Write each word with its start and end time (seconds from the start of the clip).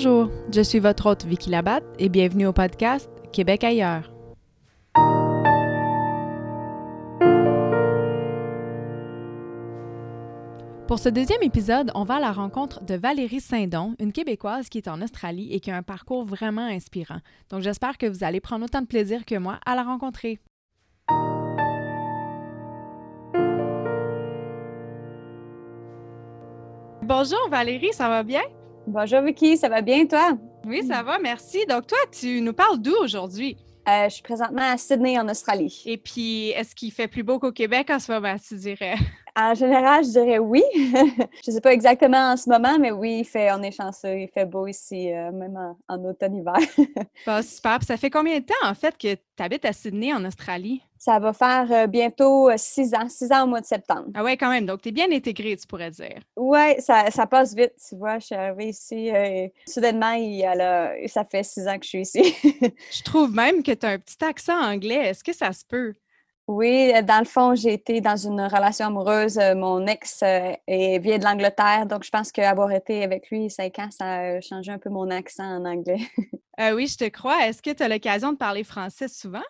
Bonjour, 0.00 0.30
je 0.54 0.60
suis 0.60 0.78
votre 0.78 1.06
hôte 1.06 1.24
Vicky 1.24 1.50
Labatte 1.50 1.82
et 1.98 2.08
bienvenue 2.08 2.46
au 2.46 2.52
podcast 2.52 3.10
Québec 3.32 3.64
ailleurs. 3.64 4.12
Pour 10.86 11.00
ce 11.00 11.08
deuxième 11.08 11.42
épisode, 11.42 11.90
on 11.96 12.04
va 12.04 12.18
à 12.18 12.20
la 12.20 12.30
rencontre 12.30 12.84
de 12.84 12.94
Valérie 12.94 13.40
Saint-Don, 13.40 13.96
une 13.98 14.12
Québécoise 14.12 14.68
qui 14.68 14.78
est 14.78 14.86
en 14.86 15.02
Australie 15.02 15.52
et 15.52 15.58
qui 15.58 15.72
a 15.72 15.76
un 15.76 15.82
parcours 15.82 16.24
vraiment 16.24 16.66
inspirant. 16.66 17.18
Donc 17.50 17.62
j'espère 17.62 17.98
que 17.98 18.06
vous 18.06 18.22
allez 18.22 18.38
prendre 18.38 18.66
autant 18.66 18.82
de 18.82 18.86
plaisir 18.86 19.24
que 19.24 19.34
moi 19.34 19.58
à 19.66 19.74
la 19.74 19.82
rencontrer. 19.82 20.38
Bonjour 27.02 27.48
Valérie, 27.50 27.92
ça 27.92 28.08
va 28.08 28.22
bien? 28.22 28.42
Bonjour 28.88 29.20
Vicky, 29.20 29.58
ça 29.58 29.68
va 29.68 29.82
bien 29.82 30.06
toi? 30.06 30.38
Oui, 30.64 30.82
ça 30.82 31.02
va, 31.02 31.18
merci. 31.18 31.66
Donc 31.66 31.86
toi, 31.86 31.98
tu 32.10 32.40
nous 32.40 32.54
parles 32.54 32.78
d'où 32.78 32.94
aujourd'hui? 33.02 33.54
Euh, 33.86 34.04
je 34.04 34.14
suis 34.14 34.22
présentement 34.22 34.62
à 34.62 34.78
Sydney, 34.78 35.18
en 35.18 35.28
Australie. 35.28 35.82
Et 35.84 35.98
puis, 35.98 36.48
est-ce 36.52 36.74
qu'il 36.74 36.90
fait 36.90 37.06
plus 37.06 37.22
beau 37.22 37.38
qu'au 37.38 37.52
Québec 37.52 37.90
en 37.90 37.98
ce 37.98 38.10
moment, 38.10 38.34
tu 38.38 38.54
dirais? 38.54 38.94
En 39.36 39.54
général, 39.54 40.04
je 40.04 40.10
dirais 40.10 40.38
oui. 40.38 40.62
je 40.74 41.50
ne 41.50 41.52
sais 41.52 41.60
pas 41.60 41.74
exactement 41.74 42.32
en 42.32 42.36
ce 42.38 42.48
moment, 42.48 42.78
mais 42.78 42.90
oui, 42.90 43.18
il 43.20 43.24
fait, 43.26 43.52
on 43.52 43.62
est 43.62 43.72
chanceux, 43.72 44.20
il 44.20 44.28
fait 44.28 44.46
beau 44.46 44.66
ici, 44.66 45.12
euh, 45.12 45.32
même 45.32 45.76
en, 45.86 46.04
automne-hiver. 46.04 46.56
super. 47.42 47.82
ça 47.82 47.98
fait 47.98 48.10
combien 48.10 48.38
de 48.38 48.44
temps, 48.46 48.54
en 48.66 48.74
fait, 48.74 48.96
que 48.96 49.14
tu 49.14 49.42
habites 49.42 49.66
à 49.66 49.74
Sydney, 49.74 50.14
en 50.14 50.24
Australie? 50.24 50.82
Ça 50.98 51.18
va 51.18 51.32
faire 51.32 51.66
euh, 51.70 51.86
bientôt 51.86 52.50
six 52.56 52.94
ans, 52.94 53.08
six 53.08 53.30
ans 53.32 53.44
au 53.44 53.46
mois 53.46 53.60
de 53.60 53.66
septembre. 53.66 54.08
Ah 54.14 54.24
ouais, 54.24 54.36
quand 54.36 54.50
même. 54.50 54.66
Donc, 54.66 54.82
tu 54.82 54.88
es 54.88 54.92
bien 54.92 55.10
intégrée, 55.10 55.56
tu 55.56 55.66
pourrais 55.66 55.90
dire. 55.90 56.20
Oui, 56.36 56.80
ça, 56.80 57.10
ça, 57.10 57.26
passe 57.26 57.54
vite, 57.54 57.74
tu 57.88 57.96
vois. 57.96 58.18
Je 58.18 58.26
suis 58.26 58.34
arrivée 58.34 58.68
ici, 58.68 59.10
soudainement, 59.66 60.12
il, 60.12 60.44
ça 61.08 61.24
fait 61.24 61.42
six 61.42 61.66
ans 61.66 61.78
que 61.78 61.84
je 61.84 61.88
suis 61.88 62.00
ici. 62.02 62.34
je 62.92 63.02
trouve 63.02 63.32
même 63.34 63.62
que 63.62 63.72
tu 63.72 63.86
as 63.86 63.90
un 63.90 63.98
petit 63.98 64.22
accent 64.24 64.58
anglais. 64.58 65.08
Est-ce 65.08 65.24
que 65.24 65.32
ça 65.32 65.52
se 65.52 65.64
peut? 65.64 65.94
Oui, 66.48 66.90
euh, 66.94 67.02
dans 67.02 67.18
le 67.18 67.26
fond, 67.26 67.54
j'ai 67.54 67.74
été 67.74 68.00
dans 68.00 68.16
une 68.16 68.40
relation 68.40 68.86
amoureuse. 68.86 69.36
Euh, 69.36 69.54
mon 69.54 69.86
ex 69.86 70.22
euh, 70.22 70.54
vient 70.66 71.18
de 71.18 71.24
l'Angleterre, 71.24 71.84
donc 71.84 72.04
je 72.04 72.10
pense 72.10 72.32
qu'avoir 72.32 72.72
été 72.72 73.04
avec 73.04 73.30
lui 73.30 73.50
cinq 73.50 73.78
ans, 73.78 73.90
ça 73.90 74.06
a 74.06 74.40
changé 74.40 74.72
un 74.72 74.78
peu 74.78 74.88
mon 74.88 75.10
accent 75.10 75.44
en 75.44 75.66
anglais. 75.66 76.00
oui, 76.74 76.86
je 76.86 76.96
te 76.96 77.08
crois. 77.10 77.46
Est-ce 77.46 77.60
que 77.60 77.70
tu 77.70 77.82
as 77.82 77.88
l'occasion 77.88 78.32
de 78.32 78.38
parler 78.38 78.64
français 78.64 79.08
souvent? 79.08 79.42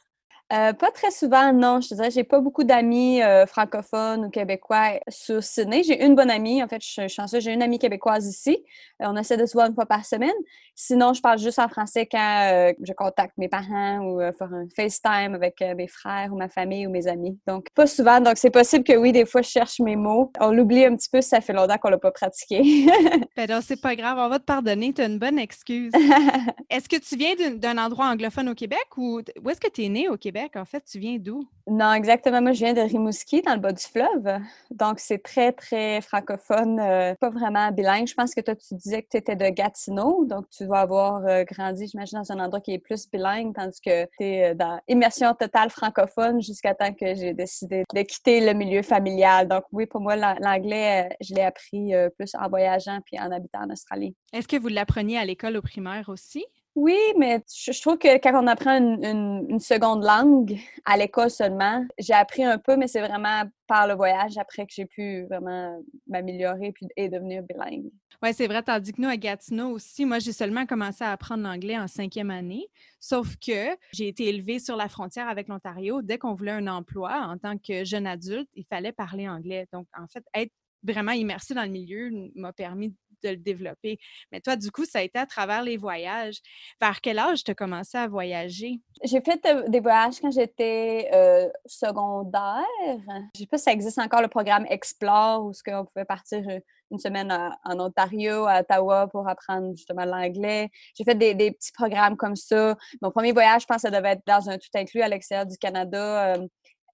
Euh, 0.50 0.72
pas 0.72 0.91
très 0.91 1.10
souvent, 1.10 1.52
non. 1.52 1.80
Je 1.82 1.91
te 1.91 1.94
dirais, 1.94 2.10
j'ai 2.10 2.24
pas 2.24 2.41
beaucoup 2.41 2.64
d'amis 2.64 3.22
euh, 3.22 3.44
francophones 3.44 4.24
ou 4.24 4.30
québécois 4.30 4.98
sur 5.08 5.42
Sydney. 5.42 5.82
J'ai 5.82 6.02
une 6.02 6.14
bonne 6.14 6.30
amie. 6.30 6.62
En 6.62 6.68
fait, 6.68 6.82
je 6.82 6.88
suis 6.88 7.08
chanceuse. 7.10 7.44
J'ai 7.44 7.52
une 7.52 7.62
amie 7.62 7.78
québécoise 7.78 8.27
ici. 8.27 8.64
Euh, 9.02 9.06
on 9.08 9.16
essaie 9.16 9.36
de 9.36 9.44
se 9.44 9.52
voir 9.52 9.66
une 9.68 9.74
fois 9.74 9.84
par 9.84 10.06
semaine. 10.06 10.32
Sinon, 10.80 11.12
je 11.12 11.20
parle 11.20 11.40
juste 11.40 11.58
en 11.58 11.68
français 11.68 12.06
quand 12.06 12.72
je 12.80 12.92
contacte 12.92 13.36
mes 13.36 13.48
parents 13.48 13.98
ou 13.98 14.20
faire 14.20 14.54
un 14.54 14.66
FaceTime 14.76 15.34
avec 15.34 15.60
mes 15.76 15.88
frères 15.88 16.32
ou 16.32 16.36
ma 16.36 16.48
famille 16.48 16.86
ou 16.86 16.90
mes 16.90 17.08
amis. 17.08 17.36
Donc, 17.48 17.66
pas 17.74 17.88
souvent. 17.88 18.20
Donc, 18.20 18.36
c'est 18.36 18.50
possible 18.50 18.84
que 18.84 18.96
oui, 18.96 19.10
des 19.10 19.26
fois, 19.26 19.42
je 19.42 19.48
cherche 19.48 19.80
mes 19.80 19.96
mots. 19.96 20.30
On 20.38 20.52
l'oublie 20.52 20.84
un 20.84 20.94
petit 20.94 21.08
peu 21.10 21.20
si 21.20 21.30
ça 21.30 21.40
fait 21.40 21.52
longtemps 21.52 21.78
qu'on 21.78 21.90
l'a 21.90 21.98
pas 21.98 22.12
pratiqué. 22.12 22.62
ben 23.36 23.48
non, 23.48 23.58
c'est 23.60 23.80
pas 23.80 23.96
grave. 23.96 24.18
On 24.20 24.28
va 24.28 24.38
te 24.38 24.44
pardonner. 24.44 24.92
Tu 24.92 25.02
as 25.02 25.06
une 25.06 25.18
bonne 25.18 25.38
excuse. 25.38 25.90
est-ce 26.70 26.88
que 26.88 26.96
tu 26.96 27.16
viens 27.16 27.34
d'un 27.56 27.76
endroit 27.76 28.06
anglophone 28.06 28.48
au 28.48 28.54
Québec 28.54 28.86
ou 28.96 29.20
où 29.42 29.50
est-ce 29.50 29.60
que 29.60 29.68
tu 29.68 29.84
es 29.84 29.88
né 29.88 30.08
au 30.08 30.16
Québec? 30.16 30.52
En 30.54 30.64
fait, 30.64 30.84
tu 30.84 31.00
viens 31.00 31.16
d'où? 31.18 31.42
Non, 31.66 31.92
exactement. 31.92 32.40
Moi, 32.40 32.52
je 32.52 32.64
viens 32.64 32.72
de 32.72 32.80
Rimouski, 32.80 33.42
dans 33.42 33.54
le 33.54 33.60
bas 33.60 33.72
du 33.72 33.84
fleuve. 33.84 34.40
Donc, 34.70 35.00
c'est 35.00 35.22
très, 35.22 35.52
très 35.52 36.00
francophone, 36.00 36.78
euh, 36.80 37.14
pas 37.16 37.30
vraiment 37.30 37.70
bilingue. 37.72 38.06
Je 38.06 38.14
pense 38.14 38.34
que 38.34 38.40
toi, 38.40 38.55
tu 38.55 38.74
disais 38.74 39.02
que 39.02 39.08
tu 39.11 39.17
étais 39.17 39.36
de 39.36 39.48
Gatineau. 39.48 40.24
Donc, 40.24 40.48
tu 40.50 40.64
dois 40.68 40.80
avoir 40.80 41.27
euh, 41.27 41.45
grandi, 41.45 41.86
j'imagine, 41.89 42.18
dans 42.18 42.33
un 42.33 42.45
endroit 42.45 42.61
qui 42.61 42.73
est 42.73 42.79
plus 42.79 43.08
bilingue, 43.11 43.55
tandis 43.55 43.80
que 43.80 44.05
tu 44.05 44.24
euh, 44.24 44.55
dans 44.55 44.80
immersion 44.89 45.34
totale 45.34 45.70
francophone 45.70 46.40
jusqu'à 46.40 46.74
temps 46.74 46.92
que 46.92 47.14
j'ai 47.14 47.34
décidé 47.34 47.84
de 47.92 48.02
quitter 48.02 48.40
le 48.40 48.52
milieu 48.52 48.83
familial. 48.83 49.48
Donc, 49.48 49.64
oui, 49.73 49.86
pour 49.86 50.01
moi, 50.01 50.17
l'anglais, 50.17 51.08
je 51.20 51.34
l'ai 51.34 51.42
appris 51.42 51.92
plus 52.17 52.34
en 52.34 52.48
voyageant 52.48 53.01
puis 53.05 53.18
en 53.18 53.30
habitant 53.30 53.61
en 53.62 53.70
Australie. 53.70 54.14
Est-ce 54.33 54.48
que 54.48 54.56
vous 54.56 54.68
l'appreniez 54.68 55.18
à 55.18 55.24
l'école 55.24 55.56
au 55.56 55.62
primaire 55.62 56.08
aussi? 56.08 56.45
Oui, 56.80 56.96
mais 57.16 57.42
je, 57.52 57.80
trouve 57.80 57.98
que 57.98 58.18
quand 58.18 58.40
on 58.40 58.46
apprend 58.46 58.78
une, 58.78 59.58
seconde 59.58 60.05
langue 60.05 60.61
à 60.84 60.96
l'école 60.96 61.28
seulement, 61.28 61.84
j'ai 61.98 62.12
appris 62.12 62.44
un 62.44 62.56
peu, 62.56 62.77
mais 62.77 62.86
c'est 62.86 63.00
vraiment 63.00 63.42
par 63.66 63.89
le 63.89 63.94
voyage 63.94 64.39
après 64.39 64.64
que 64.64 64.72
j'ai 64.72 64.86
pu 64.86 65.24
vraiment 65.24 65.83
m'améliorer 66.06 66.72
et 66.96 67.08
devenir 67.08 67.42
bilingue. 67.42 67.90
Oui, 68.22 68.33
c'est 68.33 68.46
vrai. 68.46 68.62
Tandis 68.62 68.92
que 68.92 69.02
nous, 69.02 69.08
à 69.08 69.17
Gatineau 69.17 69.70
aussi, 69.70 70.06
moi, 70.06 70.20
j'ai 70.20 70.33
seulement 70.33 70.67
commencé 70.67 71.02
à 71.02 71.11
apprendre 71.11 71.42
l'anglais 71.42 71.77
en 71.77 71.88
cinquième 71.88 72.30
année. 72.30 72.68
Sauf 73.00 73.34
que 73.44 73.77
j'ai 73.92 74.06
été 74.06 74.28
élevée 74.28 74.61
sur 74.61 74.77
la 74.77 74.88
frontière 74.88 75.27
avec 75.28 75.48
l'Ontario. 75.48 76.00
Dès 76.00 76.17
qu'on 76.17 76.34
voulait 76.34 76.52
un 76.52 76.68
emploi 76.68 77.27
en 77.28 77.38
tant 77.38 77.58
que 77.58 77.84
jeune 77.84 78.06
adulte, 78.06 78.48
il 78.55 78.64
fallait 78.64 78.92
parler 78.92 79.28
anglais. 79.28 79.67
Donc, 79.72 79.88
en 79.98 80.06
fait, 80.06 80.22
être 80.33 80.52
vraiment 80.84 81.11
immersée 81.11 81.55
dans 81.55 81.64
le 81.64 81.70
milieu 81.70 82.11
m'a 82.36 82.52
permis 82.52 82.94
de 83.23 83.30
le 83.30 83.36
développer. 83.36 83.98
Mais 84.33 84.40
toi, 84.40 84.56
du 84.56 84.70
coup, 84.70 84.84
ça 84.84 85.01
a 85.01 85.02
été 85.02 85.18
à 85.18 85.27
travers 85.27 85.62
les 85.62 85.77
voyages. 85.77 86.40
Vers 86.80 87.01
quel 87.01 87.18
âge 87.18 87.45
tu 87.45 87.51
as 87.51 87.55
commencé 87.55 87.98
à 87.98 88.08
voyager? 88.08 88.80
J'ai 89.05 89.20
fait 89.20 89.45
euh, 89.46 89.68
des 89.68 89.80
voyages 89.80 90.20
quand 90.20 90.30
j'étais 90.30 91.08
euh, 91.12 91.48
secondaire. 91.67 92.64
Je 92.84 93.12
ne 93.12 93.39
sais 93.39 93.46
pas 93.46 93.58
si 93.58 93.64
ça 93.64 93.73
existe 93.73 93.98
encore 93.98 94.23
le 94.23 94.29
programme 94.29 94.67
Explore 94.68 95.45
où 95.45 95.52
on 95.68 95.84
pouvait 95.84 96.05
partir 96.05 96.42
euh, 96.48 96.58
une 96.90 96.98
semaine 96.98 97.30
en 97.64 97.80
Ontario, 97.80 98.46
à 98.46 98.61
Ottawa 98.61 99.08
pour 99.08 99.29
apprendre 99.29 99.77
justement 99.77 100.06
l'anglais. 100.06 100.70
J'ai 100.96 101.05
fait 101.05 101.14
des, 101.14 101.35
petits 101.35 101.73
programmes 101.73 102.17
comme 102.17 102.35
ça. 102.35 102.77
Mon 103.02 103.11
premier 103.11 103.33
voyage, 103.33 103.62
je 103.62 103.67
pense 103.67 103.83
ça 103.83 103.90
devait 103.90 104.12
être 104.12 104.27
dans 104.27 104.48
un 104.48 104.56
tout 104.56 104.70
inclus 104.74 105.02
à 105.02 105.08
l'extérieur 105.08 105.45
du 105.45 105.58
Canada. 105.58 106.36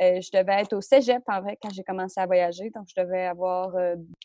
Je 0.01 0.31
devais 0.37 0.61
être 0.61 0.75
au 0.75 0.81
cégep, 0.81 1.23
en 1.27 1.41
vrai, 1.41 1.59
quand 1.61 1.71
j'ai 1.73 1.85
commencé 1.85 2.21
à 2.21 2.27
voyager. 2.27 2.71
Donc, 2.71 2.87
je 2.95 3.01
devais 3.01 3.27
avoir, 3.27 3.75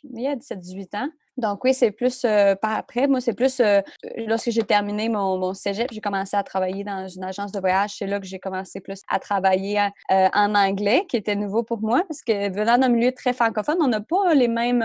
il 0.03 0.21
y 0.21 0.27
a 0.27 0.35
17-18 0.35 0.97
ans. 0.97 1.09
Donc 1.39 1.63
oui, 1.63 1.73
c'est 1.73 1.91
plus 1.91 2.23
euh, 2.25 2.55
par 2.55 2.73
après. 2.73 3.07
Moi, 3.07 3.21
c'est 3.21 3.33
plus 3.33 3.61
euh, 3.61 3.81
lorsque 4.27 4.49
j'ai 4.49 4.63
terminé 4.63 5.07
mon, 5.07 5.53
cégep, 5.53 5.87
j'ai 5.91 6.01
commencé 6.01 6.35
à 6.35 6.43
travailler 6.43 6.83
dans 6.83 7.07
une 7.07 7.23
agence 7.23 7.51
de 7.51 7.59
voyage. 7.59 7.95
C'est 7.97 8.07
là 8.07 8.19
que 8.19 8.25
j'ai 8.25 8.39
commencé 8.39 8.81
plus 8.81 9.01
à 9.07 9.19
travailler 9.19 9.79
euh, 10.11 10.27
en 10.33 10.53
anglais, 10.53 11.05
qui 11.07 11.15
était 11.15 11.35
nouveau 11.35 11.63
pour 11.63 11.79
moi, 11.81 12.03
parce 12.07 12.21
que 12.21 12.51
venant 12.51 12.77
d'un 12.77 12.89
milieu 12.89 13.13
très 13.13 13.31
francophone, 13.33 13.77
on 13.79 13.87
n'a 13.87 14.01
pas 14.01 14.33
les 14.33 14.47
mêmes 14.47 14.83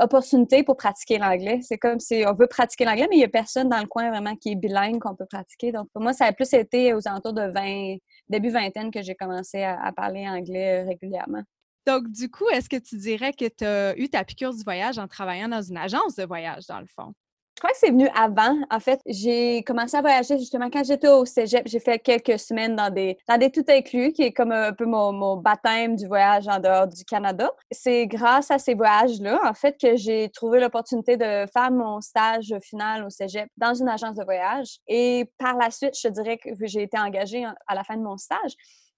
opportunités 0.00 0.62
pour 0.62 0.76
pratiquer 0.76 1.18
l'anglais. 1.18 1.60
C'est 1.62 1.78
comme 1.78 2.00
si 2.00 2.24
on 2.26 2.32
veut 2.32 2.46
pratiquer 2.46 2.84
l'anglais, 2.84 3.06
mais 3.10 3.16
il 3.16 3.20
n'y 3.20 3.24
a 3.24 3.28
personne 3.28 3.68
dans 3.68 3.80
le 3.80 3.86
coin 3.86 4.10
vraiment 4.10 4.34
qui 4.36 4.52
est 4.52 4.54
bilingue 4.54 4.98
qu'on 4.98 5.14
peut 5.14 5.26
pratiquer. 5.26 5.72
Donc 5.72 5.88
pour 5.92 6.02
moi, 6.02 6.12
ça 6.12 6.24
a 6.24 6.32
plus 6.32 6.52
été 6.54 6.94
aux 6.94 7.06
alentours 7.06 7.34
de 7.34 7.42
20, 7.42 7.96
début 8.28 8.50
vingtaine 8.50 8.90
que 8.90 9.02
j'ai 9.02 9.14
commencé 9.14 9.62
à 9.62 9.92
parler 9.92 10.28
anglais 10.28 10.82
régulièrement. 10.84 11.42
Donc, 11.86 12.10
du 12.10 12.30
coup, 12.30 12.48
est-ce 12.50 12.68
que 12.68 12.76
tu 12.76 12.96
dirais 12.96 13.32
que 13.32 13.48
tu 13.48 13.64
as 13.64 13.98
eu 13.98 14.08
ta 14.08 14.24
piqûre 14.24 14.54
du 14.54 14.62
voyage 14.62 14.98
en 14.98 15.08
travaillant 15.08 15.48
dans 15.48 15.62
une 15.62 15.76
agence 15.76 16.14
de 16.14 16.24
voyage, 16.24 16.66
dans 16.66 16.80
le 16.80 16.86
fond? 16.86 17.12
Je 17.54 17.60
crois 17.60 17.70
que 17.70 17.78
c'est 17.78 17.90
venu 17.90 18.08
avant. 18.14 18.56
En 18.70 18.80
fait, 18.80 19.00
j'ai 19.06 19.62
commencé 19.62 19.96
à 19.96 20.00
voyager 20.00 20.38
justement 20.38 20.70
quand 20.70 20.82
j'étais 20.84 21.08
au 21.08 21.24
cégep. 21.24 21.68
J'ai 21.68 21.80
fait 21.80 21.98
quelques 21.98 22.38
semaines 22.38 22.74
dans 22.74 22.90
des, 22.90 23.18
dans 23.28 23.36
des 23.36 23.50
tout 23.50 23.64
inclus, 23.68 24.12
qui 24.12 24.22
est 24.22 24.32
comme 24.32 24.52
un 24.52 24.72
peu 24.72 24.86
mon, 24.86 25.36
baptême 25.36 25.94
du 25.94 26.06
voyage 26.06 26.48
en 26.48 26.58
dehors 26.58 26.88
du 26.88 27.04
Canada. 27.04 27.50
C'est 27.70 28.06
grâce 28.06 28.50
à 28.50 28.58
ces 28.58 28.74
voyages-là, 28.74 29.38
en 29.44 29.54
fait, 29.54 29.78
que 29.78 29.96
j'ai 29.96 30.30
trouvé 30.30 30.60
l'opportunité 30.60 31.16
de 31.16 31.46
faire 31.52 31.70
mon 31.70 32.00
stage 32.00 32.54
final 32.62 33.04
au 33.04 33.10
cégep 33.10 33.48
dans 33.56 33.74
une 33.74 33.88
agence 33.88 34.16
de 34.16 34.24
voyage. 34.24 34.78
Et 34.88 35.30
par 35.38 35.56
la 35.56 35.70
suite, 35.70 35.94
je 36.02 36.08
dirais 36.08 36.38
que 36.38 36.50
j'ai 36.62 36.82
été 36.82 36.98
engagée 36.98 37.44
à 37.66 37.74
la 37.74 37.84
fin 37.84 37.96
de 37.96 38.02
mon 38.02 38.16
stage. 38.16 38.52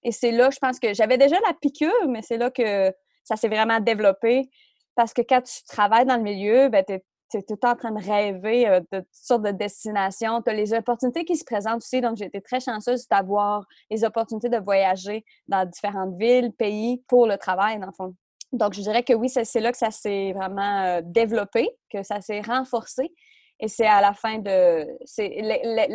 Et 0.04 0.12
c'est 0.12 0.30
là, 0.30 0.50
je 0.50 0.58
pense 0.58 0.78
que 0.78 0.94
j'avais 0.94 1.18
déjà 1.18 1.36
la 1.46 1.54
piqûre, 1.54 2.08
mais 2.08 2.22
c'est 2.22 2.36
là 2.36 2.50
que 2.50 2.92
ça 3.24 3.36
s'est 3.36 3.48
vraiment 3.48 3.80
développé. 3.80 4.48
Parce 4.94 5.12
que 5.12 5.22
quand 5.22 5.42
tu 5.42 5.64
travailles 5.64 6.04
dans 6.04 6.16
le 6.16 6.22
milieu, 6.22 6.68
ben, 6.68 6.84
tu 6.86 6.92
es, 6.94 7.04
tout 7.42 7.54
le 7.54 7.58
temps 7.58 7.72
en 7.72 7.76
train 7.76 7.92
de 7.92 8.04
rêver 8.04 8.68
euh, 8.68 8.80
de 8.92 9.00
toutes 9.00 9.08
sortes 9.12 9.42
de 9.42 9.50
destinations. 9.50 10.42
Tu 10.42 10.50
as 10.50 10.54
les 10.54 10.72
opportunités 10.74 11.24
qui 11.24 11.36
se 11.36 11.44
présentent 11.44 11.76
aussi. 11.76 12.00
Donc, 12.00 12.16
j'ai 12.16 12.26
été 12.26 12.40
très 12.40 12.60
chanceuse 12.60 13.08
d'avoir 13.08 13.64
les 13.90 14.04
opportunités 14.04 14.48
de 14.48 14.58
voyager 14.58 15.24
dans 15.48 15.64
différentes 15.64 16.16
villes, 16.16 16.52
pays 16.52 17.02
pour 17.08 17.26
le 17.26 17.36
travail, 17.36 17.78
dans 17.78 17.86
le 17.86 17.92
fond. 17.92 18.14
Donc, 18.52 18.74
je 18.74 18.80
dirais 18.82 19.02
que 19.02 19.12
oui, 19.12 19.28
c'est 19.28 19.60
là 19.60 19.72
que 19.72 19.78
ça 19.78 19.90
s'est 19.90 20.32
vraiment 20.32 20.82
euh, 20.84 21.00
développé, 21.02 21.68
que 21.90 22.02
ça 22.02 22.20
s'est 22.20 22.40
renforcé. 22.40 23.12
Et 23.60 23.68
c'est 23.68 23.86
à 23.86 24.00
la 24.00 24.14
fin 24.14 24.38
de. 24.38 24.86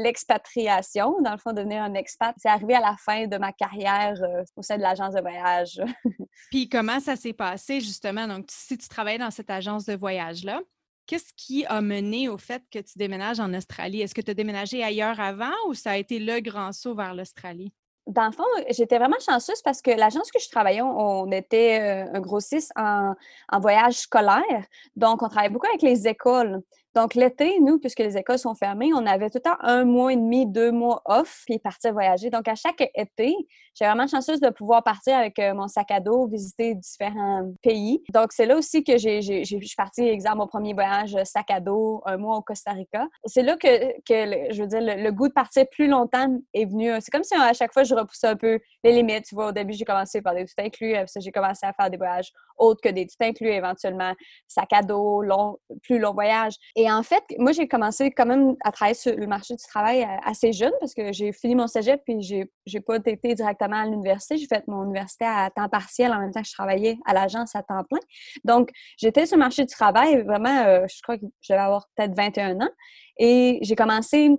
L'expatriation, 0.01 1.21
dans 1.21 1.31
le 1.31 1.37
fond, 1.37 1.51
devenir 1.51 1.83
un 1.83 1.93
expat. 1.93 2.33
C'est 2.37 2.49
arrivé 2.49 2.73
à 2.73 2.79
la 2.79 2.95
fin 2.97 3.27
de 3.27 3.37
ma 3.37 3.51
carrière 3.51 4.15
euh, 4.23 4.43
au 4.55 4.61
sein 4.61 4.77
de 4.77 4.81
l'agence 4.81 5.13
de 5.13 5.21
voyage. 5.21 5.81
Puis 6.51 6.69
comment 6.69 6.99
ça 6.99 7.15
s'est 7.15 7.33
passé, 7.33 7.81
justement? 7.81 8.27
Donc, 8.27 8.45
si 8.49 8.77
tu 8.77 8.87
travaillais 8.87 9.17
dans 9.17 9.31
cette 9.31 9.49
agence 9.49 9.85
de 9.85 9.95
voyage-là, 9.95 10.61
qu'est-ce 11.09 11.33
qui 11.35 11.65
a 11.65 11.81
mené 11.81 12.29
au 12.29 12.37
fait 12.37 12.61
que 12.71 12.77
tu 12.77 12.99
déménages 12.99 13.39
en 13.39 13.51
Australie? 13.55 14.01
Est-ce 14.01 14.13
que 14.13 14.21
tu 14.21 14.29
as 14.29 14.35
déménagé 14.35 14.83
ailleurs 14.83 15.19
avant 15.19 15.55
ou 15.67 15.73
ça 15.73 15.91
a 15.91 15.97
été 15.97 16.19
le 16.19 16.39
grand 16.39 16.71
saut 16.71 16.93
vers 16.93 17.15
l'Australie? 17.15 17.73
dans 18.07 18.25
le 18.25 18.31
fond, 18.31 18.43
j'étais 18.71 18.97
vraiment 18.97 19.19
chanceuse 19.19 19.61
parce 19.61 19.83
que 19.83 19.91
l'agence 19.91 20.31
que 20.31 20.39
je 20.39 20.49
travaillais, 20.49 20.81
on, 20.81 21.31
était 21.31 21.79
euh, 21.79 22.17
un 22.17 22.19
grossiste 22.19 22.71
en, 22.75 23.13
en, 23.51 23.59
voyage 23.59 23.99
scolaire. 23.99 24.65
Donc, 24.95 25.21
on 25.21 25.29
travaillait 25.29 25.53
beaucoup 25.53 25.67
avec 25.67 25.83
les 25.83 26.07
écoles. 26.07 26.63
Donc, 26.95 27.13
l'été, 27.13 27.59
nous, 27.59 27.79
puisque 27.79 27.99
les 27.99 28.17
écoles 28.17 28.39
sont 28.39 28.55
fermées, 28.55 28.91
on 28.93 29.05
avait 29.05 29.29
tout 29.29 29.37
le 29.37 29.49
temps 29.49 29.57
un 29.61 29.85
mois 29.85 30.11
et 30.11 30.15
demi, 30.15 30.47
deux 30.47 30.71
mois 30.71 31.01
off, 31.05 31.43
puis 31.45 31.59
partir 31.59 31.93
voyager. 31.93 32.29
Donc, 32.29 32.47
à 32.47 32.55
chaque 32.55 32.81
été, 32.95 33.35
j'ai 33.75 33.85
vraiment 33.85 34.07
chanceuse 34.07 34.39
de 34.39 34.49
pouvoir 34.49 34.83
partir 34.83 35.15
avec 35.15 35.37
euh, 35.39 35.53
mon 35.53 35.67
sac 35.67 35.91
à 35.91 35.99
dos, 35.99 36.27
visiter 36.27 36.73
différents 36.75 37.51
pays. 37.61 38.01
Donc, 38.13 38.31
c'est 38.33 38.45
là 38.45 38.57
aussi 38.57 38.83
que 38.83 38.97
j'ai, 38.97 39.21
je 39.21 39.43
suis 39.43 39.75
partie, 39.77 40.01
exemple, 40.01 40.37
mon 40.37 40.47
premier 40.47 40.73
voyage 40.73 41.15
euh, 41.15 41.23
sac 41.25 41.51
à 41.51 41.59
dos, 41.59 42.01
un 42.05 42.17
mois 42.17 42.37
au 42.37 42.41
Costa 42.41 42.71
Rica. 42.71 43.07
C'est 43.25 43.43
là 43.43 43.55
que, 43.55 43.67
que 44.01 44.53
je 44.53 44.61
veux 44.61 44.67
dire, 44.67 44.81
le, 44.81 45.11
goût 45.11 45.27
de 45.27 45.33
partir 45.33 45.65
plus 45.69 45.87
longtemps 45.87 46.27
est 46.53 46.65
venu. 46.65 46.91
C'est 47.01 47.11
comme 47.11 47.23
si 47.23 47.35
à 47.35 47.53
chaque 47.53 47.73
fois, 47.73 47.83
je 47.83 47.93
repoussais 47.93 48.27
un 48.27 48.35
peu 48.35 48.59
les 48.83 48.93
limites. 48.93 49.25
Tu 49.25 49.35
vois, 49.35 49.47
au 49.47 49.51
début, 49.51 49.73
j'ai 49.73 49.85
commencé 49.85 50.21
par 50.21 50.33
des 50.33 50.45
tout 50.45 50.53
inclus. 50.57 50.95
J'ai 51.17 51.31
commencé 51.31 51.65
à 51.65 51.73
faire 51.73 51.89
des 51.89 51.97
voyages 51.97 52.31
autres 52.57 52.81
que 52.81 52.89
des 52.89 53.05
tout 53.05 53.15
inclus, 53.21 53.49
éventuellement 53.49 54.13
sac 54.47 54.71
à 54.73 54.81
dos, 54.81 55.21
long, 55.21 55.57
plus 55.83 55.99
long 55.99 56.13
voyage. 56.13 56.55
Et 56.79 56.89
en 56.89 57.03
fait, 57.03 57.21
moi, 57.37 57.51
j'ai 57.51 57.67
commencé 57.67 58.09
quand 58.09 58.25
même 58.25 58.55
à 58.63 58.71
travailler 58.71 58.95
sur 58.95 59.13
le 59.13 59.27
marché 59.27 59.53
du 59.53 59.61
travail 59.61 60.01
euh, 60.01 60.17
assez 60.23 60.53
jeune 60.53 60.71
parce 60.79 60.93
que 60.93 61.11
j'ai 61.11 61.33
fini 61.33 61.53
mon 61.53 61.67
cégep 61.67 62.01
puis 62.05 62.21
j'ai, 62.21 62.49
j'ai 62.65 62.79
pas 62.79 62.95
été 62.95 63.35
directement 63.35 63.81
à 63.81 63.85
l'université. 63.85 64.37
J'ai 64.37 64.47
fait 64.47 64.65
mon 64.65 64.85
université 64.85 65.25
à 65.25 65.49
temps 65.53 65.67
partiel 65.67 66.13
en 66.13 66.19
même 66.19 66.31
temps 66.31 66.41
que 66.41 66.47
je 66.47 66.53
travaillais 66.53 66.97
à 67.05 67.13
l'agence 67.13 67.53
à 67.53 67.63
temps 67.63 67.83
plein. 67.83 67.99
Donc, 68.45 68.69
j'étais 68.97 69.25
sur 69.25 69.35
le 69.35 69.41
marché 69.41 69.65
du 69.65 69.73
travail 69.73 70.23
vraiment, 70.23 70.57
euh, 70.67 70.85
je 70.87 71.01
crois 71.01 71.17
que 71.17 71.25
je 71.41 71.51
devais 71.51 71.61
avoir 71.61 71.85
peut-être 71.97 72.15
21 72.15 72.61
ans. 72.61 72.71
Et 73.17 73.59
j'ai 73.61 73.75
commencé 73.75 74.29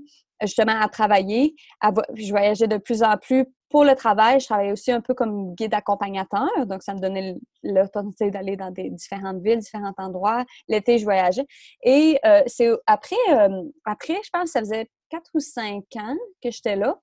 justement 0.40 0.80
à 0.80 0.88
travailler. 0.88 1.54
À, 1.82 1.92
je 2.14 2.30
voyageais 2.30 2.68
de 2.68 2.78
plus 2.78 3.02
en 3.02 3.18
plus 3.18 3.44
pour 3.70 3.84
le 3.84 3.94
travail. 3.94 4.40
Je 4.40 4.46
travaillais 4.46 4.72
aussi 4.72 4.92
un 4.92 5.00
peu 5.00 5.14
comme 5.14 5.54
guide 5.54 5.74
accompagnateur, 5.74 6.48
donc 6.66 6.82
ça 6.82 6.94
me 6.94 7.00
donnait 7.00 7.36
l'opportunité 7.62 8.30
d'aller 8.30 8.56
dans 8.56 8.70
des 8.70 8.90
différentes 8.90 9.40
villes, 9.40 9.60
différents 9.60 9.94
endroits. 9.96 10.44
L'été, 10.68 10.98
je 10.98 11.04
voyageais. 11.04 11.46
Et 11.82 12.18
euh, 12.26 12.42
c'est 12.46 12.70
après, 12.86 13.16
euh, 13.30 13.62
après, 13.84 14.18
je 14.24 14.30
pense 14.32 14.44
que 14.44 14.50
ça 14.50 14.60
faisait 14.60 14.90
quatre 15.08 15.30
ou 15.34 15.40
cinq 15.40 15.84
ans 15.96 16.16
que 16.42 16.50
j'étais 16.50 16.76
là 16.76 16.98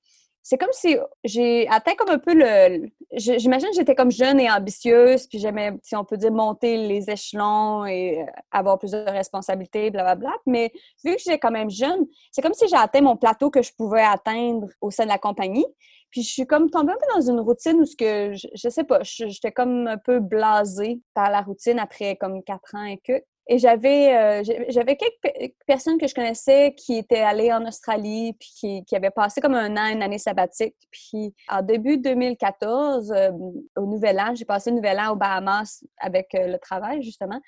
c'est 0.50 0.58
comme 0.58 0.72
si 0.72 0.96
j'ai 1.26 1.68
atteint 1.68 1.96
comme 1.96 2.10
un 2.10 2.20
peu 2.20 2.34
le. 2.34 2.88
J'imagine 3.12 3.68
que 3.68 3.76
j'étais 3.76 3.96
comme 3.96 4.12
jeune 4.12 4.40
et 4.40 4.50
ambitieuse, 4.50 5.28
puis 5.28 5.40
j'aimais, 5.40 5.74
si 5.84 5.94
on 5.94 6.06
peut 6.06 6.16
dire, 6.16 6.32
monter 6.32 6.88
les 6.88 7.10
échelons 7.10 7.86
et 7.86 8.22
euh, 8.22 8.26
avoir 8.52 8.80
plus 8.80 8.92
de 8.92 8.98
responsabilités, 8.98 9.92
blablabla. 9.92 10.32
Mais 10.46 10.72
vu 11.04 11.18
que 11.18 11.22
j'étais 11.22 11.38
quand 11.38 11.52
même 11.52 11.70
jeune, 11.70 12.06
c'est 12.32 12.42
comme 12.42 12.54
si 12.54 12.66
j'ai 12.70 12.78
atteint 12.78 13.02
mon 13.02 13.18
plateau 13.18 13.50
que 13.50 13.62
je 13.62 13.74
pouvais 13.78 14.04
atteindre 14.04 14.70
au 14.80 14.90
sein 14.90 15.04
de 15.04 15.10
la 15.10 15.18
compagnie. 15.18 15.66
Puis 16.12 16.24
je 16.24 16.30
suis 16.30 16.48
comme 16.48 16.70
tombée 16.70 16.94
un 16.94 16.96
peu 16.96 17.20
dans 17.20 17.30
une 17.30 17.40
routine 17.40 17.78
où 17.82 17.86
ce 17.86 17.96
que 17.96 18.34
je, 18.34 18.48
je 18.54 18.70
sais 18.70 18.84
pas, 18.84 19.00
j'étais 19.04 19.52
comme 19.52 19.88
un 19.88 19.98
peu 19.98 20.20
blasée 20.20 21.02
par 21.14 21.30
la 21.30 21.42
routine 21.42 21.80
après 21.80 22.16
comme 22.16 22.44
quatre 22.44 22.76
ans 22.76 22.86
et 22.86 22.98
que. 22.98 23.24
Et 23.50 23.60
j'avais 23.60 24.14
euh, 24.14 24.44
j'avais 24.68 24.98
quelques 24.98 25.54
personnes 25.66 25.98
que 25.98 26.08
je 26.08 26.14
connaissais 26.14 26.74
qui 26.76 26.98
étaient 26.98 27.22
allées 27.22 27.54
en 27.54 27.66
Australie, 27.66 28.36
puis 28.38 28.50
qui, 28.54 28.84
qui, 28.84 28.94
avaient 28.94 29.10
passé 29.10 29.40
comme 29.40 29.56
un 29.56 29.72
an, 29.78 29.90
une 29.90 30.04
année 30.04 30.18
sabbatique. 30.18 30.76
Puis 30.92 31.34
en 31.48 31.62
début 31.62 31.98
2014, 31.98 33.10
euh, 33.14 33.32
au 33.78 33.86
Nouvel 33.86 34.20
An, 34.20 34.36
j'ai 34.36 34.44
passé 34.44 34.70
le 34.70 34.76
Nouvel 34.76 35.00
An 35.00 35.14
aux 35.14 35.16
Bahamas 35.16 35.82
avec 35.98 36.36
euh, 36.36 36.48
le 36.48 36.60
travail, 36.60 37.02
justement. 37.02 37.40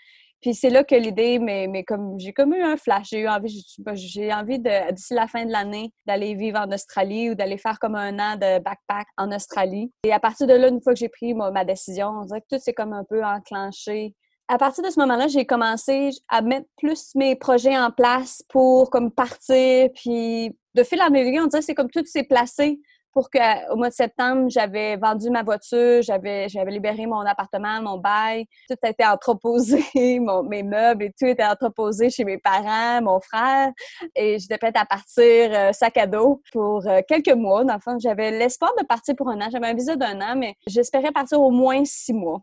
Puis 0.42 0.54
c'est 0.54 0.70
là 0.70 0.84
que 0.84 0.96
l'idée, 0.96 1.40
mais, 1.40 1.68
mais 1.68 1.84
comme 1.84 2.20
j'ai 2.20 2.34
comme 2.34 2.54
eu 2.54 2.62
un 2.62 2.78
flash, 2.78 3.10
j'ai 3.10 3.20
eu 3.20 3.28
envie, 3.28 3.66
j'ai 3.94 4.34
envie 4.34 4.60
de 4.60 4.92
d'ici 4.94 5.14
la 5.14 5.28
fin 5.28 5.46
de 5.46 5.52
l'année 5.52 5.92
d'aller 6.06 6.36
vivre 6.36 6.60
en 6.60 6.72
Australie 6.72 7.30
ou 7.30 7.36
d'aller 7.36 7.58
faire 7.58 7.80
comme 7.80 7.96
un 7.96 8.18
an 8.20 8.36
de 8.36 8.60
backpack 8.60 9.08
en 9.18 9.32
Australie. 9.32 9.92
Et 10.04 10.14
à 10.14 10.20
partir 10.20 10.48
de 10.48 10.54
là, 10.54 10.70
une 10.70 10.82
fois 10.82 10.94
que 10.94 11.00
j'ai 11.00 11.10
pris 11.10 11.34
ma 11.34 11.66
décision, 11.66 12.08
on 12.08 12.26
dirait 12.26 12.42
que 12.42 12.56
tout 12.56 12.62
s'est 12.62 12.74
comme 12.74 12.94
un 12.94 13.04
peu 13.04 13.24
enclenché 13.24 14.16
à 14.52 14.58
partir 14.58 14.84
de 14.84 14.90
ce 14.90 15.00
moment-là, 15.02 15.28
j'ai 15.28 15.46
commencé 15.46 16.10
à 16.28 16.42
mettre 16.42 16.68
plus 16.76 17.14
mes 17.14 17.36
projets 17.36 17.78
en 17.78 17.92
place 17.92 18.44
pour 18.50 18.90
comme 18.90 19.12
partir. 19.12 19.90
Puis 19.94 20.58
de 20.74 20.84
fil 20.84 21.00
en 21.02 21.14
aiguille, 21.14 21.40
on 21.40 21.46
dirait 21.46 21.60
que 21.60 21.66
c'est 21.66 21.76
comme 21.76 21.92
tout 21.92 22.04
s'est 22.06 22.24
placé 22.24 22.80
pour 23.20 23.30
qu'au 23.30 23.76
mois 23.76 23.90
de 23.90 23.94
septembre, 23.94 24.46
j'avais 24.48 24.96
vendu 24.96 25.30
ma 25.30 25.44
voiture, 25.44 26.02
j'avais, 26.02 26.48
libéré 26.68 27.06
mon 27.06 27.20
appartement, 27.20 27.82
mon 27.82 27.98
bail. 27.98 28.46
Tout 28.70 28.78
a 28.82 28.90
été 28.92 29.06
entreposé, 29.06 29.84
mes 29.94 30.64
meubles 30.64 31.04
et 31.04 31.12
tout 31.20 31.26
était 31.26 31.44
entreposé 31.44 32.10
chez 32.10 32.24
mes 32.24 32.38
parents, 32.38 33.02
mon 33.02 33.20
frère. 33.20 33.74
Et 34.16 34.40
j'étais 34.40 34.58
prête 34.58 34.78
à 34.78 34.86
partir 34.86 35.52
euh, 35.54 35.74
sac 35.74 35.98
à 35.98 36.08
dos 36.08 36.42
pour 36.54 36.88
euh, 36.88 37.02
quelques 37.06 37.36
mois. 37.36 37.66
Dans 37.66 37.74
le 37.74 37.82
fond, 37.82 38.00
j'avais 38.00 38.32
l'espoir 38.32 38.72
de 38.80 38.86
partir 38.86 39.18
pour 39.18 39.28
un 39.28 39.42
an. 39.42 39.50
J'avais 39.52 39.68
un 39.68 39.74
visa 39.74 39.98
d'un 39.98 40.22
an, 40.22 40.38
mais 40.38 40.56
j'espérais 40.66 41.12
partir 41.12 41.42
au 41.42 41.52
moins 41.52 41.84
six 41.84 42.14
mois. 42.14 42.42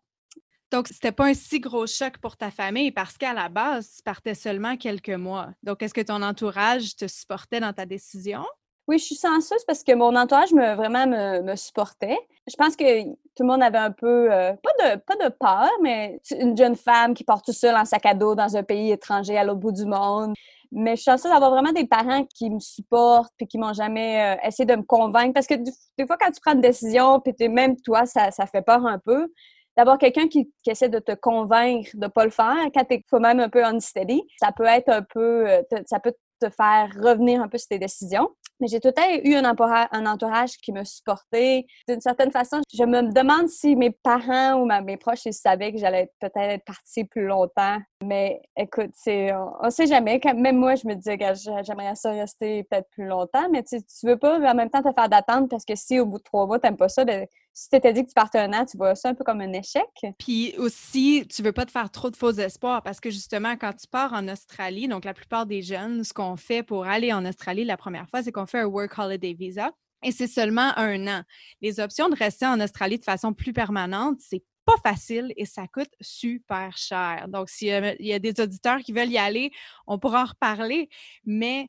Donc, 0.70 0.88
c'était 0.88 1.12
pas 1.12 1.28
un 1.28 1.34
si 1.34 1.58
gros 1.58 1.87
choc 1.87 2.19
pour 2.19 2.37
ta 2.37 2.50
famille 2.50 2.90
parce 2.90 3.17
qu'à 3.17 3.32
la 3.32 3.49
base, 3.49 3.94
tu 3.96 4.02
partais 4.02 4.34
seulement 4.34 4.76
quelques 4.76 5.08
mois. 5.08 5.49
Donc, 5.62 5.82
est-ce 5.82 5.94
que 5.94 6.02
ton 6.02 6.20
entourage 6.20 6.96
te 6.96 7.08
supportait 7.08 7.61
dans 7.61 7.73
ta 7.73 7.87
décision? 7.87 8.44
Oui, 8.88 8.99
je 8.99 9.05
suis 9.05 9.17
senseuse 9.17 9.65
parce 9.67 9.83
que 9.83 9.93
mon 9.94 10.15
entourage 10.15 10.53
me, 10.53 10.77
vraiment 10.77 11.06
me, 11.06 11.56
supportait. 11.56 12.19
Je 12.47 12.55
pense 12.56 12.77
que 12.77 13.03
tout 13.03 13.43
le 13.43 13.47
monde 13.47 13.62
avait 13.62 13.79
un 13.79 13.91
peu, 13.91 14.33
euh, 14.33 14.53
pas, 14.53 14.94
de, 14.94 15.00
pas 15.00 15.17
de 15.17 15.29
peur, 15.29 15.69
mais 15.83 16.21
une 16.31 16.56
jeune 16.56 16.77
femme 16.77 17.15
qui 17.15 17.25
part 17.25 17.43
tout 17.43 17.53
seule 17.53 17.75
en 17.75 17.85
sac 17.85 18.06
à 18.06 18.15
dos 18.15 18.37
dans 18.37 18.56
un 18.56 18.62
pays 18.62 18.93
étranger 18.93 19.37
à 19.37 19.43
l'autre 19.43 19.59
bout 19.59 19.73
du 19.73 19.87
monde. 19.87 20.35
Mais 20.71 20.93
je 20.94 21.03
suis 21.03 21.11
chanceuse 21.11 21.33
d'avoir 21.33 21.50
vraiment 21.50 21.73
des 21.73 21.87
parents 21.87 22.25
qui 22.25 22.49
me 22.49 22.61
supportent 22.61 23.33
puis 23.37 23.49
qui 23.49 23.59
m'ont 23.59 23.73
jamais 23.73 24.37
euh, 24.37 24.47
essayé 24.47 24.67
de 24.67 24.77
me 24.77 24.83
convaincre. 24.83 25.33
Parce 25.35 25.47
que 25.49 25.55
des 25.55 26.06
fois, 26.06 26.17
quand 26.17 26.31
tu 26.31 26.41
prends 26.41 26.55
une 26.55 26.61
décision, 26.61 27.21
puis 27.21 27.49
même 27.49 27.81
toi, 27.81 28.06
ça, 28.06 28.31
ça 28.31 28.47
fait 28.47 28.62
peur 28.62 28.87
un 28.87 29.00
peu 29.00 29.33
d'avoir 29.77 29.99
quelqu'un 29.99 30.29
qui, 30.29 30.50
essaie 30.67 30.88
de 30.88 30.99
te 30.99 31.12
convaincre 31.12 31.91
de 31.94 32.06
ne 32.06 32.09
pas 32.09 32.25
le 32.25 32.31
faire, 32.31 32.56
quand 32.75 32.85
tu 32.85 32.94
es 32.94 33.21
même 33.21 33.41
un 33.41 33.49
peu 33.49 33.65
unsteady, 33.65 34.23
ça 34.41 34.50
peut 34.53 34.65
être 34.65 34.88
un 34.88 35.03
peu, 35.03 35.49
euh, 35.49 35.62
ça 35.87 36.00
peut 36.00 36.15
te 36.41 36.49
faire 36.50 36.91
revenir 37.03 37.43
un 37.43 37.49
peu 37.49 37.59
sur 37.59 37.69
tes 37.69 37.79
décisions. 37.79 38.31
Mais 38.61 38.69
j'ai 38.69 38.81
tout 38.81 38.88
le 38.88 38.94
temps 38.94 39.03
eu 39.25 39.35
un 39.35 40.06
entourage, 40.06 40.56
qui 40.58 40.73
me 40.73 40.85
supportait. 40.85 41.67
D'une 41.88 42.00
certaine 42.00 42.31
façon, 42.31 42.61
je 42.73 42.85
me 42.85 43.12
demande 43.12 43.49
si 43.49 43.76
mes 43.76 43.91
parents 43.91 44.55
ou 44.55 44.67
mes 44.85 44.97
proches 44.97 45.26
ils 45.26 45.32
savaient 45.32 45.73
que 45.73 45.79
j'allais 45.79 46.11
peut-être 46.20 46.37
être 46.37 46.64
partie 46.64 47.05
plus 47.05 47.26
longtemps. 47.26 47.79
Mais 48.05 48.41
écoute, 48.56 48.93
on, 49.06 49.64
ne 49.64 49.70
sait 49.70 49.87
jamais. 49.87 50.20
même 50.35 50.56
moi, 50.56 50.75
je 50.75 50.87
me 50.87 50.94
disais 50.94 51.19
que 51.19 51.25
j'aimerais 51.62 51.94
ça 51.94 52.11
rester 52.11 52.64
peut-être 52.64 52.88
plus 52.91 53.06
longtemps. 53.06 53.49
Mais 53.50 53.62
tu, 53.62 53.79
tu 53.79 54.06
veux 54.06 54.19
pas 54.19 54.38
en 54.38 54.55
même 54.55 54.70
temps 54.70 54.82
te 54.82 54.93
faire 54.93 55.09
d'attendre 55.09 55.49
parce 55.49 55.64
que 55.64 55.75
si 55.75 55.99
au 56.00 56.06
bout 56.06 56.19
de 56.19 56.23
trois 56.23 56.47
mois, 56.47 56.59
tu 56.59 56.67
n'aimes 56.67 56.76
pas 56.76 56.88
ça, 56.88 57.05
ben, 57.05 57.26
si 57.56 57.70
tu 57.70 57.70
t'étais 57.70 57.94
dit 57.94 58.03
que 58.03 58.08
tu 58.08 58.14
partais 58.14 58.38
un 58.38 58.53
an, 58.53 58.67
tu 58.67 58.76
vois 58.76 58.95
ça 58.95 59.09
un 59.09 59.14
peu 59.14 59.25
comme 59.25 59.40
un 59.40 59.52
échec. 59.54 59.88
Puis 60.19 60.54
aussi, 60.59 61.26
tu 61.26 61.42
veux 61.42 61.52
pas 61.52 61.64
te 61.64 61.71
faire 61.71 61.90
trop 61.90 62.11
de 62.11 62.16
faux 62.16 62.33
espoirs 62.33 62.83
parce 62.83 63.00
que 63.00 63.09
justement, 63.09 63.57
quand 63.57 63.73
tu 63.73 63.87
pars 63.88 64.12
en 64.12 64.28
Australie, 64.28 64.88
donc 64.88 65.07
la 65.07 65.14
plupart 65.14 65.47
des 65.47 65.62
jeunes, 65.62 66.04
ce 66.04 66.12
qu'on 66.12 66.37
fait 66.37 66.62
pour 66.62 66.87
aller 66.87 67.14
en 67.14 67.25
Australie 67.25 67.64
la 67.64 67.78
première 67.78 68.11
fois, 68.11 68.23
c'est 68.23 68.30
qu'on 68.30 68.45
fait 68.45 68.61
un 68.61 68.66
Work 68.66 68.99
Holiday 68.99 69.33
Visa 69.33 69.71
et 70.02 70.12
c'est 70.12 70.26
seulement 70.26 70.76
un 70.76 71.07
an. 71.07 71.23
Les 71.62 71.80
options 71.80 72.11
de 72.11 72.14
rester 72.14 72.45
en 72.45 72.61
Australie 72.61 72.99
de 72.99 73.04
façon 73.04 73.33
plus 73.33 73.54
permanente, 73.54 74.19
c'est 74.21 74.45
pas 74.66 74.76
facile 74.83 75.33
et 75.38 75.47
ça 75.47 75.66
coûte 75.66 75.95
super 76.02 76.76
cher. 76.76 77.25
Donc, 77.28 77.49
s'il 77.49 77.69
y, 77.69 78.09
y, 78.09 78.12
a 78.12 78.19
des 78.19 78.38
auditeurs 78.38 78.80
qui 78.80 78.92
veulent 78.92 79.11
y 79.11 79.16
aller, 79.16 79.50
on 79.87 79.99
pourra 79.99 80.25
en 80.25 80.26
reparler, 80.26 80.90
mais 81.25 81.69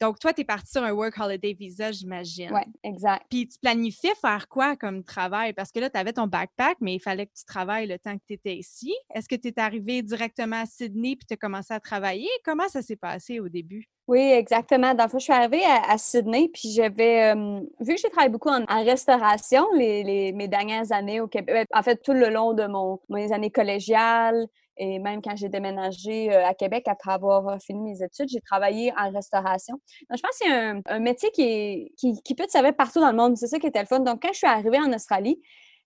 donc, 0.00 0.18
toi, 0.18 0.32
tu 0.32 0.40
es 0.40 0.44
parti 0.44 0.70
sur 0.70 0.82
un 0.82 0.92
Work 0.92 1.18
Holiday 1.18 1.52
Visa, 1.52 1.92
j'imagine. 1.92 2.50
Oui, 2.52 2.62
exact. 2.82 3.26
Puis, 3.28 3.46
tu 3.46 3.58
planifiais 3.58 4.14
faire 4.14 4.48
quoi 4.48 4.74
comme 4.74 5.04
travail? 5.04 5.52
Parce 5.52 5.70
que 5.70 5.78
là, 5.78 5.90
tu 5.90 5.98
avais 5.98 6.14
ton 6.14 6.26
backpack, 6.26 6.78
mais 6.80 6.94
il 6.94 7.00
fallait 7.00 7.26
que 7.26 7.34
tu 7.36 7.44
travailles 7.44 7.86
le 7.86 7.98
temps 7.98 8.16
que 8.16 8.22
tu 8.26 8.32
étais 8.32 8.56
ici. 8.56 8.94
Est-ce 9.14 9.28
que 9.28 9.34
tu 9.36 9.48
es 9.48 9.60
arrivé 9.60 10.00
directement 10.00 10.62
à 10.62 10.66
Sydney 10.66 11.16
puis 11.16 11.26
tu 11.26 11.34
as 11.34 11.36
commencé 11.36 11.74
à 11.74 11.80
travailler? 11.80 12.30
Comment 12.44 12.68
ça 12.68 12.80
s'est 12.80 12.96
passé 12.96 13.40
au 13.40 13.50
début? 13.50 13.88
Oui, 14.08 14.20
exactement. 14.20 14.94
Dans 14.94 15.04
le 15.04 15.10
fond, 15.10 15.18
je 15.18 15.24
suis 15.24 15.32
arrivée 15.32 15.62
à, 15.64 15.96
Sydney, 15.98 16.50
puis 16.52 16.72
j'avais, 16.72 17.34
vu 17.34 17.94
que 17.94 18.00
j'ai 18.00 18.10
travaillé 18.10 18.30
beaucoup 18.30 18.48
en, 18.48 18.64
restauration 18.82 19.66
les, 19.76 20.32
mes 20.32 20.48
dernières 20.48 20.90
années 20.90 21.20
au 21.20 21.28
Québec, 21.28 21.68
en 21.72 21.82
fait, 21.82 22.02
tout 22.02 22.12
le 22.14 22.28
long 22.28 22.52
de 22.54 22.66
mon, 22.66 22.98
mes 23.08 23.32
années 23.32 23.52
collégiales, 23.52 24.48
et 24.80 24.98
même 24.98 25.20
quand 25.20 25.36
j'ai 25.36 25.50
déménagé 25.50 26.32
euh, 26.32 26.46
à 26.46 26.54
Québec 26.54 26.84
après 26.86 27.12
avoir 27.12 27.46
euh, 27.48 27.58
fini 27.58 27.92
mes 27.92 28.02
études, 28.02 28.30
j'ai 28.30 28.40
travaillé 28.40 28.90
en 28.98 29.10
restauration. 29.10 29.74
Donc, 30.08 30.16
je 30.16 30.22
pense 30.22 30.38
que 30.38 30.46
c'est 30.46 30.90
un, 30.90 30.98
métier 30.98 31.30
qui, 31.32 32.34
peut 32.34 32.46
te 32.46 32.50
servir 32.50 32.74
partout 32.74 32.98
dans 32.98 33.10
le 33.10 33.16
monde. 33.16 33.36
C'est 33.36 33.46
ça 33.46 33.58
qui 33.58 33.66
était 33.66 33.80
le 33.80 33.86
fun. 33.86 34.00
Donc, 34.00 34.22
quand 34.22 34.32
je 34.32 34.38
suis 34.38 34.46
arrivée 34.46 34.78
en 34.78 34.90
Australie, 34.94 35.38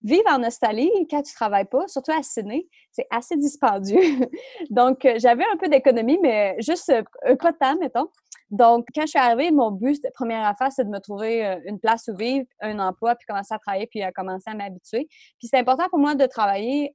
vivre 0.04 0.28
en 0.28 0.44
Australie, 0.44 0.92
quand 1.10 1.22
tu 1.22 1.32
ne 1.32 1.34
travailles 1.34 1.64
pas, 1.64 1.88
surtout 1.88 2.12
à 2.12 2.22
Sydney, 2.22 2.68
c'est 2.92 3.06
assez 3.10 3.36
dispendieux. 3.36 3.98
Donc, 4.70 5.04
euh, 5.04 5.14
j'avais 5.18 5.44
un 5.52 5.56
peu 5.56 5.68
d'économie, 5.68 6.20
mais 6.22 6.54
juste 6.60 6.92
pas 7.40 7.50
de 7.50 7.58
temps, 7.58 7.76
mettons. 7.80 8.06
Donc, 8.50 8.86
quand 8.94 9.02
je 9.02 9.08
suis 9.08 9.18
arrivée, 9.18 9.50
mon 9.50 9.70
but, 9.70 10.00
première 10.14 10.46
affaire, 10.46 10.70
c'est 10.70 10.84
de 10.84 10.90
me 10.90 11.00
trouver 11.00 11.58
une 11.64 11.80
place 11.80 12.08
où 12.08 12.16
vivre, 12.16 12.46
un 12.60 12.78
emploi, 12.78 13.14
puis 13.16 13.26
commencer 13.26 13.54
à 13.54 13.58
travailler, 13.58 13.86
puis 13.86 14.02
à 14.02 14.12
commencer 14.12 14.50
à 14.50 14.54
m'habituer. 14.54 15.08
Puis 15.38 15.48
c'est 15.48 15.58
important 15.58 15.88
pour 15.88 15.98
moi 15.98 16.14
de 16.14 16.26
travailler 16.26 16.92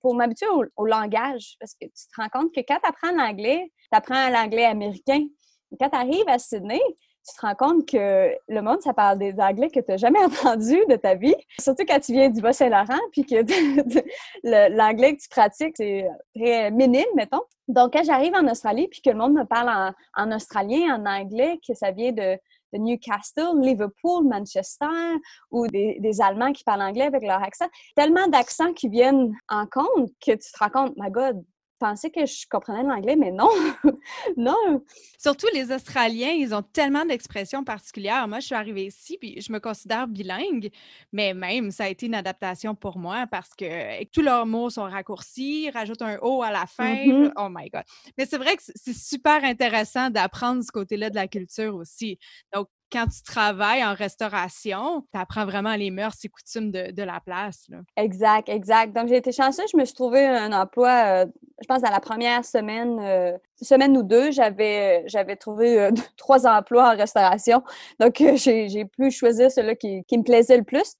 pour 0.00 0.14
m'habituer 0.14 0.46
au, 0.76 0.86
langage, 0.86 1.56
parce 1.58 1.72
que 1.74 1.86
tu 1.86 2.08
te 2.14 2.20
rends 2.20 2.28
compte 2.28 2.54
que 2.54 2.60
quand 2.60 2.78
tu 2.82 2.88
apprends 2.88 3.12
l'anglais, 3.16 3.72
tu 3.90 3.96
apprends 3.96 4.28
l'anglais 4.28 4.66
américain. 4.66 5.24
quand 5.80 5.88
tu 5.88 5.96
arrives 5.96 6.28
à 6.28 6.38
Sydney, 6.38 6.80
tu 7.26 7.34
te 7.36 7.40
rends 7.40 7.54
compte 7.54 7.88
que 7.88 8.34
le 8.48 8.60
monde, 8.60 8.82
ça 8.82 8.92
parle 8.92 9.18
des 9.18 9.34
anglais 9.38 9.70
que 9.70 9.80
tu 9.80 9.86
n'as 9.88 9.96
jamais 9.96 10.18
entendu 10.24 10.78
de 10.88 10.96
ta 10.96 11.14
vie. 11.14 11.34
Surtout 11.58 11.84
quand 11.86 12.00
tu 12.00 12.12
viens 12.12 12.28
du 12.28 12.40
Bas-Saint-Laurent, 12.40 13.00
puis 13.12 13.24
que 13.24 13.36
l'anglais 14.42 15.16
que 15.16 15.22
tu 15.22 15.28
pratiques, 15.28 15.74
c'est 15.76 16.06
très 16.36 16.70
minime, 16.70 17.04
mettons. 17.14 17.42
Donc, 17.66 17.94
quand 17.94 18.04
j'arrive 18.04 18.34
en 18.34 18.46
Australie, 18.48 18.88
puis 18.88 19.00
que 19.00 19.10
le 19.10 19.16
monde 19.16 19.32
me 19.32 19.44
parle 19.44 19.94
en, 20.16 20.32
australien, 20.32 20.96
en 20.96 21.06
anglais, 21.06 21.58
que 21.66 21.74
ça 21.74 21.90
vient 21.90 22.12
de, 22.12 22.38
Newcastle, 22.76 23.60
Liverpool, 23.60 24.26
Manchester, 24.26 24.88
ou 25.52 25.68
des, 25.68 25.96
des, 26.00 26.20
Allemands 26.20 26.52
qui 26.52 26.64
parlent 26.64 26.82
anglais 26.82 27.04
avec 27.04 27.22
leur 27.22 27.40
accent, 27.40 27.68
tellement 27.94 28.26
d'accents 28.26 28.72
qui 28.72 28.88
viennent 28.88 29.32
en 29.48 29.64
compte 29.66 30.10
que 30.20 30.32
tu 30.32 30.50
te 30.52 30.58
rends 30.58 30.70
compte, 30.70 30.92
my 30.96 31.08
God, 31.08 31.44
pensais 31.78 32.10
que 32.10 32.26
je 32.26 32.46
comprenais 32.48 32.82
l'anglais, 32.82 33.16
mais 33.16 33.30
non, 33.30 33.50
non. 34.36 34.84
Surtout 35.18 35.46
les 35.52 35.72
Australiens, 35.72 36.30
ils 36.30 36.54
ont 36.54 36.62
tellement 36.62 37.04
d'expressions 37.04 37.64
particulières. 37.64 38.28
Moi, 38.28 38.40
je 38.40 38.46
suis 38.46 38.54
arrivée 38.54 38.86
ici, 38.86 39.18
puis 39.18 39.40
je 39.40 39.52
me 39.52 39.60
considère 39.60 40.06
bilingue, 40.06 40.70
mais 41.12 41.34
même, 41.34 41.70
ça 41.70 41.84
a 41.84 41.88
été 41.88 42.06
une 42.06 42.14
adaptation 42.14 42.74
pour 42.74 42.98
moi 42.98 43.26
parce 43.30 43.54
que 43.54 44.04
tous 44.06 44.22
leurs 44.22 44.46
mots 44.46 44.70
sont 44.70 44.84
raccourcis, 44.84 45.70
rajoutent 45.70 46.02
un 46.02 46.18
O 46.22 46.42
à 46.42 46.50
la 46.50 46.66
fin. 46.66 46.94
Mm-hmm. 46.94 47.32
Oh 47.36 47.48
my 47.50 47.70
God. 47.70 47.84
Mais 48.18 48.26
c'est 48.26 48.38
vrai 48.38 48.56
que 48.56 48.62
c'est 48.62 48.96
super 48.96 49.44
intéressant 49.44 50.10
d'apprendre 50.10 50.62
ce 50.62 50.72
côté-là 50.72 51.10
de 51.10 51.14
la 51.14 51.28
culture 51.28 51.74
aussi. 51.74 52.18
Donc, 52.54 52.68
quand 52.94 53.08
tu 53.08 53.22
travailles 53.24 53.84
en 53.84 53.92
restauration, 53.92 55.04
tu 55.12 55.18
apprends 55.18 55.44
vraiment 55.44 55.74
les 55.74 55.90
mœurs 55.90 56.14
et 56.22 56.28
coutumes 56.28 56.70
de, 56.70 57.02
la 57.02 57.18
place. 57.18 57.66
Exact, 57.96 58.48
exact. 58.48 58.94
Donc, 58.94 59.08
j'ai 59.08 59.16
été 59.16 59.32
chanceuse. 59.32 59.66
Je 59.72 59.76
me 59.76 59.84
suis 59.84 59.94
trouvé 59.94 60.24
un 60.24 60.52
emploi, 60.52 61.24
euh, 61.24 61.26
je 61.60 61.66
pense, 61.66 61.82
dans 61.82 61.90
la 61.90 61.98
première 61.98 62.44
semaine, 62.44 62.98
euh, 63.00 63.36
semaine 63.60 63.96
ou 63.96 64.04
deux, 64.04 64.30
j'avais, 64.30 65.02
j'avais 65.06 65.34
trouvé 65.34 65.80
euh, 65.80 65.90
trois 66.16 66.46
emplois 66.46 66.92
en 66.92 66.96
restauration. 66.96 67.64
Donc, 67.98 68.22
j'ai, 68.36 68.84
pu 68.84 69.10
choisir 69.10 69.50
celui 69.50 69.76
qui, 69.76 70.04
qui 70.04 70.16
me 70.16 70.22
plaisait 70.22 70.56
le 70.56 70.64
plus. 70.64 70.94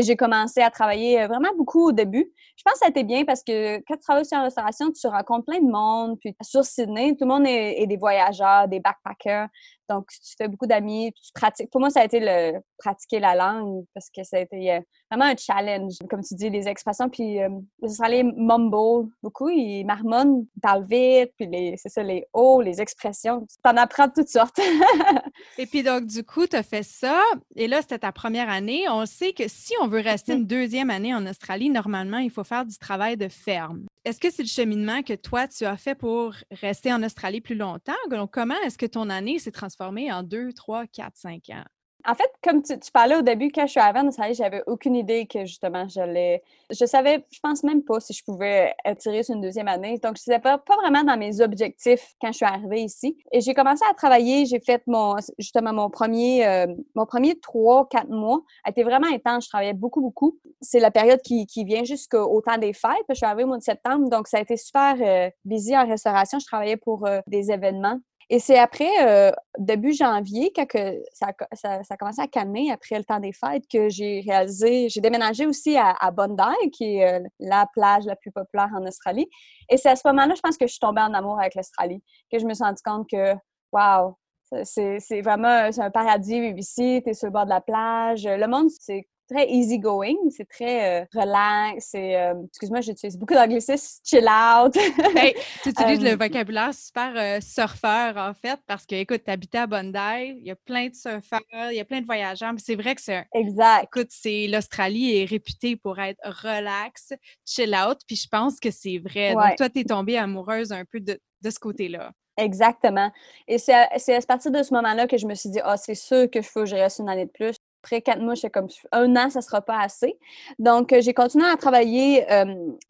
J'ai 0.00 0.16
commencé 0.16 0.60
à 0.60 0.70
travailler 0.70 1.26
vraiment 1.26 1.50
beaucoup 1.56 1.88
au 1.88 1.92
début. 1.92 2.32
Je 2.56 2.62
pense 2.64 2.74
que 2.74 2.78
ça 2.80 2.86
a 2.86 2.88
été 2.90 3.04
bien 3.04 3.24
parce 3.24 3.42
que 3.42 3.78
quand 3.86 3.94
tu 3.94 4.00
travailles 4.00 4.24
sur 4.24 4.38
en 4.38 4.44
restauration, 4.44 4.90
tu 4.92 5.06
rencontres 5.06 5.46
plein 5.46 5.60
de 5.60 5.70
monde. 5.70 6.18
Puis 6.20 6.34
sur 6.42 6.64
Sydney, 6.64 7.12
tout 7.12 7.24
le 7.24 7.28
monde 7.28 7.46
est 7.46 7.86
des 7.86 7.96
voyageurs, 7.96 8.68
des 8.68 8.80
backpackers. 8.80 9.48
Donc, 9.88 10.06
tu 10.10 10.34
fais 10.36 10.48
beaucoup 10.48 10.66
d'amis, 10.66 11.12
tu 11.12 11.32
pratiques. 11.32 11.70
Pour 11.70 11.80
moi, 11.80 11.88
ça 11.88 12.00
a 12.00 12.04
été 12.04 12.20
le 12.20 12.58
pratiquer 12.78 13.20
la 13.20 13.34
langue 13.34 13.84
parce 13.94 14.10
que 14.14 14.22
ça 14.22 14.36
a 14.36 14.40
été 14.40 14.72
euh, 14.72 14.80
vraiment 15.10 15.30
un 15.30 15.36
challenge. 15.36 15.94
Comme 16.08 16.22
tu 16.22 16.34
dis, 16.34 16.50
les 16.50 16.68
expressions, 16.68 17.08
puis 17.08 17.40
euh, 17.40 17.48
les 17.82 17.90
Australiens 17.90 18.30
mumble 18.36 19.08
beaucoup, 19.22 19.48
ils 19.48 19.84
marmonnent, 19.84 20.46
ils 20.56 20.60
parlent 20.60 20.84
vite, 20.84 21.32
puis 21.36 21.48
c'est 21.76 21.88
ça, 21.88 22.02
les 22.02 22.26
hauts, 22.32 22.60
les 22.60 22.80
expressions. 22.80 23.46
Tu 23.46 23.70
en 23.70 23.76
apprends 23.76 24.06
de 24.06 24.12
toutes 24.14 24.28
sortes. 24.28 24.58
et 25.58 25.66
puis 25.66 25.82
donc, 25.82 26.06
du 26.06 26.24
coup, 26.24 26.46
tu 26.46 26.56
as 26.56 26.62
fait 26.62 26.82
ça, 26.82 27.22
et 27.56 27.68
là, 27.68 27.80
c'était 27.82 28.00
ta 28.00 28.12
première 28.12 28.48
année. 28.48 28.84
On 28.88 29.06
sait 29.06 29.32
que 29.32 29.48
si 29.48 29.74
on 29.82 29.88
veut 29.88 30.00
rester 30.00 30.34
une 30.34 30.46
deuxième 30.46 30.90
année 30.90 31.14
en 31.14 31.26
Australie, 31.26 31.70
normalement, 31.70 32.18
il 32.18 32.30
faut 32.30 32.44
faire 32.44 32.64
du 32.64 32.76
travail 32.78 33.16
de 33.16 33.28
ferme. 33.28 33.86
Est-ce 34.04 34.20
que 34.20 34.30
c'est 34.30 34.42
le 34.42 34.48
cheminement 34.48 35.02
que 35.02 35.14
toi, 35.14 35.46
tu 35.48 35.64
as 35.64 35.76
fait 35.76 35.94
pour 35.94 36.34
rester 36.50 36.92
en 36.92 37.02
Australie 37.02 37.40
plus 37.40 37.56
longtemps? 37.56 37.92
Donc, 38.10 38.32
comment 38.32 38.54
est-ce 38.64 38.78
que 38.78 38.86
ton 38.86 39.10
année 39.10 39.38
s'est 39.38 39.50
transformée 39.50 40.10
en 40.12 40.22
deux, 40.22 40.52
trois, 40.52 40.86
quatre, 40.86 41.16
cinq 41.16 41.50
ans? 41.50 41.64
En 42.06 42.14
fait, 42.14 42.30
comme 42.42 42.62
tu, 42.62 42.74
parlais 42.92 43.16
au 43.16 43.22
début, 43.22 43.50
quand 43.52 43.66
je 43.66 43.72
suis 43.72 43.80
en 43.80 44.06
Australie, 44.06 44.34
j'avais 44.34 44.62
aucune 44.66 44.94
idée 44.94 45.26
que 45.26 45.44
justement 45.44 45.88
j'allais. 45.88 46.42
Je 46.70 46.84
savais, 46.84 47.24
je 47.30 47.40
pense 47.40 47.64
même 47.64 47.82
pas 47.82 47.98
si 47.98 48.12
je 48.12 48.22
pouvais 48.22 48.74
attirer 48.84 49.22
sur 49.22 49.34
une 49.34 49.40
deuxième 49.40 49.68
année. 49.68 49.98
Donc, 49.98 50.16
je 50.24 50.30
ne 50.30 50.38
pas, 50.38 50.58
pas 50.58 50.76
vraiment 50.76 51.02
dans 51.02 51.16
mes 51.16 51.40
objectifs 51.40 52.14
quand 52.20 52.28
je 52.28 52.36
suis 52.36 52.46
arrivée 52.46 52.82
ici. 52.82 53.16
Et 53.32 53.40
j'ai 53.40 53.52
commencé 53.52 53.84
à 53.90 53.94
travailler. 53.94 54.46
J'ai 54.46 54.60
fait 54.60 54.82
mon 54.86 55.16
justement 55.38 55.72
mon 55.72 55.90
premier 55.90 56.46
euh, 56.46 56.66
mon 56.94 57.04
premier 57.04 57.38
trois, 57.40 57.88
quatre 57.88 58.10
mois 58.10 58.42
a 58.64 58.70
été 58.70 58.84
vraiment 58.84 59.08
intense. 59.08 59.44
Je 59.44 59.48
travaillais 59.48 59.74
beaucoup, 59.74 60.00
beaucoup. 60.00 60.38
C'est 60.60 60.80
la 60.80 60.90
période 60.90 61.20
qui, 61.22 61.46
qui 61.46 61.64
vient 61.64 61.84
jusqu'au 61.84 62.40
temps 62.42 62.58
des 62.58 62.72
fêtes. 62.72 62.92
Je 63.08 63.14
suis 63.14 63.26
arrivée 63.26 63.44
au 63.44 63.48
mois 63.48 63.58
de 63.58 63.62
septembre, 63.62 64.08
donc 64.08 64.28
ça 64.28 64.38
a 64.38 64.40
été 64.40 64.56
super 64.56 64.96
euh, 65.00 65.30
busy 65.44 65.76
en 65.76 65.86
restauration. 65.86 66.38
Je 66.38 66.46
travaillais 66.46 66.76
pour 66.76 67.06
euh, 67.06 67.20
des 67.26 67.50
événements 67.50 67.98
et 68.30 68.38
c'est 68.38 68.58
après, 68.58 68.90
euh, 69.06 69.32
début 69.58 69.92
janvier, 69.92 70.52
quand 70.54 70.66
ça, 71.14 71.28
ça, 71.54 71.80
a 71.88 71.96
commencé 71.96 72.20
à 72.20 72.26
calmer 72.26 72.70
après 72.70 72.98
le 72.98 73.04
temps 73.04 73.20
des 73.20 73.32
fêtes, 73.32 73.64
que 73.72 73.88
j'ai 73.88 74.20
réalisé, 74.20 74.88
j'ai 74.90 75.00
déménagé 75.00 75.46
aussi 75.46 75.78
à, 75.78 76.10
Bondi, 76.10 76.70
qui 76.72 76.96
est 76.96 77.14
euh, 77.14 77.20
la 77.40 77.66
plage 77.72 78.04
la 78.04 78.16
plus 78.16 78.30
populaire 78.30 78.68
en 78.74 78.86
Australie. 78.86 79.28
Et 79.70 79.78
c'est 79.78 79.88
à 79.88 79.96
ce 79.96 80.06
moment-là, 80.08 80.34
je 80.34 80.40
pense 80.42 80.58
que 80.58 80.66
je 80.66 80.72
suis 80.72 80.80
tombée 80.80 81.00
en 81.00 81.14
amour 81.14 81.40
avec 81.40 81.54
l'Australie, 81.54 82.02
que 82.30 82.38
je 82.38 82.44
me 82.44 82.52
suis 82.52 82.64
rendu 82.64 82.82
compte 82.84 83.08
que, 83.10 83.34
wow, 83.72 84.16
c'est 84.62 85.22
vraiment 85.22 85.70
un 85.78 85.90
paradis 85.90 86.52
ici, 86.56 87.00
tu 87.02 87.10
es 87.10 87.14
sur 87.14 87.28
le 87.28 87.32
bord 87.32 87.44
de 87.44 87.50
la 87.50 87.60
plage. 87.60 88.24
Le 88.24 88.46
monde, 88.46 88.68
c'est 88.78 89.06
très 89.28 89.48
easy 89.48 89.78
going, 89.78 90.16
c'est 90.30 90.48
très 90.48 91.02
euh, 91.02 91.04
relax, 91.14 91.88
c'est, 91.90 92.16
euh, 92.16 92.34
excuse-moi, 92.48 92.80
j'utilise 92.80 93.16
beaucoup 93.16 93.34
d'anglicisme, 93.34 94.00
chill 94.04 94.26
out. 94.28 94.72
tu 95.62 95.68
utilises 95.68 96.02
le 96.02 96.16
vocabulaire 96.16 96.74
super 96.74 97.12
euh, 97.16 97.40
surfeur, 97.40 98.16
en 98.16 98.34
fait, 98.34 98.58
parce 98.66 98.86
que, 98.86 98.94
écoute, 98.94 99.22
tu 99.24 99.30
habites 99.30 99.54
à 99.54 99.66
Bondi, 99.66 100.38
il 100.38 100.46
y 100.46 100.50
a 100.50 100.56
plein 100.56 100.88
de 100.88 100.94
surfeurs, 100.94 101.70
il 101.70 101.76
y 101.76 101.80
a 101.80 101.84
plein 101.84 102.00
de 102.00 102.06
voyageurs, 102.06 102.52
mais 102.52 102.60
c'est 102.64 102.76
vrai 102.76 102.94
que 102.94 103.02
c'est... 103.02 103.26
Exact. 103.34 103.84
Écoute, 103.84 104.08
c'est, 104.10 104.46
l'Australie 104.48 105.18
est 105.18 105.24
réputée 105.24 105.76
pour 105.76 105.98
être 105.98 106.20
relax, 106.24 107.12
chill 107.46 107.74
out, 107.74 107.98
puis 108.06 108.16
je 108.16 108.28
pense 108.28 108.58
que 108.58 108.70
c'est 108.70 108.98
vrai. 108.98 109.34
Donc, 109.34 109.56
toi, 109.56 109.68
tu 109.68 109.80
es 109.80 109.84
tombée 109.84 110.16
amoureuse 110.16 110.72
un 110.72 110.84
peu 110.84 111.00
de, 111.00 111.20
de 111.42 111.50
ce 111.50 111.58
côté-là. 111.58 112.12
Exactement. 112.38 113.10
Et 113.48 113.58
c'est 113.58 113.74
à, 113.74 113.88
à, 113.92 114.20
partir 114.26 114.52
de 114.52 114.62
ce 114.62 114.72
moment-là 114.72 115.08
que 115.08 115.18
je 115.18 115.26
me 115.26 115.34
suis 115.34 115.50
dit, 115.50 115.58
ah, 115.64 115.76
c'est 115.76 115.96
sûr 115.96 116.30
que 116.30 116.40
je 116.40 116.48
faut 116.48 116.60
que 116.60 116.66
je 116.66 116.76
reste 116.76 117.00
une 117.00 117.08
année 117.08 117.26
de 117.26 117.30
plus 117.30 117.56
après 117.82 118.02
quatre 118.02 118.20
mois, 118.20 118.34
j'étais 118.34 118.50
comme 118.50 118.68
un 118.92 119.16
an, 119.16 119.30
ça 119.30 119.40
sera 119.40 119.60
pas 119.60 119.80
assez. 119.80 120.18
Donc, 120.58 120.92
euh, 120.92 121.00
j'ai 121.00 121.14
continué 121.14 121.46
à 121.46 121.56
travailler. 121.56 122.24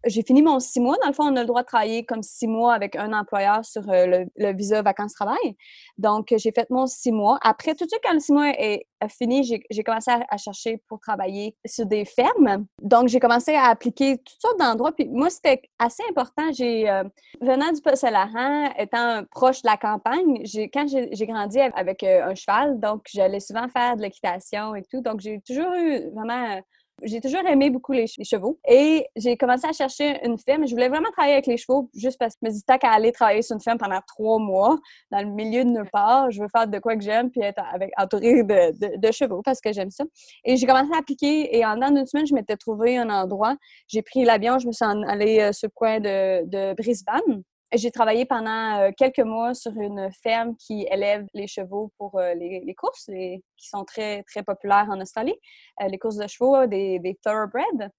j'ai 0.07 0.23
fini 0.23 0.43
mon 0.43 0.61
six 0.61 0.81
mois. 0.81 0.97
Dans 1.03 1.09
le 1.09 1.15
fond, 1.15 1.25
on 1.25 1.37
a 1.37 1.41
le 1.41 1.47
droit 1.47 1.63
de 1.63 1.67
travailler 1.67 2.05
comme 2.05 2.23
six 2.23 2.47
mois 2.47 2.75
avec 2.75 2.97
un 2.97 3.13
employeur 3.13 3.65
sur 3.65 3.89
euh, 3.91 4.25
le, 4.37 4.53
visa 4.53 4.83
vacances-travail. 4.83 5.57
Donc, 5.99 6.35
j'ai 6.37 6.53
fait 6.53 6.69
mon 6.71 6.87
six 6.87 7.13
mois. 7.13 7.39
Après, 7.43 7.75
tout 7.75 7.85
de 7.85 7.91
suite, 7.91 8.03
quand 8.05 8.15
le 8.15 8.21
six 8.21 8.33
mois 8.33 8.51
est, 8.51 8.87
fini, 9.07 9.45
j'ai 9.45 9.85
commencé 9.85 10.11
à, 10.11 10.37
chercher 10.37 10.83
pour 10.89 10.99
travailler 10.99 11.55
sur 11.65 11.87
des 11.87 12.05
fermes. 12.05 12.67
Donc, 12.83 13.09
j'ai 13.09 13.21
commencé 13.21 13.55
à 13.55 13.67
appliquer 13.67 14.19
toutes 14.19 14.41
sortes 14.41 14.59
d'endroits. 14.59 14.93
Puis 14.93 15.09
moi, 15.09 15.31
c'était 15.31 15.63
assez 15.79 16.03
important. 16.11 16.51
J'ai 16.53 16.89
euh, 16.91 17.05
venant 17.41 17.71
du 17.71 17.81
Poste-Laurent, 17.81 18.73
étant 18.79 19.23
proche 19.31 19.63
de 19.63 19.69
la 19.69 19.77
campagne, 19.77 20.43
quand 20.73 20.87
j'ai 20.89 21.27
grandi 21.27 21.61
avec 21.61 22.03
un 22.03 22.35
cheval, 22.35 22.81
donc 22.81 23.07
j'allais 23.13 23.41
souvent 23.41 23.69
faire 23.69 23.97
de 23.97 24.03
l'équitation 24.03 24.75
et 24.75 24.83
tout. 24.83 25.01
Donc, 25.01 25.21
j'ai 25.21 25.41
toujours 25.47 25.73
eu 25.75 26.11
vraiment 26.11 26.61
j'ai 27.03 27.21
toujours 27.21 27.47
aimé 27.47 27.71
beaucoup 27.71 27.93
les, 27.93 28.07
chevaux. 28.07 28.59
Et 28.69 29.07
j'ai 29.17 29.37
commencé 29.37 29.67
à 29.67 29.73
chercher 29.73 30.25
une 30.25 30.39
ferme. 30.39 30.67
Je 30.67 30.73
voulais 30.73 30.89
vraiment 30.89 31.11
travailler 31.13 31.35
avec 31.35 31.47
les 31.47 31.57
chevaux 31.57 31.91
juste 31.95 32.19
parce 32.19 32.35
que 32.35 32.41
je 32.43 32.49
me 32.49 32.53
disais, 32.53 32.65
qu'à 32.81 32.91
aller 32.91 33.13
travailler 33.13 33.43
sur 33.43 33.55
une 33.55 33.61
ferme 33.61 33.79
pendant 33.79 34.01
trois 34.07 34.39
mois, 34.39 34.79
dans 35.11 35.21
le 35.21 35.27
milieu 35.27 35.65
de 35.65 35.71
nulle 35.71 35.91
part, 35.93 36.31
je 36.31 36.41
veux 36.41 36.49
faire 36.49 36.67
de 36.67 36.79
quoi 36.79 36.97
que 36.97 37.03
j'aime 37.03 37.31
puis 37.31 37.41
être 37.43 37.63
avec, 37.73 37.91
entourée 37.97 38.43
de, 38.43 39.13
chevaux 39.13 39.43
parce 39.43 39.61
que 39.61 39.73
j'aime 39.73 39.91
ça. 39.91 40.05
Et 40.45 40.57
j'ai 40.57 40.67
commencé 40.67 40.91
à 40.95 40.99
appliquer 40.99 41.57
et 41.57 41.65
en 41.65 41.81
une 41.81 42.05
semaine, 42.07 42.27
je 42.27 42.35
m'étais 42.35 42.57
trouvé 42.57 42.99
un 42.99 43.11
endroit. 43.11 43.57
J'ai 43.87 44.03
pris 44.03 44.25
l'avion, 44.25 44.59
je 44.59 44.67
me 44.67 44.73
suis 44.73 44.85
allée 44.85 45.41
euh, 45.41 45.53
sur 45.53 45.69
le 45.69 45.73
coin 45.75 46.01
de 46.01 46.75
Brisbane. 46.75 47.43
J'ai 47.75 47.91
travaillé 47.91 48.25
pendant 48.25 48.79
euh, 48.81 48.91
quelques 48.97 49.19
mois 49.19 49.53
sur 49.53 49.73
une 49.73 50.11
ferme 50.23 50.57
qui 50.57 50.87
élève 50.91 51.27
les 51.35 51.47
chevaux 51.47 51.93
pour 51.99 52.19
euh, 52.19 52.33
les, 52.33 52.75
courses, 52.75 53.07
qui 53.07 53.69
sont 53.69 53.85
très, 53.85 54.23
très 54.23 54.43
populaires 54.43 54.87
en 54.89 54.99
Australie. 55.01 55.35
Euh, 55.83 55.89
les 55.89 55.99
courses 55.99 56.17
de 56.17 56.27
chevaux, 56.27 56.67
des, 56.67 56.99
des 56.99 57.19
thoroughbreds. 57.23 57.91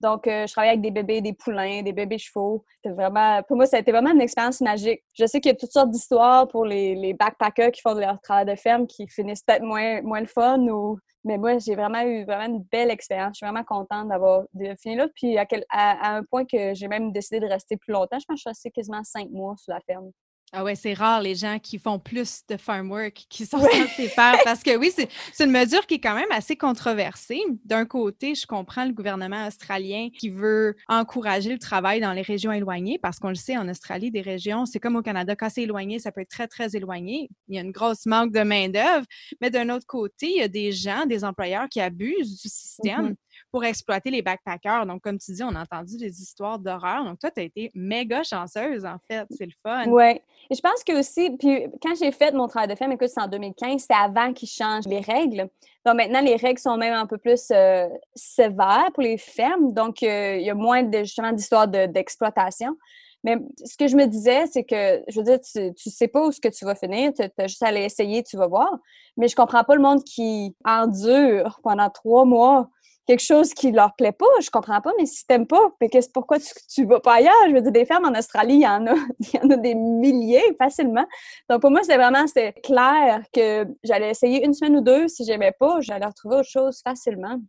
Donc, 0.00 0.22
je 0.26 0.50
travaillais 0.50 0.72
avec 0.72 0.82
des 0.82 0.90
bébés, 0.90 1.20
des 1.20 1.34
poulains, 1.34 1.82
des 1.82 1.92
bébés 1.92 2.18
chevaux. 2.18 2.64
vraiment, 2.84 3.42
pour 3.42 3.56
moi, 3.56 3.66
ça 3.66 3.76
a 3.76 3.80
été 3.80 3.92
vraiment 3.92 4.12
une 4.12 4.20
expérience 4.20 4.60
magique. 4.60 5.02
Je 5.12 5.26
sais 5.26 5.40
qu'il 5.40 5.52
y 5.52 5.54
a 5.54 5.58
toutes 5.58 5.72
sortes 5.72 5.90
d'histoires 5.90 6.48
pour 6.48 6.64
les, 6.64 6.94
les, 6.94 7.12
backpackers 7.12 7.70
qui 7.70 7.82
font 7.82 7.94
leur 7.94 8.20
travail 8.22 8.46
de 8.46 8.54
ferme 8.54 8.86
qui 8.86 9.06
finissent 9.08 9.42
peut-être 9.42 9.62
moins, 9.62 10.00
moins 10.02 10.20
le 10.20 10.26
fun 10.26 10.58
mais 11.24 11.36
moi, 11.36 11.58
j'ai 11.58 11.74
vraiment 11.74 12.02
eu 12.02 12.24
vraiment 12.24 12.46
une 12.46 12.64
belle 12.72 12.90
expérience. 12.90 13.32
Je 13.34 13.38
suis 13.38 13.46
vraiment 13.46 13.64
contente 13.64 14.08
d'avoir 14.08 14.44
fini 14.80 14.96
là. 14.96 15.06
Puis 15.14 15.36
à, 15.36 15.46
à, 15.70 16.16
un 16.16 16.24
point 16.24 16.44
que 16.44 16.74
j'ai 16.74 16.88
même 16.88 17.12
décidé 17.12 17.40
de 17.40 17.46
rester 17.46 17.76
plus 17.76 17.92
longtemps. 17.92 18.18
Je 18.18 18.24
pense 18.24 18.36
que 18.36 18.36
je 18.36 18.40
suis 18.40 18.50
restée 18.50 18.70
quasiment 18.70 19.04
cinq 19.04 19.30
mois 19.30 19.54
sur 19.58 19.72
la 19.74 19.80
ferme. 19.80 20.10
Ah 20.52 20.64
ouais, 20.64 20.74
c'est 20.74 20.94
rare 20.94 21.22
les 21.22 21.36
gens 21.36 21.60
qui 21.60 21.78
font 21.78 22.00
plus 22.00 22.44
de 22.48 22.56
farm 22.56 22.90
work 22.90 23.26
qui 23.28 23.46
sont 23.46 23.60
censés 23.60 24.08
faire 24.08 24.36
parce 24.44 24.64
que 24.64 24.76
oui, 24.76 24.90
c'est 24.92 25.44
une 25.44 25.52
mesure 25.52 25.86
qui 25.86 25.94
est 25.94 26.00
quand 26.00 26.16
même 26.16 26.30
assez 26.32 26.56
controversée. 26.56 27.40
D'un 27.64 27.84
côté, 27.84 28.34
je 28.34 28.46
comprends 28.46 28.84
le 28.84 28.92
gouvernement 28.92 29.46
australien 29.46 30.08
qui 30.18 30.28
veut 30.28 30.74
encourager 30.88 31.52
le 31.52 31.58
travail 31.58 32.00
dans 32.00 32.12
les 32.12 32.22
régions 32.22 32.50
éloignées 32.50 32.98
parce 32.98 33.20
qu'on 33.20 33.28
le 33.28 33.36
sait, 33.36 33.56
en 33.56 33.68
Australie, 33.68 34.10
des 34.10 34.22
régions, 34.22 34.66
c'est 34.66 34.80
comme 34.80 34.96
au 34.96 35.02
Canada, 35.02 35.36
quand 35.36 35.48
c'est 35.50 35.62
éloigné, 35.62 36.00
ça 36.00 36.10
peut 36.10 36.22
être 36.22 36.30
très, 36.30 36.48
très 36.48 36.74
éloigné. 36.74 37.30
Il 37.46 37.54
y 37.54 37.58
a 37.58 37.60
une 37.60 37.70
grosse 37.70 38.06
manque 38.06 38.32
de 38.32 38.40
main-d'œuvre. 38.40 39.06
Mais 39.40 39.50
d'un 39.50 39.68
autre 39.68 39.86
côté, 39.86 40.30
il 40.30 40.38
y 40.38 40.42
a 40.42 40.48
des 40.48 40.72
gens, 40.72 41.06
des 41.06 41.24
employeurs 41.24 41.68
qui 41.68 41.80
abusent 41.80 42.42
du 42.42 42.48
système. 42.48 43.10
Mm-hmm 43.10 43.16
pour 43.50 43.64
exploiter 43.64 44.10
les 44.10 44.22
backpackers. 44.22 44.86
Donc, 44.86 45.02
comme 45.02 45.18
tu 45.18 45.32
dis, 45.32 45.42
on 45.42 45.54
a 45.54 45.62
entendu 45.62 45.96
des 45.96 46.22
histoires 46.22 46.58
d'horreur. 46.58 47.04
Donc, 47.04 47.18
toi, 47.18 47.30
tu 47.30 47.40
as 47.40 47.44
été 47.44 47.70
méga 47.74 48.22
chanceuse, 48.22 48.84
en 48.84 48.98
fait. 49.08 49.26
C'est 49.30 49.46
le 49.46 49.52
fun. 49.62 49.86
Oui. 49.88 50.20
Et 50.50 50.56
je 50.56 50.60
pense 50.60 50.82
que 50.82 50.98
aussi, 50.98 51.30
puis 51.30 51.66
quand 51.80 51.94
j'ai 51.96 52.10
fait 52.10 52.32
mon 52.32 52.48
travail 52.48 52.68
de 52.68 52.74
ferme, 52.74 52.90
écoute, 52.92 53.08
c'est 53.08 53.20
en 53.20 53.28
2015, 53.28 53.82
c'était 53.82 53.94
avant 53.94 54.32
qu'ils 54.32 54.48
changent 54.48 54.88
les 54.88 55.00
règles. 55.00 55.48
Donc, 55.86 55.94
maintenant, 55.94 56.20
les 56.20 56.34
règles 56.34 56.58
sont 56.58 56.76
même 56.76 56.92
un 56.92 57.06
peu 57.06 57.18
plus 57.18 57.52
euh, 57.52 57.88
sévères 58.16 58.90
pour 58.92 59.04
les 59.04 59.16
fermes. 59.16 59.72
Donc, 59.72 60.02
euh, 60.02 60.36
il 60.36 60.44
y 60.44 60.50
a 60.50 60.54
moins, 60.54 60.90
justement, 60.92 61.30
d'histoires 61.30 61.68
d'exploitation. 61.68 62.76
Mais 63.22 63.36
ce 63.64 63.76
que 63.76 63.86
je 63.86 63.94
me 63.96 64.06
disais, 64.06 64.46
c'est 64.46 64.64
que, 64.64 65.02
je 65.06 65.20
veux 65.20 65.24
dire, 65.24 65.38
tu, 65.40 65.60
ne 65.60 65.90
sais 65.90 66.08
pas 66.08 66.26
où 66.26 66.32
ce 66.32 66.40
que 66.40 66.48
tu 66.48 66.64
vas 66.64 66.74
finir, 66.74 67.12
tu 67.14 67.22
as 67.22 67.46
juste 67.46 67.62
à 67.62 67.66
aller 67.68 67.84
essayer, 67.84 68.22
tu 68.24 68.36
vas 68.36 68.48
voir. 68.48 68.76
Mais 69.16 69.28
je 69.28 69.36
comprends 69.36 69.62
pas 69.62 69.76
le 69.76 69.82
monde 69.82 70.02
qui 70.02 70.56
endure 70.64 71.60
pendant 71.62 71.90
trois 71.90 72.24
mois 72.24 72.70
quelque 73.10 73.26
chose 73.26 73.54
qui 73.54 73.72
leur 73.72 73.96
plaît 73.96 74.12
pas, 74.12 74.26
je 74.40 74.50
comprends 74.50 74.80
pas, 74.80 74.92
mais 74.96 75.04
si 75.04 75.26
t'aimes 75.26 75.48
pas, 75.48 75.72
mais 75.80 75.88
qu'est-ce, 75.88 76.08
pourquoi 76.10 76.38
tu, 76.38 76.46
tu 76.72 76.86
vas 76.86 77.00
pas 77.00 77.14
ailleurs? 77.14 77.34
Je 77.48 77.52
veux 77.52 77.60
dire, 77.60 77.72
des 77.72 77.84
fermes 77.84 78.04
en 78.04 78.16
Australie, 78.16 78.54
il 78.54 78.62
y 78.62 78.68
en 78.68 78.86
a, 78.86 78.94
il 79.18 79.34
y 79.34 79.38
en 79.38 79.50
a 79.50 79.56
des 79.56 79.74
milliers 79.74 80.54
facilement. 80.58 81.04
Donc 81.48 81.60
pour 81.60 81.72
moi, 81.72 81.82
c'était 81.82 81.96
vraiment, 81.96 82.24
clair 82.62 83.22
que 83.34 83.66
j'allais 83.82 84.10
essayer 84.10 84.44
une 84.44 84.54
semaine 84.54 84.76
ou 84.76 84.80
deux. 84.80 85.08
Si 85.08 85.24
j'aimais 85.24 85.52
pas, 85.58 85.80
j'allais 85.80 86.06
retrouver 86.06 86.36
autre 86.36 86.48
chose 86.48 86.80
facilement. 86.84 87.40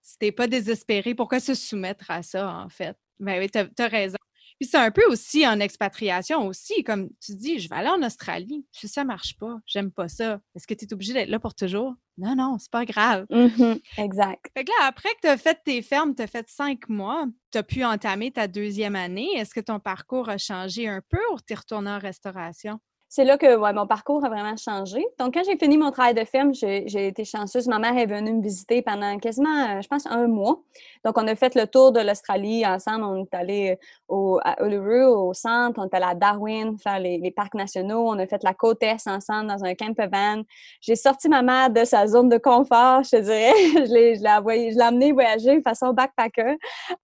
Si 0.00 0.16
t'es 0.16 0.30
pas 0.30 0.46
désespéré, 0.46 1.16
pourquoi 1.16 1.40
se 1.40 1.54
soumettre 1.54 2.08
à 2.08 2.22
ça, 2.22 2.48
en 2.48 2.68
fait? 2.68 2.96
Ben 3.18 3.40
oui, 3.40 3.50
t'as, 3.50 3.64
as 3.84 3.88
raison. 3.88 4.16
Puis 4.60 4.68
c'est 4.68 4.76
un 4.76 4.90
peu 4.90 5.06
aussi 5.08 5.48
en 5.48 5.58
expatriation 5.58 6.46
aussi, 6.46 6.84
comme 6.84 7.08
tu 7.24 7.34
dis, 7.34 7.58
je 7.60 7.68
vais 7.70 7.76
aller 7.76 7.88
en 7.88 8.02
Australie. 8.02 8.66
Si 8.72 8.88
ça 8.88 9.04
marche 9.04 9.38
pas, 9.38 9.56
j'aime 9.64 9.90
pas 9.90 10.08
ça. 10.08 10.38
Est-ce 10.54 10.66
que 10.66 10.74
tu 10.74 10.84
es 10.84 10.92
obligé 10.92 11.14
d'être 11.14 11.30
là 11.30 11.38
pour 11.38 11.54
toujours? 11.54 11.94
Non, 12.18 12.36
non, 12.36 12.58
c'est 12.58 12.70
pas 12.70 12.84
grave. 12.84 13.24
Mm-hmm. 13.30 13.80
exact. 13.96 14.50
Fait 14.54 14.64
que 14.64 14.70
là, 14.70 14.86
après 14.86 15.08
que 15.14 15.20
tu 15.22 15.28
as 15.28 15.38
fait 15.38 15.58
tes 15.64 15.80
fermes, 15.80 16.14
tu 16.14 16.20
as 16.20 16.26
fait 16.26 16.46
cinq 16.50 16.90
mois, 16.90 17.24
tu 17.50 17.56
as 17.56 17.62
pu 17.62 17.82
entamer 17.84 18.32
ta 18.32 18.48
deuxième 18.48 18.96
année. 18.96 19.30
Est-ce 19.34 19.54
que 19.54 19.60
ton 19.60 19.80
parcours 19.80 20.28
a 20.28 20.36
changé 20.36 20.86
un 20.86 21.00
peu 21.08 21.20
ou 21.32 21.38
tu 21.38 21.54
es 21.54 21.56
retourné 21.56 21.90
en 21.90 21.98
restauration? 21.98 22.80
C'est 23.12 23.24
là 23.24 23.36
que 23.36 23.56
mon 23.56 23.88
parcours 23.88 24.24
a 24.24 24.28
vraiment 24.28 24.56
changé. 24.56 25.04
Donc, 25.18 25.34
quand 25.34 25.42
j'ai 25.44 25.58
fini 25.58 25.76
mon 25.76 25.90
travail 25.90 26.14
de 26.14 26.24
ferme, 26.24 26.54
j'ai 26.54 27.08
été 27.08 27.24
chanceuse. 27.24 27.66
Ma 27.66 27.80
mère 27.80 27.98
est 27.98 28.06
venue 28.06 28.32
me 28.34 28.40
visiter 28.40 28.82
pendant 28.82 29.18
quasiment, 29.18 29.48
euh, 29.50 29.80
je 29.82 29.88
pense, 29.88 30.06
un 30.06 30.28
mois. 30.28 30.60
Donc, 31.04 31.18
on 31.18 31.26
a 31.26 31.34
fait 31.34 31.56
le 31.56 31.66
tour 31.66 31.90
de 31.90 31.98
l'Australie 31.98 32.64
ensemble. 32.64 33.02
On 33.02 33.24
est 33.24 33.34
allé 33.34 33.78
au, 34.06 34.38
à 34.44 34.64
Uluru, 34.64 35.06
au 35.06 35.34
centre. 35.34 35.80
On 35.80 35.88
est 35.88 35.94
allé 35.94 36.06
à 36.08 36.14
Darwin 36.14 36.78
faire 36.78 37.00
les, 37.00 37.32
parcs 37.32 37.54
nationaux. 37.54 38.08
On 38.08 38.16
a 38.16 38.28
fait 38.28 38.44
la 38.44 38.54
côte 38.54 38.80
Est 38.84 39.08
ensemble 39.08 39.48
dans 39.48 39.64
un 39.64 39.74
camper 39.74 40.06
van. 40.06 40.42
J'ai 40.80 40.94
sorti 40.94 41.28
ma 41.28 41.42
mère 41.42 41.68
de 41.70 41.84
sa 41.84 42.06
zone 42.06 42.28
de 42.28 42.38
confort, 42.38 43.02
je 43.02 43.16
dirais. 43.16 43.52
je 43.86 44.72
l'ai 44.72 44.80
amenée 44.80 45.10
voyager 45.10 45.56
de 45.56 45.62
façon 45.62 45.92
backpacker. 45.92 46.58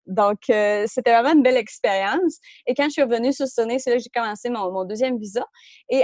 Donc, 0.07 0.39
euh, 0.51 0.85
c'était 0.87 1.11
vraiment 1.11 1.33
une 1.33 1.43
belle 1.43 1.57
expérience. 1.57 2.39
Et 2.65 2.75
quand 2.75 2.85
je 2.85 2.91
suis 2.91 3.03
revenue 3.03 3.33
sur 3.33 3.49
Sydney, 3.49 3.81
c'est 3.81 3.91
là 3.91 3.97
que 3.97 4.03
j'ai 4.05 4.11
commencé 4.15 4.51
mon, 4.51 4.71
mon 4.71 4.85
deuxième 4.85 5.19
visa. 5.19 5.45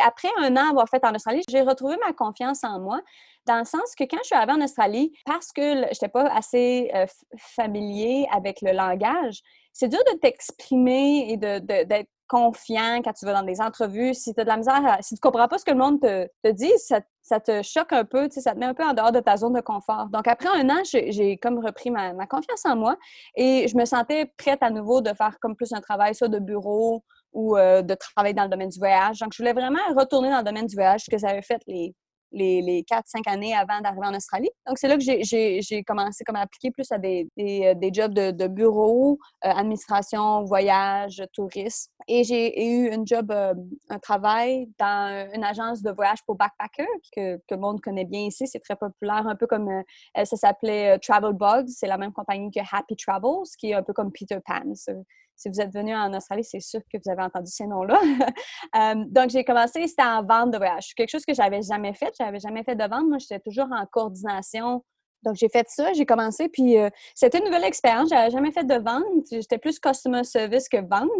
Après 0.01 0.29
un 0.39 0.57
an 0.57 0.71
avoir 0.71 0.89
fait 0.89 1.05
en 1.05 1.15
Australie, 1.15 1.43
j'ai 1.49 1.63
retrouvé 1.63 1.97
ma 2.05 2.13
confiance 2.13 2.65
en 2.65 2.81
moi 2.81 3.01
dans 3.47 3.59
le 3.59 3.65
sens 3.65 3.95
que 3.97 4.05
quand 4.05 4.19
je 4.19 4.27
suis 4.27 4.37
arrivée 4.37 4.53
en 4.53 4.61
Australie, 4.61 5.13
parce 5.27 5.53
que 5.53 5.63
je 5.63 5.79
n'étais 5.81 6.09
pas 6.09 6.27
assez 6.33 6.91
euh, 6.95 7.07
familier 7.37 8.27
avec 8.33 8.61
le 8.63 8.73
langage, 8.73 9.41
c'est 9.73 9.89
dur 9.89 10.01
de 10.13 10.19
t'exprimer 10.19 11.33
et 11.33 11.37
d'être 11.37 12.09
confiant 12.29 13.01
quand 13.05 13.13
tu 13.13 13.27
vas 13.27 13.35
dans 13.35 13.43
des 13.43 13.61
entrevues. 13.61 14.15
Si 14.15 14.33
tu 14.33 14.41
as 14.41 14.45
de 14.45 14.49
la 14.49 14.57
misère, 14.57 14.99
si 15.01 15.15
tu 15.15 15.21
comprends 15.21 15.49
pas 15.49 15.59
ce 15.59 15.65
que 15.65 15.71
le 15.71 15.77
monde 15.77 16.01
te, 16.01 16.51
dit, 16.51 16.73
ça, 16.79 17.41
te 17.41 17.63
choque 17.63 17.93
un 17.93 18.05
peu, 18.05 18.29
ça 18.31 18.53
te 18.53 18.59
met 18.59 18.67
un 18.67 18.75
peu 18.75 18.85
en 18.85 18.95
dehors 18.95 19.13
de 19.13 19.21
ta 19.21 19.37
zone 19.37 19.55
de 19.55 19.61
confort. 19.61 20.07
Donc, 20.11 20.27
après 20.29 20.49
un 20.49 20.71
an, 20.71 20.83
j'ai 20.85 21.37
comme 21.37 21.59
repris 21.65 21.91
ma, 21.91 22.15
ma, 22.15 22.27
confiance 22.27 22.65
en 22.65 22.77
moi 22.77 22.97
et 23.35 23.67
je 23.69 23.77
me 23.77 23.85
sentais 23.85 24.33
prête 24.39 24.63
à 24.63 24.71
nouveau 24.71 25.01
de 25.01 25.13
faire 25.15 25.37
comme 25.41 25.57
plus 25.57 25.73
un 25.73 25.81
travail, 25.81 26.15
soit 26.15 26.29
de 26.29 26.39
bureau 26.39 27.03
ou 27.33 27.57
euh, 27.57 27.83
de 27.83 27.95
travailler 27.95 28.35
dans 28.35 28.45
le 28.45 28.51
domaine 28.51 28.69
du 28.69 28.79
voyage. 28.79 29.19
Donc, 29.21 29.33
je 29.33 29.39
voulais 29.39 29.53
vraiment 29.53 29.81
retourner 29.97 30.31
dans 30.31 30.39
le 30.39 30.45
domaine 30.45 30.67
du 30.67 30.75
voyage, 30.75 31.03
ce 31.05 31.11
que 31.11 31.19
j'avais 31.19 31.43
fait 31.43 31.61
les, 31.67 31.95
les, 32.31 32.63
les 32.63 32.83
4-5 32.83 33.27
années 33.27 33.55
avant 33.55 33.81
d'arriver 33.81 34.07
en 34.07 34.15
Australie. 34.15 34.51
Donc, 34.67 34.79
c'est 34.79 34.89
là 34.89 34.97
que 34.97 35.03
j'ai 35.03 35.85
commencé 35.85 36.25
comme 36.25 36.37
à 36.37 36.43
appliquer 36.43 36.71
plus 36.71 36.91
à 36.93 36.99
des, 36.99 37.29
des, 37.37 37.75
euh, 37.75 37.91
jobs 37.93 38.13
de, 38.13 38.31
de 38.31 38.47
bureau, 38.49 39.19
euh, 39.45 39.49
administration, 39.49 40.45
voyage, 40.45 41.23
tourisme. 41.33 41.91
Et 42.09 42.25
j'ai 42.25 42.65
eu 42.65 42.93
un 42.93 43.03
job, 43.05 43.33
un 43.33 43.99
travail 43.99 44.69
dans 44.79 45.31
une 45.35 45.45
agence 45.45 45.83
de 45.83 45.91
voyage 45.93 46.19
pour 46.27 46.37
backpackers 46.37 46.87
que, 47.15 47.37
que 47.37 47.55
le 47.55 47.59
monde 47.59 47.81
connaît 47.81 48.05
bien 48.05 48.23
ici. 48.23 48.47
C'est 48.47 48.61
très 48.61 48.77
populaire, 48.77 49.27
un 49.27 49.37
peu 49.37 49.47
comme 49.47 49.71
ça 50.17 50.37
s'appelait 50.37 50.99
Travel 50.99 51.33
Bugs. 51.33 51.69
C'est 51.69 51.87
la 51.87 51.99
même 51.99 52.13
compagnie 52.13 52.51
que 52.51 52.61
Happy 52.61 52.97
Travels, 52.97 53.47
qui 53.59 53.71
est 53.71 53.75
un 53.75 53.85
peu 53.85 53.93
comme 53.93 54.11
Peter 54.11 54.39
Pan 54.45 54.73
si 55.37 55.49
vous 55.49 55.61
êtes 55.61 55.73
venu 55.73 55.95
en 55.95 56.13
Australie, 56.15 56.45
c'est 56.45 56.61
sûr 56.61 56.81
que 56.93 56.99
vous 57.05 57.11
avez 57.11 57.23
entendu 57.23 57.51
ces 57.51 57.67
noms-là. 57.67 58.01
Euh, 58.75 58.95
donc, 59.09 59.29
j'ai 59.29 59.45
commencé, 59.45 59.87
c'était 59.87 60.03
en 60.03 60.25
vente 60.25 60.51
de 60.51 60.57
voyage. 60.57 60.95
Quelque 60.95 61.11
chose 61.11 61.27
que 61.27 61.35
j'avais 61.35 61.61
jamais 61.61 61.93
fait. 61.93 62.11
J'avais 62.19 62.39
jamais 62.39 62.63
fait 62.65 62.75
de 62.75 62.85
vente. 62.85 63.07
Moi, 63.07 63.19
j'étais 63.19 63.39
toujours 63.39 63.67
en 63.71 63.85
coordination. 63.87 64.83
Donc, 65.25 65.35
j'ai 65.37 65.49
fait 65.49 65.69
ça, 65.69 65.93
j'ai 65.93 66.07
commencé, 66.07 66.49
puis 66.49 66.79
euh, 66.79 66.89
c'était 67.15 67.39
une 67.39 67.45
nouvelle 67.45 67.65
expérience. 67.65 68.09
J'avais 68.09 68.31
jamais 68.31 68.51
fait 68.51 68.65
de 68.65 68.75
vente. 68.75 69.27
J'étais 69.31 69.59
plus 69.59 69.79
customer 69.79 70.25
service 70.25 70.69
que 70.69 70.79
vente. 70.79 71.11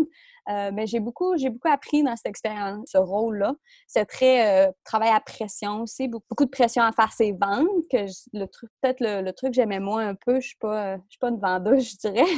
Euh, 0.49 0.71
mais 0.73 0.87
j'ai 0.87 1.01
beaucoup, 1.01 1.37
j'ai 1.37 1.51
beaucoup 1.51 1.69
appris 1.69 2.03
dans 2.03 2.17
cette 2.17 2.27
expérience, 2.27 2.91
ce 2.91 2.99
rôle-là. 2.99 3.55
C'est 3.87 4.05
très 4.07 4.67
euh, 4.67 4.73
travail 4.85 5.11
à 5.11 5.21
pression 5.21 5.83
aussi, 5.83 6.09
beaucoup, 6.09 6.45
de 6.45 6.51
pression 6.51 6.83
à 6.83 6.93
faire 6.93 7.13
ses 7.13 7.33
ventes. 7.33 7.69
Que 7.91 8.07
le 8.33 8.47
truc, 8.47 8.71
peut-être 8.81 9.01
le, 9.01 9.31
truc 9.33 9.51
que 9.51 9.57
j'aimais 9.57 9.81
moins 9.81 10.09
un 10.09 10.15
peu. 10.15 10.41
Je 10.41 10.49
suis 10.49 10.57
pas, 10.59 10.97
je 10.97 11.11
suis 11.11 11.19
pas 11.19 11.29
une 11.29 11.41
vendeuse, 11.41 11.91
je 12.03 12.09
dirais. 12.09 12.31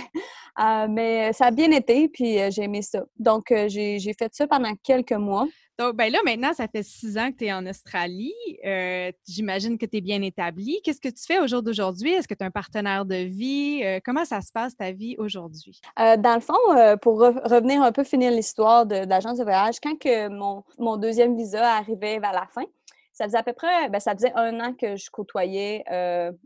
Euh, 0.61 0.87
mais 0.89 1.33
ça 1.33 1.47
a 1.47 1.51
bien 1.51 1.71
été, 1.71 2.09
puis 2.09 2.39
j'ai 2.51 2.63
aimé 2.63 2.83
ça. 2.83 3.05
Donc 3.19 3.45
j'ai, 3.49 3.99
j'ai 3.99 4.13
fait 4.13 4.33
ça 4.35 4.47
pendant 4.47 4.73
quelques 4.83 5.13
mois. 5.13 5.47
Donc, 5.79 5.97
ben 5.97 6.11
là, 6.13 6.21
maintenant, 6.25 6.53
ça 6.53 6.69
fait 6.69 6.85
six 6.85 7.19
ans 7.19 7.33
que 7.33 7.39
tu 7.39 7.47
es 7.47 7.53
en 7.53 7.67
Australie. 7.67 8.33
Euh, 8.65 9.11
j'imagine 9.27 9.77
que 9.77 9.87
tu 9.87 9.97
es 9.97 10.01
bien 10.01 10.23
établi. 10.23 10.81
Qu'est-ce 10.85 11.01
que 11.01 11.09
tu 11.09 11.25
fais 11.27 11.41
au 11.41 11.49
jour 11.49 11.65
d'aujourd'hui? 11.65 12.13
Est-ce 12.13 12.29
que 12.29 12.35
tu 12.35 12.45
as 12.45 12.47
un 12.47 12.53
partenaire 12.53 13.05
de 13.05 13.17
vie? 13.17 13.81
Euh, 13.83 13.99
comment 14.05 14.25
ça 14.25 14.41
se 14.41 14.53
passe 14.53 14.77
ta 14.77 14.93
vie 14.93 15.17
aujourd'hui? 15.19 15.81
Euh, 15.99 16.17
dans 16.17 16.35
le 16.35 16.41
fond, 16.41 16.55
pour 17.03 17.19
revenir 17.19 17.83
un 17.83 17.91
peu 17.95 18.05
finir 18.05 18.31
l'histoire 18.31 18.85
de, 18.85 18.97
l'agence 19.09 19.39
de 19.39 19.45
voyage, 19.45 19.81
quand 19.81 19.99
que 19.99 20.29
mon, 20.29 20.65
mon, 20.79 20.97
deuxième 20.99 21.37
visa 21.37 21.77
arrivait 21.77 22.19
vers 22.19 22.33
la 22.33 22.47
fin, 22.47 22.65
ça 23.13 23.25
faisait 23.25 23.39
à 23.39 23.43
peu 23.43 23.53
près, 23.53 23.89
ben, 23.89 24.01
ça 24.01 24.13
faisait 24.15 24.33
un 24.35 24.61
an 24.61 24.75
que 24.75 24.97
je 24.97 25.09
côtoyais 25.11 25.85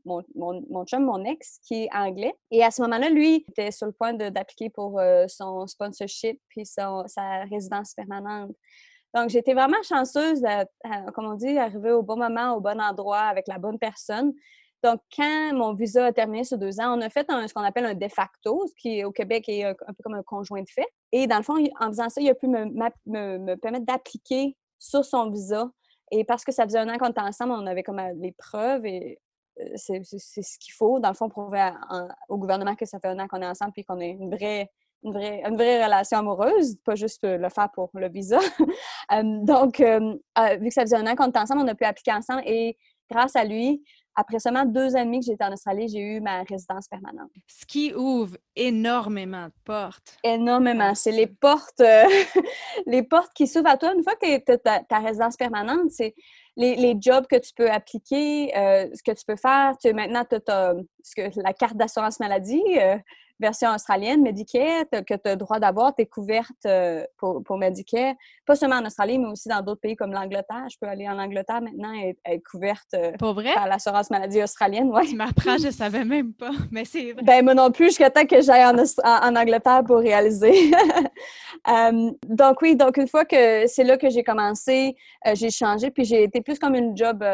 mon, 0.04 0.22
mon, 0.34 0.62
mon, 0.70 0.84
chum, 0.84 1.04
mon 1.04 1.24
ex, 1.24 1.58
qui 1.66 1.84
est 1.84 1.88
anglais. 1.94 2.34
Et 2.50 2.62
à 2.62 2.70
ce 2.70 2.82
moment-là, 2.82 3.08
lui, 3.08 3.46
était 3.48 3.70
sur 3.70 3.86
le 3.86 3.92
point 3.92 4.12
d'appliquer 4.12 4.68
pour 4.68 5.00
son 5.28 5.66
sponsorship 5.66 6.38
puis 6.48 6.66
sa 6.66 7.04
résidence 7.50 7.94
permanente. 7.94 8.54
Donc, 9.14 9.30
j'étais 9.30 9.54
vraiment 9.54 9.82
chanceuse, 9.82 10.42
comme 11.14 11.26
on 11.26 11.34
dit, 11.34 11.54
d'arriver 11.54 11.92
au 11.92 12.02
bon 12.02 12.16
moment, 12.16 12.54
au 12.54 12.60
bon 12.60 12.80
endroit, 12.80 13.20
avec 13.20 13.48
la 13.48 13.58
bonne 13.58 13.78
personne. 13.78 14.34
Donc, 14.82 15.00
quand 15.16 15.52
mon 15.54 15.74
visa 15.74 16.06
a 16.06 16.12
terminé 16.12 16.44
sur 16.44 16.56
deux 16.56 16.78
ans, 16.80 16.96
on 16.96 17.00
a 17.00 17.10
fait 17.10 17.26
ce 17.28 17.52
qu'on 17.52 17.62
appelle 17.62 17.86
un 17.86 17.94
de 17.94 18.08
facto, 18.08 18.64
ce 18.68 18.74
qui 18.76 19.04
au 19.04 19.10
Québec 19.10 19.48
est 19.48 19.64
un, 19.64 19.74
peu 19.74 20.02
comme 20.04 20.14
un 20.14 20.22
conjoint 20.22 20.62
de 20.62 20.68
fait. 20.68 20.86
Et 21.10 21.26
dans 21.26 21.38
le 21.38 21.42
fond, 21.42 21.56
en 21.80 21.86
faisant 21.88 22.08
ça, 22.08 22.20
il 22.20 22.28
a 22.28 22.34
pu 22.34 22.46
me, 22.46 22.66
me, 22.66 23.54
permettre 23.56 23.86
d'appliquer 23.86 24.56
sur 24.78 25.04
son 25.04 25.30
visa. 25.30 25.68
Et 26.12 26.24
parce 26.24 26.44
que 26.44 26.52
ça 26.52 26.64
faisait 26.64 26.78
un 26.78 26.88
an 26.88 26.96
qu'on 26.96 27.10
était 27.10 27.20
ensemble, 27.20 27.52
on 27.52 27.66
avait 27.66 27.82
comme 27.82 27.98
euh, 27.98 28.12
les 28.16 28.32
preuves 28.32 28.86
et 28.86 29.18
euh, 29.60 29.64
c'est 29.74 30.02
ce 30.04 30.58
qu'il 30.58 30.72
faut. 30.72 31.00
Dans 31.00 31.08
le 31.08 31.14
fond, 31.14 31.28
prouver 31.28 31.70
au 32.28 32.38
gouvernement 32.38 32.76
que 32.76 32.86
ça 32.86 32.98
fait 33.00 33.08
un 33.08 33.18
an 33.18 33.26
qu'on 33.26 33.42
est 33.42 33.46
ensemble 33.46 33.72
puis 33.72 33.84
qu'on 33.84 34.00
est 34.00 34.10
une 34.10 34.34
vraie 34.34 34.70
une 35.04 35.12
vraie, 35.12 35.42
une 35.46 35.56
vraie 35.56 35.84
relation 35.84 36.18
amoureuse, 36.18 36.76
pas 36.84 36.96
juste 36.96 37.20
le 37.22 37.48
faire 37.50 37.70
pour 37.72 37.88
le 37.94 38.08
visa. 38.08 38.40
donc, 39.22 39.80
euh, 39.80 40.16
vu 40.58 40.68
que 40.68 40.74
ça 40.74 40.82
faisait 40.82 40.96
un 40.96 41.06
an 41.06 41.14
qu'on 41.14 41.28
était 41.28 41.38
ensemble, 41.38 41.62
on 41.62 41.68
a 41.68 41.74
pu 41.74 41.84
appliquer 41.84 42.12
ensemble 42.12 42.42
et 42.44 42.76
grâce 43.10 43.36
à 43.36 43.44
lui, 43.44 43.82
après 44.18 44.40
seulement 44.40 44.64
deux 44.64 44.96
ans 44.96 45.00
et 45.00 45.04
demi 45.04 45.20
que 45.20 45.26
j'étais 45.26 45.44
en 45.44 45.52
Australie, 45.52 45.86
j'ai 45.88 46.00
eu 46.00 46.20
ma 46.20 46.42
résidence 46.42 46.88
permanente. 46.88 47.30
Ce 47.46 47.64
qui 47.64 47.94
ouvre 47.94 48.36
énormément 48.56 49.46
de 49.46 49.52
portes. 49.64 50.18
Énormément. 50.24 50.92
C'est 50.96 51.12
les 51.12 51.28
portes, 51.28 51.80
euh, 51.80 52.02
les 52.86 53.04
portes 53.04 53.32
qui 53.32 53.46
s'ouvrent 53.46 53.70
à 53.70 53.76
toi. 53.76 53.94
Une 53.94 54.02
fois 54.02 54.16
que 54.16 54.38
tu 54.38 54.52
as 54.68 54.80
ta, 54.80 54.98
résidence 54.98 55.36
permanente, 55.36 55.90
c'est 55.90 56.16
les, 56.56 56.74
les, 56.74 56.96
jobs 57.00 57.28
que 57.28 57.38
tu 57.38 57.52
peux 57.54 57.70
appliquer, 57.70 58.56
euh, 58.58 58.88
ce 58.92 59.04
que 59.04 59.16
tu 59.16 59.24
peux 59.24 59.36
faire. 59.36 59.76
Tu, 59.80 59.92
maintenant, 59.92 60.24
tu 60.24 60.36
as, 60.48 60.74
la 61.36 61.52
carte 61.52 61.76
d'assurance 61.76 62.18
maladie 62.18 62.60
version 63.40 63.70
australienne, 63.74 64.22
Medicare, 64.22 64.84
que 64.90 65.14
tu 65.14 65.28
as 65.28 65.30
le 65.30 65.36
droit 65.36 65.58
d'avoir, 65.58 65.94
tu 65.94 66.02
es 66.02 66.06
couverte 66.06 66.66
euh, 66.66 67.04
pour, 67.16 67.42
pour 67.42 67.58
Medicare, 67.58 68.14
pas 68.46 68.56
seulement 68.56 68.76
en 68.76 68.86
Australie, 68.86 69.18
mais 69.18 69.28
aussi 69.28 69.48
dans 69.48 69.60
d'autres 69.62 69.80
pays 69.80 69.96
comme 69.96 70.12
l'Angleterre. 70.12 70.66
Je 70.70 70.76
peux 70.80 70.86
aller 70.86 71.08
en 71.08 71.18
Angleterre 71.18 71.60
maintenant 71.60 71.92
et 71.94 72.16
être 72.24 72.42
couverte 72.42 72.94
euh, 72.94 73.12
par 73.18 73.66
l'assurance 73.66 74.10
maladie 74.10 74.42
australienne. 74.42 74.90
Ouais. 74.90 75.06
Tu 75.06 75.16
m'apprends, 75.16 75.58
je 75.58 75.70
savais 75.70 76.04
même 76.04 76.32
pas, 76.32 76.50
mais 76.70 76.84
c'est 76.84 77.12
vrai. 77.12 77.22
Ben, 77.22 77.44
moi 77.44 77.54
non 77.54 77.70
plus, 77.70 77.86
jusqu'à 77.86 78.10
temps 78.10 78.26
que 78.26 78.40
j'aille 78.40 78.64
en, 78.64 78.76
en, 78.76 79.36
Angleterre 79.36 79.82
pour 79.84 79.98
réaliser. 79.98 80.70
Euh, 81.68 82.12
donc 82.26 82.62
oui, 82.62 82.76
donc 82.76 82.96
une 82.98 83.08
fois 83.08 83.24
que 83.24 83.66
c'est 83.66 83.82
là 83.82 83.98
que 83.98 84.08
j'ai 84.08 84.22
commencé, 84.22 84.96
j'ai 85.34 85.50
changé, 85.50 85.90
puis 85.90 86.04
j'ai 86.04 86.22
été 86.22 86.40
plus 86.40 86.58
comme 86.58 86.74
une 86.74 86.96
job, 86.96 87.24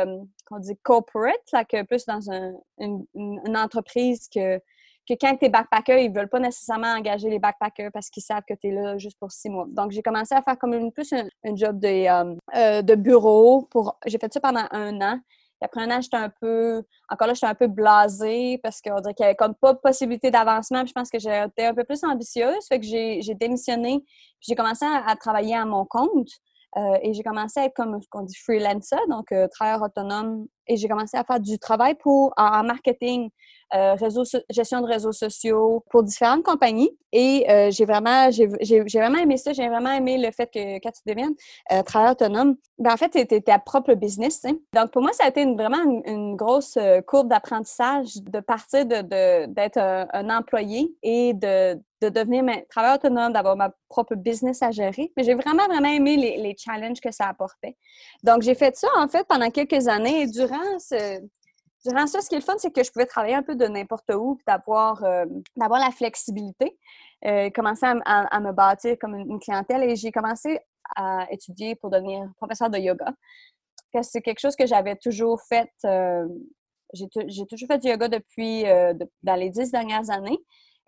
qu'on 0.46 0.58
dit 0.58 0.76
corporate, 0.82 1.42
là, 1.52 1.64
que 1.64 1.82
plus 1.82 2.06
dans 2.06 2.20
une, 2.30 3.04
une 3.14 3.56
entreprise 3.56 4.28
que 4.28 4.60
que 5.06 5.14
quand 5.20 5.36
tu 5.36 5.46
es 5.46 5.48
backpacker, 5.48 6.02
ils 6.02 6.12
veulent 6.12 6.28
pas 6.28 6.40
nécessairement 6.40 6.94
engager 6.94 7.28
les 7.28 7.38
backpackers 7.38 7.90
parce 7.92 8.08
qu'ils 8.08 8.22
savent 8.22 8.42
que 8.48 8.54
tu 8.54 8.68
es 8.68 8.70
là 8.70 8.96
juste 8.98 9.18
pour 9.18 9.30
six 9.30 9.50
mois. 9.50 9.66
Donc, 9.68 9.90
j'ai 9.90 10.02
commencé 10.02 10.34
à 10.34 10.42
faire 10.42 10.58
comme 10.58 10.72
une, 10.74 10.92
plus 10.92 11.12
un, 11.12 11.56
job 11.56 11.78
de, 11.78 11.88
euh, 11.88 12.34
euh, 12.56 12.82
de 12.82 12.94
bureau. 12.94 13.62
pour 13.70 13.98
J'ai 14.06 14.18
fait 14.18 14.32
ça 14.32 14.40
pendant 14.40 14.64
un 14.70 15.00
an. 15.00 15.20
Après 15.60 15.82
un 15.82 15.90
an, 15.90 16.00
j'étais 16.02 16.18
un 16.18 16.28
peu, 16.28 16.82
encore 17.08 17.26
là, 17.26 17.32
j'étais 17.32 17.46
un 17.46 17.54
peu 17.54 17.68
blasée 17.68 18.60
parce 18.62 18.82
qu'on 18.82 19.00
dirait 19.00 19.14
qu'il 19.14 19.24
n'y 19.24 19.28
avait 19.28 19.36
comme 19.36 19.54
pas 19.54 19.72
de 19.72 19.78
possibilité 19.78 20.30
d'avancement. 20.30 20.84
Je 20.84 20.92
pense 20.92 21.08
que 21.08 21.18
j'étais 21.18 21.64
un 21.64 21.74
peu 21.74 21.84
plus 21.84 22.04
ambitieuse. 22.04 22.66
Fait 22.68 22.78
que 22.78 22.86
j'ai 22.86 23.34
démissionné. 23.34 24.04
J'ai 24.40 24.54
commencé 24.54 24.84
à, 24.84 25.16
travailler 25.16 25.54
à 25.54 25.64
mon 25.64 25.86
compte. 25.86 26.28
Euh, 26.76 26.98
et 27.02 27.14
j'ai 27.14 27.22
commencé 27.22 27.60
à 27.60 27.66
être 27.66 27.74
comme 27.74 28.02
ce 28.02 28.08
qu'on 28.10 28.22
dit 28.22 28.34
freelancer, 28.34 28.96
donc 29.08 29.32
travailleur 29.52 29.82
autonome. 29.82 30.46
Et 30.66 30.76
j'ai 30.76 30.88
commencé 30.88 31.16
à 31.16 31.24
faire 31.24 31.40
du 31.40 31.58
travail 31.58 31.94
pour 31.94 32.34
en 32.36 32.64
marketing 32.64 33.30
euh, 33.74 33.96
gestion 34.50 34.80
de 34.82 34.86
réseaux 34.86 35.12
sociaux 35.12 35.84
pour 35.90 36.04
différentes 36.04 36.44
compagnies. 36.44 36.96
Et 37.12 37.44
euh, 37.50 37.70
j'ai 37.70 37.84
vraiment, 37.84 38.30
j'ai, 38.30 38.46
vraiment 38.46 39.18
aimé 39.18 39.36
ça. 39.36 39.52
J'ai 39.52 39.68
vraiment 39.68 39.90
aimé 39.90 40.16
le 40.18 40.30
fait 40.30 40.46
que 40.46 40.76
quand 40.76 40.90
tu 40.92 41.02
deviens 41.06 41.30
euh, 41.72 41.82
travailleur 41.82 42.12
autonome, 42.12 42.56
ben, 42.78 42.92
en 42.92 42.96
fait, 42.96 43.10
tu 43.10 43.18
es 43.18 43.40
ta 43.40 43.58
propre 43.58 43.94
business. 43.94 44.42
Donc, 44.72 44.90
pour 44.92 45.02
moi, 45.02 45.12
ça 45.12 45.24
a 45.24 45.28
été 45.28 45.44
vraiment 45.44 46.02
une, 46.04 46.36
grosse 46.36 46.78
courbe 47.06 47.28
d'apprentissage 47.28 48.16
de 48.16 48.40
partir 48.40 48.86
de, 48.86 49.46
d'être 49.46 49.78
un, 49.78 50.30
employé 50.30 50.94
et 51.02 51.32
de, 51.32 51.74
de 52.02 52.08
devenir 52.08 52.44
travailleur 52.68 52.96
autonome, 52.96 53.32
d'avoir 53.32 53.56
ma 53.56 53.70
propre 53.88 54.14
business 54.14 54.62
à 54.62 54.70
gérer. 54.70 55.12
Mais 55.16 55.24
j'ai 55.24 55.34
vraiment, 55.34 55.66
vraiment 55.66 55.88
aimé 55.88 56.16
les, 56.16 56.36
les 56.36 56.56
challenges 56.58 57.00
que 57.00 57.12
ça 57.12 57.26
apportait. 57.26 57.76
Donc, 58.22 58.42
j'ai 58.42 58.54
fait 58.54 58.76
ça, 58.76 58.88
en 58.96 59.08
fait, 59.08 59.26
pendant 59.28 59.50
quelques 59.50 59.88
années. 59.88 60.22
Et 60.22 60.26
durant 60.26 60.78
ce, 60.78 61.20
durant 61.84 62.06
ça, 62.06 62.20
ce 62.20 62.28
qui 62.28 62.34
est 62.34 62.38
le 62.38 62.44
fun, 62.44 62.54
c'est 62.58 62.72
que 62.72 62.82
je 62.82 62.90
pouvais 62.90 63.06
travailler 63.06 63.34
un 63.34 63.42
peu 63.42 63.56
de 63.56 63.66
n'importe 63.66 64.10
où, 64.14 64.38
d'avoir 64.46 65.04
euh, 65.04 65.26
d'avoir 65.56 65.80
la 65.80 65.90
flexibilité, 65.90 66.78
euh, 67.24 67.50
commencer 67.50 67.86
à, 67.86 68.40
me 68.40 68.52
bâtir 68.52 68.96
comme 68.98 69.14
une, 69.14 69.38
clientèle. 69.38 69.82
Et 69.84 69.96
j'ai 69.96 70.12
commencé 70.12 70.58
à 70.96 71.26
étudier 71.30 71.74
pour 71.74 71.90
devenir 71.90 72.28
professeur 72.36 72.70
de 72.70 72.78
yoga. 72.78 73.12
C'est 74.02 74.22
quelque 74.22 74.40
chose 74.40 74.56
que 74.56 74.66
j'avais 74.66 74.96
toujours 74.96 75.40
fait. 75.42 75.70
Euh, 75.84 76.26
j'ai 76.92 77.08
toujours 77.46 77.68
fait 77.68 77.78
du 77.78 77.88
yoga 77.88 78.08
depuis 78.08 78.64
dans 79.22 79.34
les 79.36 79.50
dix 79.50 79.70
dernières 79.70 80.10
années. 80.10 80.38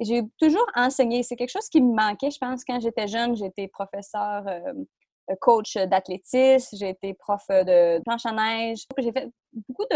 J'ai 0.00 0.22
toujours 0.38 0.66
enseigné. 0.74 1.22
C'est 1.22 1.37
quelque 1.37 1.50
chose 1.50 1.68
qui 1.68 1.80
me 1.80 1.94
manquait, 1.94 2.30
je 2.30 2.38
pense, 2.38 2.64
quand 2.64 2.80
j'étais 2.80 3.06
jeune. 3.06 3.37
J'étais 3.37 3.68
professeur 3.68 4.44
coach 5.41 5.77
d'athlétisme, 5.77 6.77
j'ai 6.77 6.91
été 6.91 7.15
prof 7.15 7.43
euh, 7.51 7.65
de 7.65 8.03
planche 8.03 8.27
à 8.27 8.33
neige. 8.33 8.87
J'ai 8.99 9.12
fait 9.12 9.29
beaucoup 9.69 9.87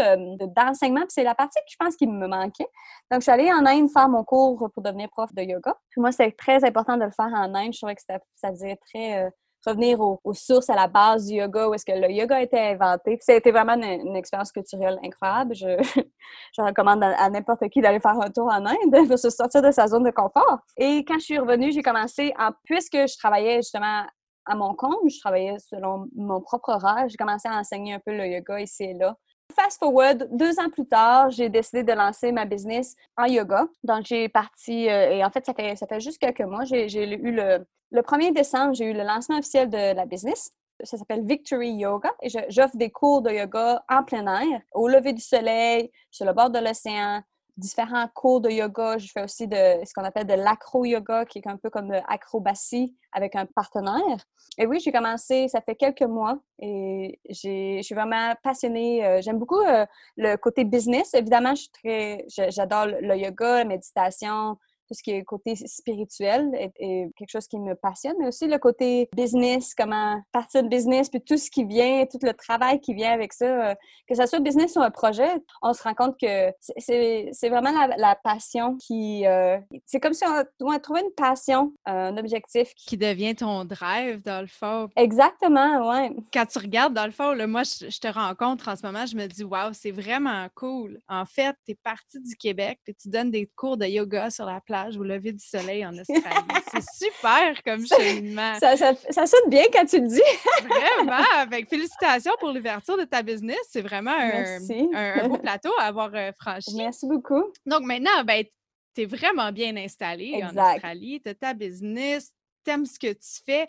d'enseignement, 0.55 1.01
de, 1.01 1.07
c'est 1.09 1.23
la 1.23 1.35
partie 1.35 1.59
que 1.59 1.71
je 1.71 1.75
pense 1.79 1.95
qui 1.95 2.07
me 2.07 2.27
manquait. 2.27 2.67
Donc, 3.11 3.21
je 3.21 3.23
suis 3.23 3.31
allée 3.31 3.51
en 3.51 3.65
Inde 3.65 3.89
faire 3.91 4.09
mon 4.09 4.23
cours 4.23 4.69
pour 4.73 4.83
devenir 4.83 5.09
prof 5.09 5.33
de 5.33 5.41
yoga. 5.41 5.75
Puis 5.89 6.01
moi, 6.01 6.11
c'est 6.11 6.31
très 6.31 6.63
important 6.63 6.97
de 6.97 7.05
le 7.05 7.11
faire 7.11 7.31
en 7.33 7.53
Inde. 7.55 7.73
Je 7.73 7.79
trouvais 7.79 7.95
que 7.95 8.01
ça, 8.07 8.19
ça 8.35 8.49
faisait 8.49 8.77
très... 8.87 9.25
Euh, 9.25 9.29
revenir 9.65 9.99
aux, 9.99 10.33
sources, 10.33 10.69
à 10.69 10.75
la 10.75 10.87
base 10.87 11.27
du 11.27 11.35
yoga, 11.35 11.67
où 11.67 11.73
est-ce 11.73 11.85
que 11.85 11.91
le 11.91 12.11
yoga 12.11 12.37
a 12.37 12.41
été 12.41 12.59
inventé. 12.59 13.17
Puis 13.17 13.21
ça 13.21 13.33
a 13.33 13.35
été 13.35 13.51
vraiment 13.51 13.73
une, 13.73 14.15
expérience 14.15 14.51
culturelle 14.51 14.99
incroyable. 15.03 15.55
Je, 15.55 15.77
je 16.57 16.61
recommande 16.61 17.03
à, 17.03 17.29
n'importe 17.29 17.67
qui 17.69 17.81
d'aller 17.81 17.99
faire 17.99 18.19
un 18.19 18.29
tour 18.29 18.47
en 18.47 18.65
Inde 18.65 19.07
pour 19.07 19.19
se 19.19 19.29
sortir 19.29 19.61
de 19.61 19.71
sa 19.71 19.87
zone 19.87 20.03
de 20.03 20.11
confort. 20.11 20.59
Et 20.77 21.03
quand 21.05 21.19
je 21.19 21.25
suis 21.25 21.39
revenue, 21.39 21.71
j'ai 21.71 21.83
commencé, 21.83 22.33
en, 22.39 22.49
puisque 22.63 22.95
je 22.95 23.17
travaillais 23.17 23.57
justement 23.57 24.03
à 24.51 24.55
mon 24.55 24.73
compte, 24.73 24.99
je 25.07 25.19
travaillais 25.19 25.57
selon 25.59 26.07
mon 26.15 26.41
propre 26.41 26.69
horaire. 26.69 27.07
J'ai 27.07 27.15
commencé 27.15 27.47
à 27.47 27.57
enseigner 27.57 27.93
un 27.93 27.99
peu 27.99 28.11
le 28.11 28.27
yoga 28.27 28.59
ici 28.59 28.83
et 28.83 28.93
là. 28.93 29.15
Fast 29.55 29.79
forward, 29.79 30.27
deux 30.31 30.59
ans 30.59 30.69
plus 30.69 30.85
tard, 30.85 31.29
j'ai 31.29 31.49
décidé 31.49 31.83
de 31.83 31.91
lancer 31.93 32.31
ma 32.31 32.45
business 32.45 32.95
en 33.17 33.25
yoga. 33.25 33.65
Donc, 33.83 34.05
j'ai 34.05 34.29
parti, 34.29 34.89
euh, 34.89 35.11
et 35.11 35.25
en 35.25 35.29
fait, 35.29 35.45
ça 35.45 35.53
fait, 35.53 35.75
ça 35.75 35.87
fait 35.87 35.99
juste 35.99 36.19
quelques 36.19 36.41
mois. 36.41 36.63
J'ai 36.65 37.03
eu 37.03 37.31
le, 37.31 37.65
le 37.91 38.01
1er 38.01 38.33
décembre, 38.33 38.73
j'ai 38.73 38.85
eu 38.85 38.93
le 38.93 39.03
lancement 39.03 39.37
officiel 39.37 39.69
de 39.69 39.93
la 39.93 40.05
business. 40.05 40.51
Ça 40.83 40.97
s'appelle 40.97 41.25
Victory 41.25 41.71
Yoga 41.73 42.11
et 42.21 42.29
j'offre 42.49 42.75
des 42.75 42.89
cours 42.89 43.21
de 43.21 43.29
yoga 43.29 43.83
en 43.87 44.03
plein 44.03 44.25
air, 44.41 44.61
au 44.73 44.87
lever 44.87 45.13
du 45.13 45.21
soleil, 45.21 45.91
sur 46.09 46.25
le 46.25 46.33
bord 46.33 46.49
de 46.49 46.59
l'océan, 46.59 47.21
différents 47.61 48.07
cours 48.13 48.41
de 48.41 48.49
yoga. 48.49 48.97
Je 48.97 49.07
fais 49.11 49.23
aussi 49.23 49.47
de 49.47 49.55
ce 49.85 49.93
qu'on 49.93 50.03
appelle 50.03 50.27
de 50.27 50.33
l'acro-yoga, 50.33 51.25
qui 51.25 51.39
est 51.39 51.47
un 51.47 51.57
peu 51.57 51.69
comme 51.69 51.91
l'acrobatie 51.91 52.95
avec 53.13 53.35
un 53.35 53.45
partenaire. 53.45 54.25
Et 54.57 54.65
oui, 54.65 54.79
j'ai 54.79 54.91
commencé, 54.91 55.47
ça 55.47 55.61
fait 55.61 55.75
quelques 55.75 56.01
mois 56.01 56.39
et 56.59 57.19
je 57.29 57.81
suis 57.81 57.95
vraiment 57.95 58.33
passionnée. 58.43 59.05
Euh, 59.05 59.21
j'aime 59.21 59.37
beaucoup 59.37 59.61
euh, 59.61 59.85
le 60.17 60.35
côté 60.35 60.65
business. 60.65 61.13
Évidemment, 61.13 61.53
j'adore 62.27 62.87
le 62.87 63.15
yoga, 63.15 63.59
la 63.59 63.65
méditation, 63.65 64.57
tout 64.91 64.95
ce 64.97 65.03
qui 65.03 65.11
est 65.11 65.23
côté 65.23 65.55
spirituel 65.55 66.51
est, 66.53 67.09
quelque 67.15 67.29
chose 67.29 67.47
qui 67.47 67.57
me 67.57 67.75
passionne, 67.75 68.15
mais 68.19 68.27
aussi 68.27 68.45
le 68.45 68.57
côté 68.57 69.09
business, 69.15 69.73
comment 69.73 70.21
partir 70.33 70.63
de 70.63 70.67
business, 70.67 71.07
puis 71.07 71.21
tout 71.21 71.37
ce 71.37 71.49
qui 71.49 71.63
vient, 71.63 72.05
tout 72.11 72.19
le 72.21 72.33
travail 72.33 72.81
qui 72.81 72.93
vient 72.93 73.13
avec 73.13 73.31
ça, 73.31 73.45
euh, 73.45 73.75
que 74.05 74.15
ce 74.15 74.25
soit 74.25 74.41
business 74.41 74.75
ou 74.75 74.81
un 74.81 74.91
projet, 74.91 75.29
on 75.61 75.73
se 75.73 75.81
rend 75.81 75.93
compte 75.93 76.19
que 76.19 76.51
c'est 76.77 77.49
vraiment 77.49 77.71
la, 77.97 78.15
passion 78.21 78.75
qui... 78.75 79.25
Euh, 79.25 79.57
c'est 79.85 80.01
comme 80.01 80.13
si 80.13 80.25
on, 80.25 80.43
on 80.67 80.79
trouvait 80.79 81.01
une 81.01 81.13
passion, 81.15 81.71
un 81.85 82.17
objectif. 82.17 82.73
Qui... 82.75 82.97
devient 82.97 83.33
ton 83.33 83.63
drive, 83.63 84.21
dans 84.23 84.41
le 84.41 84.47
fond. 84.47 84.89
Exactement, 84.97 85.89
ouais. 85.89 86.11
Quand 86.33 86.45
tu 86.45 86.59
regardes, 86.59 86.93
dans 86.93 87.05
le 87.05 87.11
fond, 87.11 87.31
là, 87.31 87.47
moi, 87.47 87.63
je, 87.63 87.97
te 87.97 88.07
rencontre 88.07 88.67
en 88.67 88.75
ce 88.75 88.85
moment, 88.85 89.05
je 89.05 89.15
me 89.15 89.25
dis, 89.27 89.45
waouh, 89.45 89.71
c'est 89.71 89.91
vraiment 89.91 90.47
cool. 90.53 90.99
En 91.07 91.25
fait, 91.25 91.55
tu 91.65 91.71
es 91.71 91.75
parti 91.75 92.19
du 92.19 92.35
Québec, 92.35 92.79
puis 92.83 92.93
tu 92.93 93.07
donnes 93.07 93.31
des 93.31 93.49
cours 93.55 93.77
de 93.77 93.85
yoga 93.85 94.29
sur 94.29 94.45
la 94.45 94.59
plage 94.59 94.80
au 94.97 95.03
lever 95.03 95.31
du 95.31 95.43
soleil 95.43 95.85
en 95.85 95.97
Australie. 95.97 96.25
C'est 96.71 97.05
super 97.05 97.63
comme 97.63 97.85
cheminement. 97.85 98.55
Ça, 98.59 98.77
ça, 98.77 98.93
ça, 99.09 99.25
sonne 99.25 99.49
bien 99.49 99.65
quand 99.71 99.85
tu 99.85 99.99
le 99.99 100.07
dis. 100.07 100.21
vraiment. 100.63 101.23
Avec 101.37 101.69
félicitations 101.69 102.33
pour 102.39 102.51
l'ouverture 102.51 102.97
de 102.97 103.03
ta 103.03 103.21
business. 103.21 103.59
C'est 103.69 103.81
vraiment 103.81 104.11
un, 104.11 104.57
un, 104.93 105.27
beau 105.27 105.37
plateau 105.37 105.71
à 105.79 105.83
avoir 105.83 106.11
euh, 106.13 106.31
franchi. 106.39 106.75
Merci 106.75 107.07
beaucoup. 107.07 107.43
Donc 107.65 107.81
maintenant, 107.81 108.23
ben, 108.25 108.43
tu 108.95 109.01
es 109.01 109.05
vraiment 109.05 109.51
bien 109.51 109.75
installée 109.77 110.41
en 110.43 110.49
Australie. 110.49 111.21
Tu 111.23 111.29
as 111.29 111.35
ta 111.35 111.53
business, 111.53 112.31
tu 112.65 112.71
aimes 112.71 112.85
ce 112.85 112.99
que 112.99 113.13
tu 113.13 113.43
fais. 113.45 113.67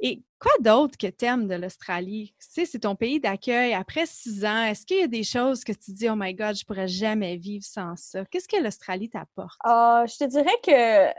Et 0.00 0.22
quoi 0.38 0.52
d'autre 0.60 0.96
que 0.96 1.06
t'aimes 1.06 1.46
de 1.46 1.54
l'Australie? 1.54 2.34
Tu 2.38 2.46
sais, 2.48 2.64
c'est 2.64 2.80
ton 2.80 2.96
pays 2.96 3.20
d'accueil. 3.20 3.74
Après 3.74 4.06
six 4.06 4.44
ans, 4.44 4.64
est-ce 4.64 4.86
qu'il 4.86 4.98
y 4.98 5.02
a 5.02 5.06
des 5.06 5.24
choses 5.24 5.62
que 5.62 5.72
tu 5.72 5.92
dis, 5.92 6.08
oh 6.08 6.14
my 6.16 6.34
God, 6.34 6.56
je 6.56 6.64
pourrais 6.64 6.88
jamais 6.88 7.36
vivre 7.36 7.64
sans 7.64 7.96
ça? 7.96 8.24
Qu'est-ce 8.24 8.48
que 8.48 8.62
l'Australie 8.62 9.10
t'apporte? 9.10 9.58
Ah, 9.62 10.04
je 10.06 10.16
te 10.16 10.24
dirais 10.24 10.56
que 10.64 11.12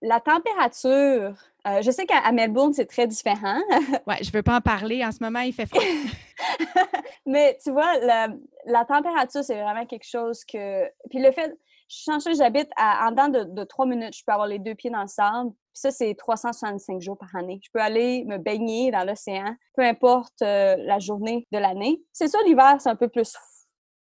la 0.00 0.20
température, 0.20 1.34
euh, 1.66 1.82
je 1.82 1.90
sais 1.90 2.06
qu'à 2.06 2.30
Melbourne, 2.30 2.72
c'est 2.72 2.86
très 2.86 3.08
différent. 3.08 3.60
ouais, 4.06 4.22
je 4.22 4.30
veux 4.30 4.44
pas 4.44 4.58
en 4.58 4.60
parler. 4.60 5.04
En 5.04 5.10
ce 5.10 5.22
moment, 5.22 5.40
il 5.40 5.52
fait 5.52 5.66
froid. 5.66 5.82
Mais 7.26 7.58
tu 7.62 7.72
vois, 7.72 7.98
la, 7.98 8.28
la 8.66 8.84
température, 8.84 9.42
c'est 9.42 9.60
vraiment 9.60 9.86
quelque 9.86 10.06
chose 10.06 10.44
que. 10.44 10.84
Puis 11.10 11.18
le 11.18 11.32
fait, 11.32 11.58
je 11.88 12.34
j'habite 12.36 12.70
en 12.76 13.10
dedans 13.10 13.28
de, 13.28 13.64
trois 13.64 13.86
minutes, 13.86 14.16
je 14.16 14.24
peux 14.24 14.32
avoir 14.32 14.46
les 14.46 14.58
deux 14.58 14.74
pieds 14.74 14.90
dans 14.90 15.02
le 15.02 15.08
sable. 15.08 15.50
Ça, 15.78 15.92
c'est 15.92 16.12
365 16.16 17.00
jours 17.00 17.16
par 17.16 17.36
année. 17.36 17.60
Je 17.62 17.70
peux 17.72 17.80
aller 17.80 18.24
me 18.24 18.36
baigner 18.36 18.90
dans 18.90 19.06
l'océan, 19.06 19.54
peu 19.76 19.84
importe 19.84 20.42
euh, 20.42 20.74
la 20.76 20.98
journée 20.98 21.46
de 21.52 21.58
l'année. 21.58 22.02
C'est 22.12 22.26
ça, 22.26 22.38
l'hiver, 22.44 22.78
c'est 22.80 22.88
un 22.88 22.96
peu 22.96 23.06
plus, 23.06 23.36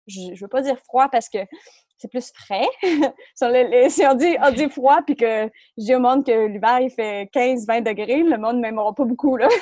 je, 0.08 0.32
ne 0.32 0.40
veux 0.40 0.48
pas 0.48 0.62
dire 0.62 0.80
froid 0.86 1.10
parce 1.12 1.28
que 1.28 1.40
c'est 1.98 2.08
plus 2.08 2.32
frais. 2.34 2.66
si 3.90 4.06
on 4.06 4.16
dit, 4.16 4.70
froid, 4.70 5.02
puis 5.06 5.18
que 5.18 5.52
je 5.78 5.84
dis 5.84 5.96
au 5.96 6.00
monde 6.00 6.26
que 6.26 6.46
l'hiver, 6.46 6.80
il 6.80 6.92
fait 6.92 7.30
15-20 7.36 7.84
degrés, 7.84 8.24
le 8.24 8.38
monde 8.38 8.56
ne 8.56 8.62
m'aimera 8.62 8.94
pas 8.96 9.04
beaucoup, 9.04 9.36
là. 9.36 9.50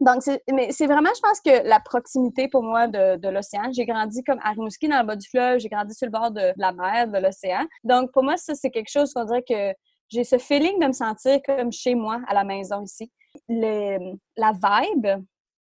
Donc, 0.00 0.22
mais 0.52 0.72
c'est 0.72 0.86
vraiment, 0.86 1.10
je 1.16 1.20
pense 1.22 1.40
que 1.40 1.66
la 1.66 1.80
proximité 1.80 2.48
pour 2.48 2.62
moi 2.62 2.86
de, 2.86 3.28
l'océan. 3.28 3.70
J'ai 3.72 3.86
grandi 3.86 4.22
comme 4.24 4.40
à 4.42 4.54
dans 4.54 4.64
le 4.64 5.06
bas 5.06 5.16
du 5.16 5.26
fleuve. 5.26 5.60
J'ai 5.60 5.70
grandi 5.70 5.94
sur 5.94 6.06
le 6.06 6.12
bord 6.12 6.30
de, 6.30 6.52
la 6.58 6.72
mer, 6.72 7.08
de 7.08 7.18
l'océan. 7.18 7.64
Donc, 7.84 8.12
pour 8.12 8.22
moi, 8.22 8.36
ça, 8.36 8.54
c'est 8.54 8.70
quelque 8.70 8.90
chose 8.90 9.14
qu'on 9.14 9.24
dirait 9.24 9.44
que 9.48 9.72
j'ai 10.14 10.24
ce 10.24 10.38
feeling 10.38 10.78
de 10.78 10.86
me 10.86 10.92
sentir 10.92 11.40
comme 11.44 11.72
chez 11.72 11.94
moi, 11.94 12.20
à 12.28 12.34
la 12.34 12.44
maison 12.44 12.82
ici. 12.82 13.10
la 13.48 14.52
vibe, 14.52 15.08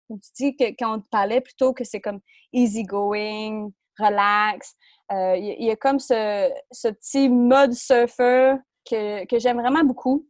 tu 0.10 0.32
dis 0.36 0.56
que 0.56 0.66
quand 0.78 0.98
on 0.98 1.00
te 1.00 1.08
parlait 1.10 1.42
plutôt 1.42 1.74
que 1.74 1.84
c'est 1.86 2.02
comme 2.02 2.20
easy 2.52 2.84
going, 2.84 3.72
relax. 3.98 4.76
Euh, 5.12 5.36
il 5.38 5.64
y, 5.64 5.72
a 5.72 5.76
comme 5.76 6.00
ce, 6.00 6.50
petit 6.90 7.30
mode 7.30 7.74
surfer 7.74 8.56
que, 8.90 9.26
que 9.26 9.40
j'aime 9.40 9.60
vraiment 9.60 9.84
beaucoup. 9.84 10.28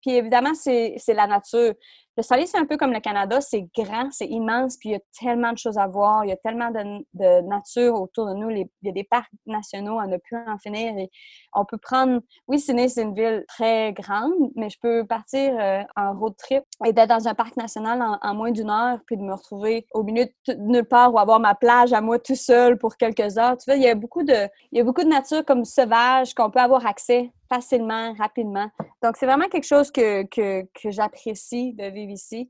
Puis 0.00 0.16
évidemment, 0.16 0.54
c'est 0.54 0.98
la 1.08 1.26
nature. 1.26 1.74
L'Australie, 2.16 2.46
c'est 2.46 2.58
un 2.58 2.66
peu 2.66 2.76
comme 2.76 2.92
le 2.92 3.00
Canada, 3.00 3.40
c'est 3.40 3.66
grand, 3.74 4.10
c'est 4.10 4.26
immense, 4.26 4.76
puis 4.76 4.90
il 4.90 4.92
y 4.92 4.96
a 4.96 5.00
tellement 5.18 5.52
de 5.52 5.56
choses 5.56 5.78
à 5.78 5.86
voir, 5.86 6.26
il 6.26 6.28
y 6.28 6.32
a 6.32 6.36
tellement 6.36 6.70
de, 6.70 7.40
nature 7.48 7.94
autour 7.94 8.26
de 8.26 8.34
nous, 8.34 8.50
il 8.50 8.68
y 8.82 8.88
a 8.90 8.92
des 8.92 9.04
parcs 9.04 9.30
nationaux 9.46 9.98
à 9.98 10.06
ne 10.06 10.18
plus 10.18 10.36
en 10.46 10.58
finir. 10.58 10.92
On 11.54 11.64
peut 11.64 11.78
prendre, 11.78 12.20
oui, 12.48 12.60
Sydney, 12.60 12.88
c'est 12.88 13.02
une 13.02 13.14
ville 13.14 13.44
très 13.48 13.94
grande, 13.94 14.34
mais 14.56 14.68
je 14.68 14.78
peux 14.78 15.06
partir 15.06 15.56
euh, 15.58 15.82
en 15.96 16.12
road 16.12 16.34
trip 16.36 16.64
et 16.84 16.92
d'être 16.92 17.08
dans 17.08 17.28
un 17.28 17.34
parc 17.34 17.56
national 17.56 18.02
en, 18.20 18.34
moins 18.34 18.50
d'une 18.50 18.68
heure, 18.68 18.98
puis 19.06 19.16
de 19.16 19.22
me 19.22 19.32
retrouver 19.32 19.86
au 19.94 20.02
milieu 20.02 20.26
de 20.48 20.54
nulle 20.54 20.84
part 20.84 21.14
ou 21.14 21.18
avoir 21.18 21.40
ma 21.40 21.54
plage 21.54 21.94
à 21.94 22.02
moi 22.02 22.18
tout 22.18 22.34
seul 22.34 22.76
pour 22.76 22.98
quelques 22.98 23.38
heures. 23.38 23.56
Tu 23.56 23.64
vois, 23.66 23.76
il 23.76 23.82
y 23.82 23.88
a 23.88 23.94
beaucoup 23.94 24.22
de, 24.22 24.48
il 24.70 24.78
y 24.78 24.80
a 24.82 24.84
beaucoup 24.84 25.02
de 25.02 25.08
nature 25.08 25.46
comme 25.46 25.64
sauvage 25.64 26.34
qu'on 26.34 26.50
peut 26.50 26.60
avoir 26.60 26.84
accès 26.84 27.32
facilement, 27.52 28.14
rapidement. 28.14 28.70
Donc, 29.02 29.16
c'est 29.18 29.26
vraiment 29.26 29.48
quelque 29.48 29.66
chose 29.66 29.90
que, 29.90 30.24
que, 30.24 30.90
j'apprécie 30.90 31.74
de 31.74 31.84
vivre 31.84 32.12
ici. 32.12 32.48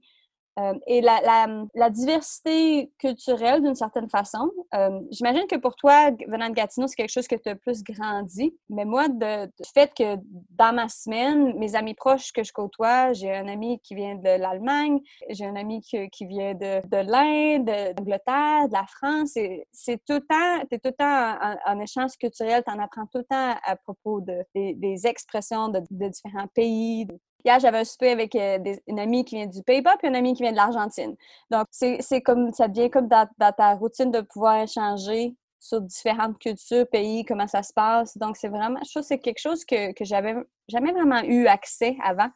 Euh, 0.59 0.75
et 0.87 1.01
la, 1.01 1.91
diversité 1.91 2.91
culturelle, 2.99 3.63
d'une 3.63 3.75
certaine 3.75 4.09
façon, 4.09 4.51
euh, 4.75 5.01
j'imagine 5.11 5.47
que 5.47 5.57
pour 5.57 5.75
toi, 5.77 6.11
venant 6.29 6.49
de 6.49 6.55
Gatineau, 6.55 6.87
c'est 6.87 6.97
quelque 6.97 7.13
chose 7.13 7.27
que 7.27 7.37
tu 7.37 7.49
as 7.49 7.57
plus 7.57 7.83
grandi. 7.83 8.55
Mais 8.69 8.85
moi, 8.85 9.09
de, 9.09 9.47
du 9.47 9.71
fait 9.73 9.93
que 9.95 10.17
dans 10.51 10.75
ma 10.75 10.89
semaine, 10.89 11.57
mes 11.59 11.75
amis 11.75 11.95
proches 11.95 12.33
que 12.33 12.45
je 12.45 12.53
côtoie, 12.53 13.13
j'ai 13.15 13.35
un 13.35 13.49
ami 13.49 13.81
qui 13.81 13.95
vient 13.95 14.17
de 14.17 14.41
l'Allemagne, 14.41 15.01
j'ai 15.31 15.47
un 15.47 15.57
ami 15.57 15.81
qui, 15.81 16.27
vient 16.27 16.55
de, 16.55 16.87
de 16.87 16.97
l'Inde, 16.97 17.67
de 17.67 17.99
l'Angleterre, 17.99 18.69
de 18.69 18.73
la 18.73 18.87
France. 18.87 19.39
C'est 19.73 20.05
tout 20.07 20.15
le 20.15 20.21
temps, 20.21 20.67
tu 20.71 20.79
tout 20.79 20.91
le 20.91 20.93
temps 20.93 21.57
en, 21.67 21.81
échange 21.81 22.17
culturel, 22.19 22.63
tu 22.67 22.73
en 22.73 22.79
apprends 22.79 23.07
tout 23.07 23.19
le 23.19 23.25
temps 23.25 23.55
à 23.65 23.77
propos 23.77 24.21
de, 24.21 24.45
des, 24.55 25.07
expressions 25.07 25.69
de, 25.69 25.81
de 25.91 26.09
différents 26.09 26.47
pays, 26.55 27.07
Hier, 27.45 27.59
j'avais 27.59 27.79
un 27.79 27.85
souper 27.85 28.11
avec 28.11 28.35
euh, 28.35 28.59
une 28.87 29.01
amie 29.01 29.25
qui 29.25 29.37
vient 29.37 29.47
du 29.47 29.63
Pays-Bas 29.63 29.97
puis 29.99 30.09
une 30.09 30.17
amie 30.17 30.35
qui 30.35 30.43
vient 30.43 30.53
de 30.53 30.57
l'Argentine. 30.57 31.17
Donc, 31.51 31.67
c'est 31.71 32.21
comme 32.23 32.53
ça 32.53 32.69
devient 32.69 32.91
comme 32.91 33.09
dans, 33.09 33.29
ta 33.39 33.75
routine 33.75 34.11
de 34.11 34.21
pouvoir 34.21 34.63
échanger 34.63 35.35
sur 35.59 35.81
différentes 35.81 36.39
cultures, 36.39 36.87
pays, 36.89 37.25
comment 37.25 37.47
ça 37.47 37.63
se 37.63 37.73
passe. 37.73 38.17
Donc, 38.17 38.37
c'est 38.37 38.49
vraiment, 38.49 38.81
je 38.85 38.91
trouve 38.91 39.03
que 39.03 39.09
c'est 39.09 39.19
quelque 39.19 39.41
chose 39.41 39.65
que, 39.65 39.93
que 39.93 40.05
j'avais 40.05 40.35
jamais 40.69 40.93
vraiment 40.93 41.23
eu 41.23 41.47
accès 41.47 41.97
avant 42.03 42.29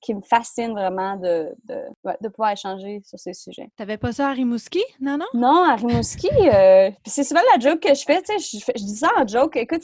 qui 0.00 0.14
me 0.14 0.22
fascine 0.22 0.72
vraiment 0.72 1.16
de, 1.16 1.54
de, 1.64 2.28
pouvoir 2.28 2.52
échanger 2.52 3.00
sur 3.04 3.18
ces 3.18 3.34
sujets. 3.34 3.68
T'avais 3.76 3.96
pas 3.96 4.12
ça 4.12 4.28
à 4.28 4.32
Rimouski, 4.32 4.82
non, 5.00 5.18
non? 5.18 5.26
Non, 5.34 5.64
à 5.64 5.76
Rimouski, 5.76 6.28
euh, 6.28 6.90
c'est 7.06 7.24
souvent 7.24 7.40
la 7.52 7.60
joke 7.60 7.80
que 7.80 7.94
je 7.94 8.02
fais, 8.02 8.22
tu 8.22 8.38
sais, 8.38 8.60
je, 8.76 8.84
dis 8.84 8.96
ça 8.96 9.08
en 9.16 9.26
joke, 9.26 9.56
écoute, 9.56 9.82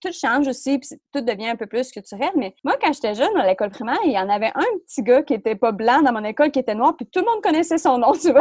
tout 0.00 0.12
change 0.12 0.48
aussi, 0.48 0.78
puis 0.78 0.88
tout 1.12 1.20
devient 1.20 1.48
un 1.48 1.56
peu 1.56 1.66
plus 1.66 1.90
culturel, 1.90 2.30
mais 2.36 2.54
moi, 2.64 2.76
quand 2.80 2.92
j'étais 2.92 3.14
jeune, 3.14 3.36
à 3.36 3.46
l'école 3.46 3.70
primaire, 3.70 3.98
il 4.04 4.12
y 4.12 4.18
en 4.18 4.28
avait 4.28 4.52
un 4.54 4.78
petit 4.86 5.02
gars 5.02 5.22
qui 5.22 5.34
était 5.34 5.56
pas 5.56 5.72
blanc 5.72 6.02
dans 6.02 6.12
mon 6.12 6.24
école, 6.24 6.50
qui 6.50 6.58
était 6.58 6.74
noir, 6.74 6.96
puis 6.96 7.06
tout 7.06 7.20
le 7.20 7.26
monde 7.26 7.42
connaissait 7.42 7.78
son 7.78 7.98
nom, 7.98 8.12
tu 8.20 8.30
vois? 8.30 8.40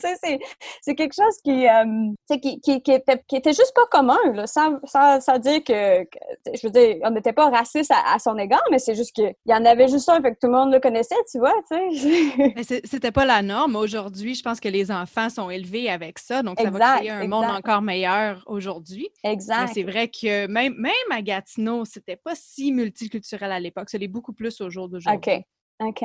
tu 0.00 0.08
sais, 0.20 0.38
c'est 0.80 0.94
quelque 0.94 1.14
chose 1.14 1.36
qui, 1.44 1.66
euh, 1.68 2.12
qui, 2.40 2.60
qui, 2.60 2.82
qui, 2.82 2.92
était, 2.92 3.22
qui 3.26 3.36
était 3.36 3.52
juste 3.52 3.74
pas 3.74 3.86
commun, 3.90 4.18
là, 4.34 4.46
sans, 4.46 4.78
sans, 4.84 5.38
dire 5.38 5.62
que, 5.64 6.06
je 6.54 6.66
veux 6.66 6.70
dire, 6.70 6.96
on 7.02 7.10
n'était 7.10 7.32
pas 7.32 7.50
raciste 7.50 7.90
à, 7.90 8.14
à, 8.14 8.18
son 8.18 8.36
égard, 8.38 8.64
mais 8.70 8.78
c'est 8.78 8.94
juste 8.94 9.12
qu'il 9.12 9.34
y 9.46 9.54
en 9.54 9.64
avait 9.64 9.88
juste 9.88 9.95
ça, 9.98 10.20
fait 10.20 10.32
que 10.32 10.38
tout 10.40 10.46
le 10.46 10.52
monde 10.52 10.72
le 10.72 10.80
connaissait, 10.80 11.14
tu 11.30 11.38
vois, 11.38 11.54
tu 11.70 11.98
sais. 11.98 12.82
C'était 12.84 13.12
pas 13.12 13.24
la 13.24 13.42
norme. 13.42 13.76
Aujourd'hui, 13.76 14.34
je 14.34 14.42
pense 14.42 14.60
que 14.60 14.68
les 14.68 14.90
enfants 14.90 15.28
sont 15.28 15.50
élevés 15.50 15.90
avec 15.90 16.18
ça, 16.18 16.42
donc 16.42 16.60
ça 16.60 16.70
va 16.70 16.96
créer 16.96 17.10
un 17.10 17.26
monde 17.26 17.44
encore 17.44 17.82
meilleur 17.82 18.42
aujourd'hui. 18.46 19.08
Exact. 19.24 19.70
c'est 19.74 19.82
vrai 19.82 20.08
que 20.08 20.46
même, 20.46 20.74
même 20.78 20.92
à 21.10 21.22
Gatineau, 21.22 21.84
c'était 21.84 22.16
pas 22.16 22.34
si 22.34 22.72
multiculturel 22.72 23.52
à 23.52 23.60
l'époque. 23.60 23.88
C'est 23.90 23.98
beaucoup 24.06 24.32
plus 24.32 24.60
au 24.60 24.70
jour 24.70 24.88
d'aujourd'hui. 24.88 25.32
OK. 25.32 25.44
OK. 25.80 26.02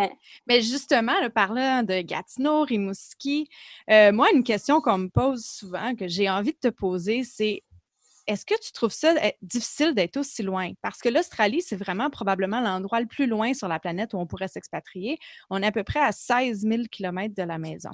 Mais 0.48 0.62
justement, 0.62 1.14
parlant 1.34 1.84
de 1.84 2.02
Gatineau, 2.02 2.64
Rimouski, 2.64 3.50
euh, 3.90 4.12
moi, 4.12 4.28
une 4.34 4.44
question 4.44 4.82
qu'on 4.82 4.98
me 4.98 5.08
pose 5.08 5.46
souvent, 5.46 5.96
que 5.96 6.08
j'ai 6.08 6.30
envie 6.30 6.52
de 6.52 6.58
te 6.58 6.68
poser, 6.68 7.24
c'est 7.24 7.64
est-ce 8.32 8.46
que 8.46 8.60
tu 8.62 8.72
trouves 8.72 8.94
ça 8.94 9.14
eh, 9.22 9.36
difficile 9.42 9.94
d'être 9.94 10.16
aussi 10.16 10.42
loin? 10.42 10.72
Parce 10.82 11.00
que 11.00 11.10
l'Australie, 11.10 11.62
c'est 11.62 11.76
vraiment 11.76 12.10
probablement 12.10 12.62
l'endroit 12.62 13.02
le 13.02 13.06
plus 13.06 13.28
loin 13.28 13.54
sur 13.54 13.68
la 13.68 13.80
planète 13.80 14.14
où 14.14 14.18
on 14.18 14.26
pourrait 14.26 14.48
s'expatrier. 14.48 15.18
On 15.50 15.62
est 15.62 15.68
à 15.68 15.72
peu 15.72 15.84
près 15.84 16.00
à 16.00 16.12
16 16.12 16.62
000 16.62 16.84
km 16.90 17.36
de 17.36 17.44
la 17.44 17.58
maison. 17.58 17.90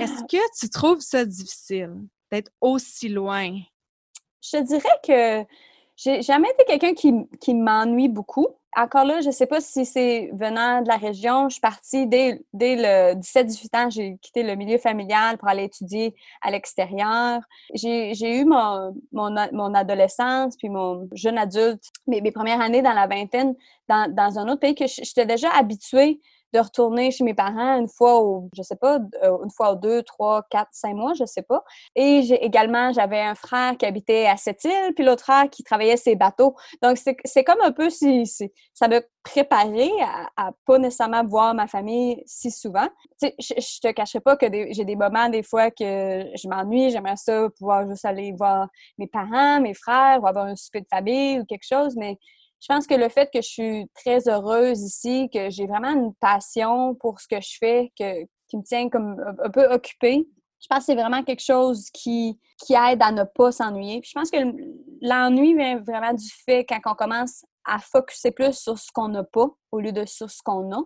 Est-ce 0.00 0.22
que 0.30 0.58
tu 0.60 0.70
trouves 0.70 1.00
ça 1.00 1.24
difficile 1.24 1.92
d'être 2.30 2.52
aussi 2.60 3.08
loin? 3.08 3.58
Je 4.40 4.58
dirais 4.62 4.88
que 5.04 5.44
j'ai 5.96 6.22
jamais 6.22 6.48
été 6.50 6.64
quelqu'un 6.64 6.94
qui, 6.94 7.12
qui 7.40 7.54
m'ennuie 7.54 8.08
beaucoup 8.08 8.46
encore 8.82 9.04
là, 9.04 9.20
je 9.20 9.26
ne 9.26 9.32
sais 9.32 9.46
pas 9.46 9.60
si 9.60 9.84
c'est 9.84 10.30
venant 10.32 10.82
de 10.82 10.88
la 10.88 10.96
région. 10.96 11.48
Je 11.48 11.54
suis 11.54 11.60
partie 11.60 12.06
dès, 12.06 12.40
le 12.52 13.14
17-18 13.14 13.76
ans, 13.76 13.90
j'ai 13.90 14.16
quitté 14.22 14.42
le 14.42 14.54
milieu 14.54 14.78
familial 14.78 15.36
pour 15.36 15.48
aller 15.48 15.64
étudier 15.64 16.14
à 16.42 16.50
l'extérieur. 16.50 17.40
J'ai 17.74 18.40
eu 18.40 18.44
mon, 18.44 19.74
adolescence, 19.74 20.56
puis 20.56 20.68
mon 20.68 21.08
jeune 21.12 21.38
adulte, 21.38 21.82
mes, 22.06 22.20
mes 22.20 22.32
premières 22.32 22.60
années 22.60 22.82
dans 22.82 22.92
la 22.92 23.06
vingtaine, 23.06 23.54
dans, 23.88 24.12
dans 24.12 24.38
un 24.38 24.48
autre 24.48 24.60
pays 24.60 24.74
que 24.74 24.86
j'étais 24.86 25.26
déjà 25.26 25.50
habituée 25.50 26.20
de 26.52 26.60
retourner 26.60 27.10
chez 27.10 27.24
mes 27.24 27.34
parents 27.34 27.78
une 27.78 27.88
fois 27.88 28.20
au, 28.20 28.48
je 28.56 28.62
sais 28.62 28.76
pas, 28.76 28.98
euh, 29.22 29.38
une 29.44 29.50
fois 29.50 29.72
aux 29.72 29.76
deux, 29.76 30.02
trois, 30.02 30.42
quatre, 30.50 30.70
cinq 30.72 30.94
mois, 30.94 31.12
je 31.14 31.24
sais 31.24 31.42
pas. 31.42 31.62
Et 31.94 32.22
j'ai 32.22 32.42
également, 32.44 32.92
j'avais 32.92 33.20
un 33.20 33.34
frère 33.34 33.76
qui 33.76 33.86
habitait 33.86 34.26
à 34.26 34.36
cette 34.36 34.64
île, 34.64 34.92
puis 34.94 35.04
l'autre 35.04 35.22
frère 35.22 35.48
qui 35.50 35.62
travaillait 35.62 35.96
ses 35.96 36.16
bateaux. 36.16 36.54
Donc, 36.82 36.96
c'est 36.96 37.44
comme 37.44 37.60
un 37.62 37.72
peu 37.72 37.90
si, 37.90 38.26
ça 38.74 38.88
me 38.88 39.02
préparait 39.22 39.90
à, 40.00 40.48
à, 40.48 40.50
pas 40.64 40.78
nécessairement 40.78 41.24
voir 41.24 41.54
ma 41.54 41.66
famille 41.66 42.22
si 42.26 42.50
souvent. 42.50 42.88
Je, 43.20 43.28
je 43.38 43.80
te 43.80 43.92
cacherai 43.92 44.20
pas 44.20 44.36
que 44.36 44.46
j'ai 44.70 44.84
des 44.84 44.96
moments, 44.96 45.28
des 45.28 45.42
fois, 45.42 45.70
que 45.70 46.24
je 46.34 46.48
m'ennuie, 46.48 46.90
j'aimerais 46.90 47.16
ça 47.16 47.48
pouvoir 47.58 47.88
juste 47.88 48.04
aller 48.04 48.32
voir 48.32 48.68
mes 48.96 49.06
parents, 49.06 49.60
mes 49.60 49.74
frères, 49.74 50.22
ou 50.22 50.26
avoir 50.26 50.46
un 50.46 50.56
souper 50.56 50.80
de 50.80 50.86
famille 50.90 51.40
ou 51.40 51.44
quelque 51.44 51.66
chose, 51.68 51.94
mais 51.96 52.18
je 52.60 52.66
pense 52.68 52.86
que 52.86 52.94
le 52.94 53.08
fait 53.08 53.30
que 53.32 53.40
je 53.40 53.48
suis 53.48 53.90
très 53.94 54.28
heureuse 54.28 54.82
ici, 54.82 55.28
que 55.32 55.50
j'ai 55.50 55.66
vraiment 55.66 55.92
une 55.92 56.14
passion 56.14 56.94
pour 56.96 57.20
ce 57.20 57.28
que 57.28 57.40
je 57.40 57.56
fais, 57.58 57.92
que, 57.98 58.24
qui 58.48 58.56
me 58.56 58.62
tient 58.62 58.88
comme 58.88 59.16
un 59.42 59.50
peu 59.50 59.66
occupée, 59.72 60.26
je 60.60 60.66
pense 60.68 60.80
que 60.80 60.84
c'est 60.86 60.94
vraiment 60.94 61.22
quelque 61.22 61.44
chose 61.44 61.88
qui, 61.92 62.38
qui 62.64 62.74
aide 62.74 63.00
à 63.02 63.12
ne 63.12 63.22
pas 63.22 63.52
s'ennuyer. 63.52 64.00
je 64.04 64.12
pense 64.12 64.30
que 64.30 64.38
l'ennui 65.00 65.54
vient 65.54 65.78
vraiment 65.78 66.12
du 66.12 66.28
fait 66.44 66.64
quand 66.64 66.80
on 66.86 66.94
commence 66.94 67.44
à 67.64 67.78
focuser 67.78 68.32
plus 68.32 68.54
sur 68.58 68.78
ce 68.78 68.90
qu'on 68.92 69.08
n'a 69.08 69.22
pas 69.22 69.48
au 69.70 69.80
lieu 69.80 69.92
de 69.92 70.04
sur 70.04 70.30
ce 70.30 70.42
qu'on 70.42 70.72
a. 70.72 70.82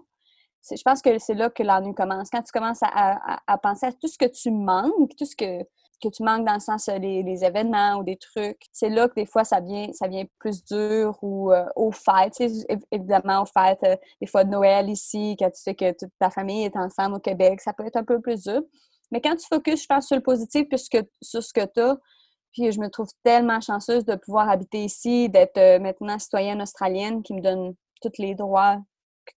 Je 0.70 0.82
pense 0.82 1.00
que 1.00 1.18
c'est 1.18 1.34
là 1.34 1.50
que 1.50 1.62
l'ennui 1.62 1.94
commence. 1.94 2.28
Quand 2.30 2.42
tu 2.42 2.52
commences 2.52 2.82
à, 2.82 3.40
à, 3.46 3.58
penser 3.58 3.86
à 3.86 3.92
tout 3.92 4.08
ce 4.08 4.18
que 4.18 4.26
tu 4.26 4.50
manques, 4.50 5.16
tout 5.16 5.24
ce 5.24 5.34
que 5.34 5.64
que 6.02 6.08
tu 6.08 6.22
manques 6.22 6.44
dans 6.44 6.54
le 6.54 6.60
sens 6.60 6.86
des 6.86 7.22
les 7.22 7.44
événements 7.44 7.96
ou 7.96 8.02
des 8.02 8.16
trucs. 8.16 8.62
C'est 8.72 8.88
là 8.88 9.08
que 9.08 9.14
des 9.14 9.26
fois 9.26 9.44
ça 9.44 9.60
vient, 9.60 9.88
ça 9.92 10.08
vient 10.08 10.24
plus 10.38 10.64
dur 10.64 11.16
ou 11.22 11.52
euh, 11.52 11.64
aux 11.76 11.92
fêtes. 11.92 12.42
évidemment, 12.90 13.42
aux 13.42 13.46
fêtes, 13.46 13.82
euh, 13.84 13.96
des 14.20 14.26
fois 14.26 14.44
de 14.44 14.50
Noël 14.50 14.90
ici, 14.90 15.36
quand 15.38 15.50
tu 15.50 15.60
sais 15.60 15.74
que 15.74 15.92
toute 15.92 16.12
ta 16.18 16.30
famille 16.30 16.64
est 16.64 16.76
ensemble 16.76 17.16
au 17.16 17.20
Québec, 17.20 17.60
ça 17.60 17.72
peut 17.72 17.86
être 17.86 17.96
un 17.96 18.04
peu 18.04 18.20
plus 18.20 18.42
dur. 18.42 18.62
Mais 19.10 19.20
quand 19.20 19.36
tu 19.36 19.46
focuses, 19.46 19.82
je 19.82 19.86
pense, 19.86 20.06
sur 20.06 20.16
le 20.16 20.22
positif 20.22 20.66
que 20.68 20.76
sur 21.20 21.42
ce 21.42 21.52
que 21.52 21.64
tu 21.66 21.80
as, 21.80 21.96
puis 22.52 22.70
je 22.70 22.80
me 22.80 22.88
trouve 22.88 23.08
tellement 23.22 23.60
chanceuse 23.60 24.04
de 24.04 24.14
pouvoir 24.14 24.48
habiter 24.48 24.84
ici, 24.84 25.28
d'être 25.28 25.58
euh, 25.58 25.78
maintenant 25.78 26.18
citoyenne 26.18 26.60
australienne 26.62 27.22
qui 27.22 27.34
me 27.34 27.40
donne 27.40 27.74
tous 28.02 28.18
les 28.18 28.34
droits 28.34 28.78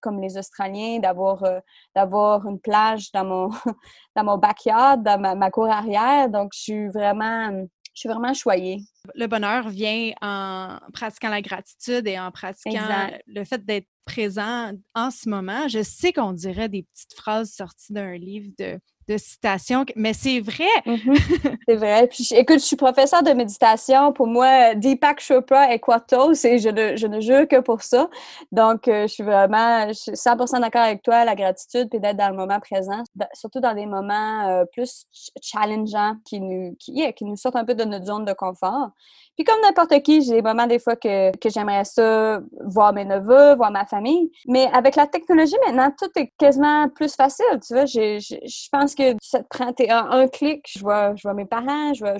comme 0.00 0.20
les 0.20 0.36
Australiens, 0.36 0.98
d'avoir 0.98 1.42
euh, 1.44 1.60
d'avoir 1.94 2.46
une 2.46 2.60
plage 2.60 3.10
dans 3.12 3.24
mon 3.24 3.48
dans 4.16 4.24
mon 4.24 4.38
backyard, 4.38 4.98
dans 4.98 5.36
ma, 5.36 5.50
cour 5.50 5.68
arrière. 5.68 6.28
Donc, 6.28 6.52
je 6.54 6.60
suis 6.60 6.88
vraiment 6.88 7.50
je 7.96 8.00
suis 8.00 8.08
vraiment 8.10 8.34
choyée. 8.34 8.82
Le 9.14 9.26
bonheur 9.26 9.70
vient 9.70 10.12
en 10.20 10.78
pratiquant 10.92 11.30
la 11.30 11.40
gratitude 11.40 12.06
et 12.06 12.18
en 12.18 12.30
pratiquant 12.30 13.10
le 13.26 13.44
fait 13.44 13.64
d'être 13.64 13.88
présent 14.04 14.72
en 14.94 15.10
ce 15.10 15.28
moment. 15.28 15.66
Je 15.68 15.82
sais 15.82 16.12
qu'on 16.12 16.32
dirait 16.32 16.68
des 16.68 16.82
petites 16.82 17.14
phrases 17.14 17.52
sorties 17.52 17.94
d'un 17.94 18.14
livre 18.16 18.52
de 18.58 18.78
de 19.08 19.16
citations, 19.18 19.84
mais 19.94 20.12
c'est 20.12 20.40
vrai. 20.40 20.64
Mm-hmm. 20.84 21.56
c'est 21.68 21.76
vrai. 21.76 22.06
Puis, 22.08 22.28
écoute, 22.32 22.58
je 22.58 22.64
suis 22.64 22.76
professeur 22.76 23.22
de 23.22 23.30
méditation. 23.30 24.12
Pour 24.12 24.26
moi, 24.26 24.74
Deepak 24.74 25.20
Chopra 25.20 25.72
est 25.72 25.78
Quatos 25.78 26.44
et 26.44 26.58
je 26.58 26.68
ne, 26.68 26.96
je 26.96 27.06
ne 27.06 27.20
jure 27.20 27.46
que 27.46 27.60
pour 27.60 27.82
ça. 27.82 28.08
Donc, 28.52 28.88
euh, 28.88 29.02
je 29.02 29.12
suis 29.12 29.22
vraiment 29.22 29.88
je 29.88 29.94
suis 29.94 30.12
100% 30.12 30.60
d'accord 30.60 30.82
avec 30.82 31.02
toi, 31.02 31.24
la 31.24 31.34
gratitude, 31.34 31.88
puis 31.88 32.00
d'être 32.00 32.16
dans 32.16 32.30
le 32.30 32.36
moment 32.36 32.60
présent, 32.60 33.02
surtout 33.34 33.60
dans 33.60 33.74
des 33.74 33.86
moments 33.86 34.48
euh, 34.48 34.64
plus 34.72 35.06
challengeants 35.40 36.16
qui 36.24 36.40
nous, 36.40 36.74
qui, 36.78 37.12
qui 37.14 37.24
nous 37.24 37.36
sortent 37.36 37.56
un 37.56 37.64
peu 37.64 37.74
de 37.74 37.84
notre 37.84 38.06
zone 38.06 38.24
de 38.24 38.32
confort. 38.32 38.90
Puis 39.36 39.44
comme 39.44 39.60
n'importe 39.62 40.02
qui, 40.02 40.22
j'ai 40.22 40.32
des 40.32 40.42
moments 40.42 40.66
des 40.66 40.78
fois 40.78 40.96
que, 40.96 41.36
que 41.36 41.50
j'aimerais 41.50 41.84
ça 41.84 42.40
voir 42.64 42.94
mes 42.94 43.04
neveux, 43.04 43.54
voir 43.54 43.70
ma 43.70 43.84
famille. 43.84 44.32
Mais 44.48 44.66
avec 44.72 44.96
la 44.96 45.06
technologie 45.06 45.56
maintenant, 45.66 45.92
tout 45.96 46.10
est 46.16 46.32
quasiment 46.38 46.88
plus 46.88 47.14
facile. 47.14 47.60
Tu 47.66 47.74
vois, 47.74 47.84
je 47.84 48.68
pense 48.72 48.94
que 48.96 49.16
ça 49.22 49.42
te 49.42 49.48
prend 49.48 49.68
un, 49.90 50.10
un 50.22 50.28
clic. 50.28 50.66
Je 50.74 50.80
vois, 50.80 51.14
je 51.16 51.22
vois 51.22 51.34
mes 51.34 51.46
parents, 51.46 51.94
je 51.94 52.00
vois 52.04 52.18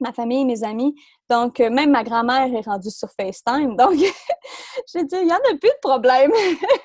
ma 0.00 0.12
famille, 0.12 0.44
mes 0.44 0.64
amis. 0.64 0.94
Donc, 1.30 1.58
euh, 1.60 1.70
même 1.70 1.90
ma 1.90 2.04
grand-mère 2.04 2.54
est 2.54 2.66
rendue 2.66 2.90
sur 2.90 3.08
FaceTime. 3.18 3.76
Donc, 3.76 3.94
j'ai 4.92 5.04
dit, 5.04 5.16
il 5.20 5.26
n'y 5.26 5.32
en 5.32 5.36
a 5.36 5.56
plus 5.58 5.70
de 5.70 5.80
problème. 5.80 6.30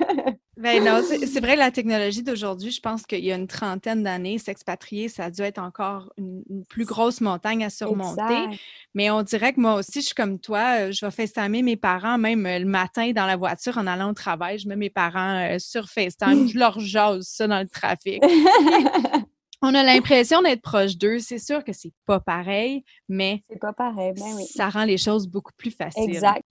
ben 0.58 0.84
non, 0.84 1.02
c'est 1.04 1.39
vrai, 1.41 1.58
la 1.58 1.71
technologie 1.71 2.23
d'aujourd'hui, 2.23 2.71
je 2.71 2.80
pense 2.80 3.06
qu'il 3.06 3.23
y 3.25 3.34
a 3.34 3.36
une 3.36 3.47
trentaine 3.47 4.04
d'années, 4.04 4.38
s'expatrier, 4.38 5.10
ça 5.10 5.25
a 5.25 5.32
dû 5.32 5.41
être 5.41 5.60
encore 5.60 6.13
une, 6.17 6.43
plus 6.69 6.86
grosse 6.86 7.19
montagne 7.19 7.65
à 7.65 7.69
surmonter. 7.69 8.58
Mais 8.93 9.12
on 9.12 9.23
dirait 9.23 9.52
que 9.52 9.60
moi 9.60 9.75
aussi, 9.75 10.02
je 10.02 10.08
suis 10.08 10.15
comme 10.15 10.39
toi, 10.39 10.80
euh, 10.80 10.91
je 10.93 11.06
vais 11.06 11.12
FaceTimer 11.12 11.62
mes 11.62 11.78
parents, 11.78 12.17
même 12.17 12.45
euh, 12.45 12.60
le 12.60 12.65
matin 12.65 13.12
dans 13.12 13.25
la 13.25 13.36
voiture 13.36 13.78
en 13.78 13.88
allant 13.88 14.12
au 14.12 14.13
travail, 14.13 14.58
je 14.58 14.69
mets 14.69 14.78
mes 14.78 14.89
parents 14.89 15.58
sur 15.60 15.89
FaceTime, 15.89 16.47
je 16.47 16.58
leur 16.58 16.80
jase 16.80 17.28
ça 17.28 17.47
dans 17.47 17.60
le 17.60 17.67
trafic. 17.67 18.23
On 19.62 19.74
a 19.76 19.84
l'impression 19.84 20.41
d'être 20.41 20.62
proche 20.62 20.98
d'eux. 20.98 21.19
C'est 21.19 21.39
sûr 21.39 21.63
que 21.63 21.74
c'est 21.74 21.91
pas 22.06 22.19
pareil, 22.19 22.84
mais 23.10 23.43
c'est 23.50 23.60
pas 23.60 23.74
pareil, 23.74 24.13
ben 24.15 24.36
oui. 24.36 24.45
ça 24.45 24.69
rend 24.69 24.86
les 24.86 24.98
choses 24.98 25.28
beaucoup 25.28 25.52
plus 25.58 25.72
faciles. 25.72 26.10
Exact. 26.10 26.41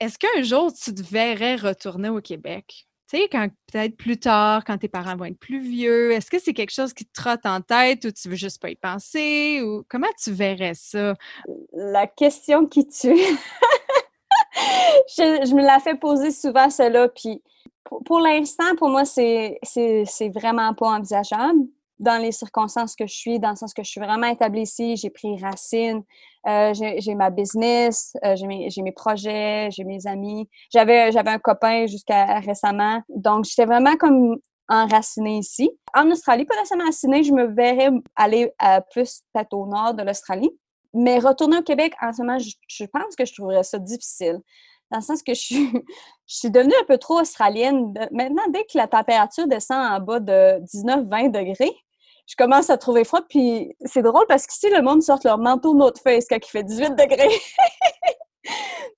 Est-ce 0.00 0.18
qu'un 0.18 0.42
jour 0.42 0.72
tu 0.72 0.94
te 0.94 1.02
verrais 1.02 1.56
retourner 1.56 2.08
au 2.08 2.20
Québec? 2.20 2.86
Tu 3.08 3.18
sais, 3.18 3.28
quand 3.30 3.48
peut-être 3.72 3.96
plus 3.96 4.18
tard, 4.18 4.64
quand 4.64 4.78
tes 4.78 4.88
parents 4.88 5.16
vont 5.16 5.26
être 5.26 5.38
plus 5.38 5.60
vieux, 5.60 6.12
est-ce 6.12 6.28
que 6.28 6.40
c'est 6.40 6.54
quelque 6.54 6.72
chose 6.72 6.92
qui 6.92 7.04
te 7.04 7.12
trotte 7.12 7.46
en 7.46 7.60
tête 7.60 8.04
ou 8.04 8.10
tu 8.10 8.28
veux 8.28 8.36
juste 8.36 8.60
pas 8.60 8.70
y 8.70 8.74
penser? 8.74 9.62
Ou 9.62 9.84
comment 9.88 10.08
tu 10.22 10.32
verrais 10.32 10.74
ça? 10.74 11.14
La 11.72 12.06
question 12.08 12.66
qui 12.66 12.88
tue. 12.88 13.14
je, 15.16 15.54
me 15.54 15.62
la 15.62 15.78
fais 15.78 15.94
poser 15.94 16.32
souvent, 16.32 16.68
celle-là. 16.68 17.08
Puis 17.10 17.42
pour, 17.84 18.02
pour 18.02 18.18
l'instant, 18.18 18.74
pour 18.76 18.88
moi, 18.88 19.04
c'est 19.04 19.60
vraiment 20.34 20.74
pas 20.74 20.96
envisageable 20.96 21.60
dans 21.98 22.20
les 22.20 22.32
circonstances 22.32 22.94
que 22.94 23.06
je 23.06 23.14
suis, 23.14 23.38
dans 23.38 23.50
le 23.50 23.56
sens 23.56 23.72
que 23.72 23.82
je 23.82 23.88
suis 23.88 24.00
vraiment 24.00 24.26
établie 24.26 24.62
ici, 24.62 24.96
j'ai 24.96 25.10
pris 25.10 25.38
racine, 25.40 26.02
euh, 26.46 26.72
j'ai 26.74 27.14
ma 27.14 27.30
business, 27.30 28.16
euh, 28.24 28.36
j'ai 28.36 28.82
mes, 28.82 28.92
projets, 28.92 29.70
j'ai 29.70 29.84
mes 29.84 30.06
amis. 30.06 30.48
J'avais 30.72 31.10
un 31.14 31.38
copain 31.38 31.86
jusqu'à 31.86 32.40
récemment, 32.40 33.00
donc 33.08 33.44
j'étais 33.44 33.64
vraiment 33.64 33.96
comme 33.96 34.36
enracinée 34.68 35.38
ici. 35.38 35.70
En 35.94 36.10
Australie, 36.10 36.44
pas 36.44 36.56
nécessairement 36.56 36.84
enracinée, 36.84 37.22
je 37.22 37.32
me 37.32 37.46
verrais 37.46 37.90
aller 38.14 38.52
à 38.58 38.80
plus 38.80 39.22
peut-être 39.32 39.54
au 39.54 39.66
nord 39.66 39.94
de 39.94 40.02
l'Australie. 40.02 40.50
Mais 40.92 41.18
retourner 41.18 41.58
au 41.58 41.62
Québec, 41.62 41.94
en 42.00 42.12
ce 42.12 42.22
moment, 42.22 42.38
je, 42.38 42.50
je, 42.68 42.84
pense 42.84 43.14
que 43.16 43.24
je 43.24 43.34
trouverais 43.34 43.62
ça 43.62 43.78
difficile. 43.78 44.40
Dans 44.90 44.98
le 44.98 45.02
sens 45.02 45.22
que 45.22 45.34
je 45.34 45.40
suis, 45.40 45.70
je 46.26 46.36
suis 46.36 46.50
devenue 46.50 46.74
un 46.80 46.84
peu 46.84 46.98
trop 46.98 47.20
australienne. 47.20 47.92
Maintenant, 48.12 48.42
dès 48.50 48.62
que 48.64 48.76
la 48.76 48.86
température 48.86 49.46
descend 49.46 49.78
en 49.78 50.00
bas 50.00 50.20
de 50.20 50.60
19-20 50.64 51.30
degrés, 51.30 51.76
je 52.26 52.34
commence 52.36 52.70
à 52.70 52.76
trouver 52.76 53.04
froid. 53.04 53.22
Puis 53.28 53.74
c'est 53.84 54.02
drôle 54.02 54.26
parce 54.28 54.46
qu'ici, 54.46 54.68
le 54.70 54.82
monde 54.82 55.02
sort 55.02 55.20
leur 55.24 55.38
manteau 55.38 55.74
North 55.74 55.98
Face 55.98 56.26
quand 56.28 56.36
il 56.36 56.50
fait 56.50 56.64
18 56.64 56.90
degrés. 56.96 57.40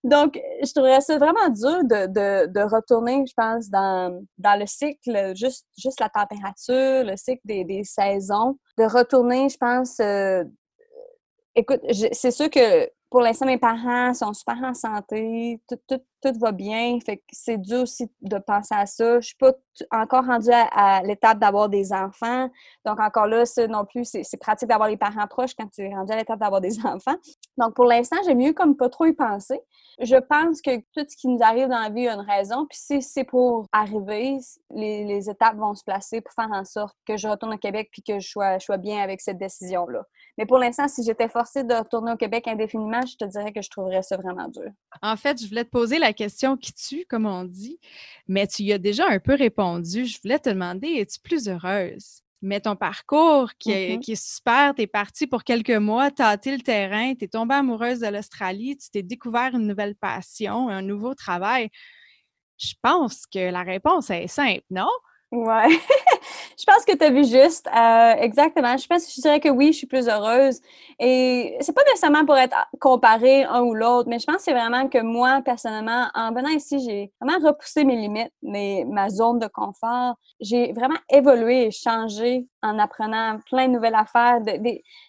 Donc, 0.05 0.41
je 0.63 0.73
trouverais 0.73 1.01
ça 1.01 1.19
vraiment 1.19 1.49
dur 1.49 1.83
de, 1.85 2.47
de, 2.47 2.61
retourner, 2.61 3.25
je 3.27 3.33
pense, 3.37 3.69
dans, 3.69 4.23
dans 4.39 4.59
le 4.59 4.67
cycle, 4.67 5.33
juste, 5.35 5.67
juste 5.77 6.01
la 6.01 6.09
température, 6.09 7.05
le 7.05 7.17
cycle 7.17 7.41
des, 7.45 7.65
des 7.65 7.85
saisons. 7.85 8.59
De 8.79 8.85
retourner, 8.85 9.49
je 9.49 9.57
pense, 9.57 9.99
euh, 10.01 10.45
écoute, 11.55 11.81
c'est 12.13 12.31
sûr 12.31 12.49
que 12.49 12.89
pour 13.11 13.23
l'instant, 13.23 13.47
mes 13.47 13.59
parents 13.59 14.13
sont 14.13 14.35
super 14.35 14.59
en 14.63 14.75
santé, 14.75 15.61
tout, 15.69 16.01
va 16.41 16.53
bien. 16.53 16.99
Fait 17.05 17.19
que 17.19 17.23
c'est 17.31 17.57
dur 17.57 17.83
aussi 17.83 18.11
de 18.21 18.39
penser 18.39 18.75
à 18.75 18.85
ça. 18.85 19.21
Je 19.21 19.29
suis 19.29 19.37
pas 19.37 19.53
encore 19.91 20.27
rendue 20.27 20.51
à, 20.53 21.01
l'étape 21.03 21.39
d'avoir 21.39 21.69
des 21.69 21.93
enfants. 21.93 22.51
Donc, 22.85 23.01
encore 23.01 23.27
là, 23.27 23.47
ça 23.47 23.67
non 23.67 23.85
plus, 23.87 24.05
c'est 24.05 24.37
pratique 24.37 24.69
d'avoir 24.69 24.89
les 24.89 24.97
parents 24.97 25.27
proches 25.27 25.55
quand 25.59 25.69
tu 25.69 25.83
es 25.83 25.95
rendu 25.95 26.13
à 26.13 26.17
l'étape 26.17 26.39
d'avoir 26.39 26.61
des 26.61 26.79
enfants. 26.85 27.17
Donc, 27.57 27.75
pour 27.75 27.87
l'instant, 27.87 28.17
j'aime 28.25 28.39
mieux 28.39 28.53
comme 28.53 28.77
pas 28.77 28.91
trop 28.91 29.07
y 29.07 29.15
penser. 29.15 29.61
Je 30.01 30.17
pense 30.17 30.61
que 30.61 30.77
tout 30.77 31.07
ce 31.09 31.17
qui 31.17 31.29
nous 31.29 31.43
arrive 31.43 31.69
dans 31.69 31.81
la 31.81 31.91
vie 31.91 32.09
a 32.09 32.15
une 32.15 32.29
raison. 32.29 32.67
Puis 32.67 32.79
si 32.79 33.01
c'est 33.01 33.25
pour 33.25 33.67
arriver, 33.73 34.39
les, 34.71 35.31
étapes 35.31 35.57
vont 35.57 35.75
se 35.75 35.85
placer 35.85 36.21
pour 36.21 36.33
faire 36.35 36.51
en 36.53 36.65
sorte 36.65 36.97
que 37.07 37.17
je 37.17 37.27
retourne 37.27 37.55
au 37.55 37.59
Québec 37.59 37.89
puis 37.91 38.03
que 38.03 38.19
je 38.21 38.29
sois 38.29 38.77
bien 38.77 39.03
avec 39.03 39.21
cette 39.21 39.39
décision-là. 39.39 40.05
Mais 40.39 40.47
pour 40.47 40.59
l'instant, 40.59 40.87
si 40.87 41.03
j'étais 41.05 41.29
forcée 41.29 41.65
de 41.65 41.75
retourner 41.75 42.13
au 42.13 42.17
Québec 42.17 42.47
indéfiniment, 42.47 43.05
je 43.05 43.17
te 43.17 43.25
dirais 43.25 43.53
que 43.53 43.61
je 43.61 43.69
trouverais 43.69 44.03
ça 44.03 44.17
vraiment 44.17 44.47
dur. 44.49 44.71
En 45.03 45.17
fait, 45.17 45.43
je 45.43 45.49
voulais 45.49 45.65
te 45.65 45.71
poser 45.71 45.99
la 45.99 46.13
question 46.13 46.57
qui 46.57 46.73
tue, 46.73 47.05
comme 47.09 47.27
on 47.27 47.43
dit, 47.43 47.81
mais 48.29 48.47
tu 48.47 48.63
y 48.63 48.73
as 48.73 48.79
déjà 48.79 49.09
un 49.09 49.19
peu 49.19 49.35
répondu. 49.35 50.07
Je 50.07 50.21
voulais 50.23 50.39
te 50.39 50.49
demander, 50.49 50.87
es-tu 50.87 51.19
plus 51.19 51.49
heureuse? 51.49 52.23
Mais 52.41 52.61
ton 52.61 52.77
parcours 52.77 53.51
qui 53.59 53.73
est, 53.73 53.97
mm-hmm. 53.97 54.01
qui 54.01 54.13
est 54.13 54.25
super, 54.37 54.77
tu 54.77 54.83
es 54.83 54.87
partie 54.87 55.27
pour 55.27 55.43
quelques 55.43 55.71
mois, 55.71 56.13
tâter 56.13 56.57
le 56.57 56.63
terrain, 56.63 57.15
tu 57.15 57.25
es 57.25 57.29
tombée 57.29 57.57
amoureuse 57.57 57.99
de 57.99 58.07
l'Australie, 58.07 58.77
tu 58.77 58.91
t'es 58.91 59.03
découvert 59.03 59.57
une 59.57 59.67
nouvelle 59.67 59.97
passion, 59.97 60.69
un 60.69 60.83
nouveau 60.83 61.17
travail. 61.17 61.69
Je 62.59 62.75
pense 62.81 63.27
que 63.27 63.51
la 63.51 63.65
réponse 63.65 64.11
est 64.11 64.29
simple, 64.29 64.63
non? 64.71 64.89
Ouais, 65.33 65.67
je 66.57 66.65
pense 66.65 66.85
que 66.85 66.97
tu 66.97 67.05
as 67.05 67.11
vu 67.11 67.25
juste. 67.25 67.69
Euh, 67.69 68.15
exactement. 68.19 68.77
Je 68.77 68.87
pense 68.87 69.07
que 69.07 69.13
je 69.13 69.21
dirais 69.21 69.41
que 69.41 69.49
oui, 69.49 69.73
je 69.73 69.79
suis 69.79 69.87
plus 69.87 70.09
heureuse. 70.09 70.61
Et 70.99 71.57
c'est 71.61 71.73
pas 71.73 71.83
nécessairement 71.87 72.25
pour 72.25 72.37
être 72.37 72.57
comparé 72.81 73.45
un 73.45 73.63
ou 73.63 73.75
l'autre, 73.75 74.09
mais 74.09 74.19
je 74.19 74.27
pense 74.27 74.37
que 74.37 74.43
c'est 74.43 74.53
vraiment 74.53 74.89
que 74.89 74.99
moi, 74.99 75.43
personnellement, 75.45 76.09
en 76.15 76.33
venant 76.33 76.49
ici, 76.49 76.81
j'ai 76.81 77.13
vraiment 77.21 77.47
repoussé 77.47 77.85
mes 77.85 77.97
limites, 77.97 78.33
mes, 78.43 78.85
ma 78.85 79.09
zone 79.09 79.39
de 79.39 79.47
confort. 79.47 80.17
J'ai 80.41 80.73
vraiment 80.73 80.99
évolué 81.09 81.67
et 81.67 81.71
changé 81.71 82.47
en 82.63 82.79
apprenant 82.79 83.39
plein 83.47 83.69
de 83.69 83.73
nouvelles 83.73 83.95
affaires. 83.95 84.41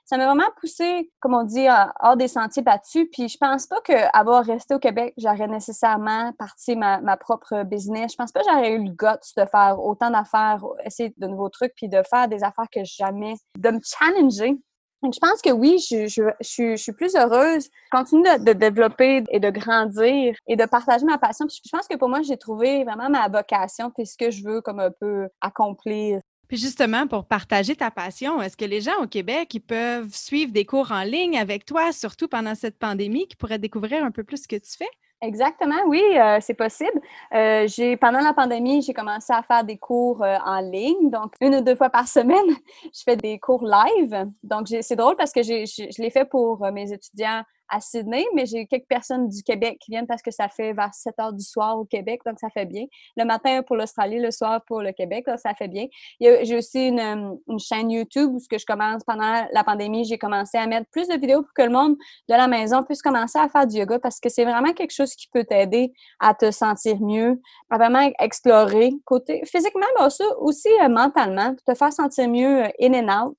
ça 0.06 0.18
m'a 0.18 0.26
vraiment 0.26 0.50
poussé, 0.60 1.12
comme 1.20 1.34
on 1.34 1.44
dit, 1.44 1.68
hors 2.02 2.16
des 2.18 2.28
sentiers 2.28 2.62
battus. 2.62 3.08
Puis 3.12 3.28
je 3.28 3.38
pense 3.38 3.66
pas 3.66 3.82
qu'avoir 3.82 4.46
resté 4.46 4.76
au 4.76 4.80
Québec, 4.80 5.14
j'aurais 5.18 5.48
nécessairement 5.48 6.32
parti 6.38 6.76
ma, 6.76 7.02
ma 7.02 7.18
propre 7.18 7.64
business. 7.64 8.12
Je 8.12 8.18
pense 8.18 8.32
pas 8.32 8.42
que 8.42 8.46
j'aurais 8.52 8.74
eu 8.74 8.84
le 8.84 8.92
goût 8.92 9.08
de 9.38 9.46
faire 9.46 9.78
autant 9.80 10.12
d'affaires, 10.12 10.64
essayer 10.86 11.14
de 11.18 11.28
nouveaux 11.30 11.50
trucs, 11.50 11.74
puis 11.76 11.88
de 11.88 12.02
faire 12.10 12.28
des 12.28 12.44
affaires 12.44 12.68
que 12.74 12.84
jamais, 12.84 13.36
de 13.58 13.70
me 13.70 13.80
challenger. 13.84 14.58
Je 15.02 15.20
pense 15.20 15.42
que 15.42 15.52
oui, 15.52 15.80
je, 15.80 16.08
je, 16.08 16.24
je, 16.42 16.76
suis 16.76 16.92
plus 16.92 17.16
heureuse. 17.16 17.66
Je 17.66 17.98
continue 17.98 18.24
de, 18.24 18.52
développer 18.52 19.24
et 19.30 19.40
de 19.40 19.50
grandir 19.50 20.36
et 20.46 20.56
de 20.58 20.66
partager 20.66 21.06
ma 21.06 21.18
passion. 21.18 21.48
Puis 21.48 21.62
je 21.64 21.70
pense 21.70 21.88
que 21.88 21.96
pour 21.96 22.10
moi, 22.10 22.22
j'ai 22.22 22.36
trouvé 22.36 22.84
vraiment 22.84 23.10
ma 23.10 23.30
vocation 23.30 23.92
puis 23.92 24.06
ce 24.06 24.18
que 24.18 24.30
je 24.30 24.44
veux 24.44 24.62
comme 24.62 24.82
un 24.82 24.92
peu 24.92 25.30
accomplir. 25.40 26.20
Puis 26.50 26.58
justement, 26.58 27.08
pour 27.08 27.26
partager 27.26 27.76
ta 27.76 27.92
passion, 27.92 28.42
est-ce 28.42 28.58
que 28.58 28.66
les 28.66 28.82
gens 28.82 28.98
au 29.02 29.08
Québec 29.08 29.54
ils 29.54 29.62
peuvent 29.62 30.12
suivre 30.12 30.52
des 30.52 30.66
cours 30.66 30.92
en 30.92 31.04
ligne 31.04 31.38
avec 31.38 31.64
toi, 31.64 31.92
surtout 31.94 32.28
pendant 32.28 32.56
cette 32.56 32.78
pandémie, 32.80 33.28
qui 33.28 33.36
pourraient 33.36 33.60
découvrir 33.60 34.04
un 34.04 34.12
peu 34.12 34.24
plus 34.24 34.44
ce 34.44 34.48
que 34.48 34.56
tu 34.56 34.72
fais? 34.78 34.90
Exactement, 35.22 35.76
oui, 35.88 36.02
euh, 36.18 36.38
c'est 36.40 36.54
possible. 36.54 37.02
Euh, 37.34 37.68
j'ai 37.68 37.98
pendant 37.98 38.22
la 38.22 38.34
pandémie, 38.34 38.82
j'ai 38.82 38.94
commencé 38.94 39.34
à 39.34 39.44
faire 39.44 39.66
des 39.66 39.78
cours 39.78 40.24
euh, 40.24 40.38
en 40.46 40.62
ligne, 40.62 41.10
donc 41.10 41.34
une 41.42 41.56
ou 41.56 41.62
deux 41.62 41.76
fois 41.76 41.90
par 41.90 42.08
semaine, 42.08 42.56
je 42.86 43.02
fais 43.04 43.18
des 43.18 43.38
cours 43.38 43.66
live. 43.66 44.28
Donc 44.44 44.68
c'est 44.70 44.96
drôle 44.96 45.18
parce 45.18 45.34
que 45.34 45.44
je, 45.44 45.66
je 45.66 46.02
l'ai 46.02 46.10
fait 46.10 46.24
pour 46.24 46.66
mes 46.72 46.94
étudiants 46.94 47.44
à 47.70 47.82
Sydney, 47.82 48.26
mais 48.34 48.46
j'ai 48.46 48.66
quelques 48.66 48.88
personnes 48.88 49.28
du 49.28 49.44
Québec 49.44 49.78
qui 49.80 49.92
viennent 49.92 50.08
parce 50.08 50.22
que 50.22 50.32
ça 50.32 50.50
fait 50.50 50.74
vers 50.74 50.94
7 50.94 51.20
heures 51.20 51.34
du 51.34 51.44
soir 51.44 51.78
au 51.78 51.86
Québec, 51.86 52.22
donc 52.26 52.40
ça 52.40 52.50
fait 52.50 52.66
bien. 52.66 52.86
Le 53.18 53.26
matin 53.26 53.62
pour 53.64 53.76
l'Australie, 53.76 54.20
le 54.20 54.32
soir 54.32 54.62
pour 54.66 54.82
le 54.82 54.92
Québec, 54.92 55.26
ça 55.38 55.54
fait 55.54 55.68
bien. 55.68 55.86
J'ai 56.20 56.58
aussi 56.58 56.88
une, 56.88 57.38
une, 57.48 57.60
chaîne 57.60 57.92
YouTube 57.92 58.32
où 58.34 58.40
ce 58.40 58.48
que 58.48 58.58
je 58.58 58.66
commence 58.66 59.04
pendant 59.04 59.46
la 59.52 59.64
pandémie, 59.64 60.06
j'ai 60.06 60.18
commencé 60.18 60.58
à 60.58 60.66
mettre 60.68 60.90
plus 60.92 61.08
de 61.08 61.14
vidéos 61.14 61.42
pour 61.42 61.54
que 61.54 61.62
le 61.62 61.70
monde 61.70 61.96
de 62.28 62.34
la 62.36 62.48
maison 62.48 62.84
puisse 62.84 63.02
commencer 63.02 63.38
à 63.38 63.50
faire 63.50 63.68
du 63.68 63.78
yoga 63.78 64.00
parce 64.00 64.20
que 64.20 64.30
c'est 64.30 64.46
vraiment 64.46 64.74
quelque 64.74 64.94
chose 64.94 65.14
qui 65.14 65.28
peut 65.32 65.44
t'aider 65.44 65.92
à 66.20 66.34
te 66.34 66.52
sentir 66.52 67.00
mieux, 67.02 67.40
à 67.70 67.78
vraiment 67.78 68.10
explorer 68.20 68.92
côté 69.06 69.42
physiquement, 69.46 69.86
mais 69.98 70.06
aussi, 70.40 70.70
euh, 70.82 70.90
mentalement, 70.90 71.56
te 71.66 71.76
faire 71.76 71.94
sentir 71.94 72.28
mieux 72.30 72.66
euh, 72.66 72.70
in 72.82 72.94
and 72.94 73.28
out. 73.28 73.38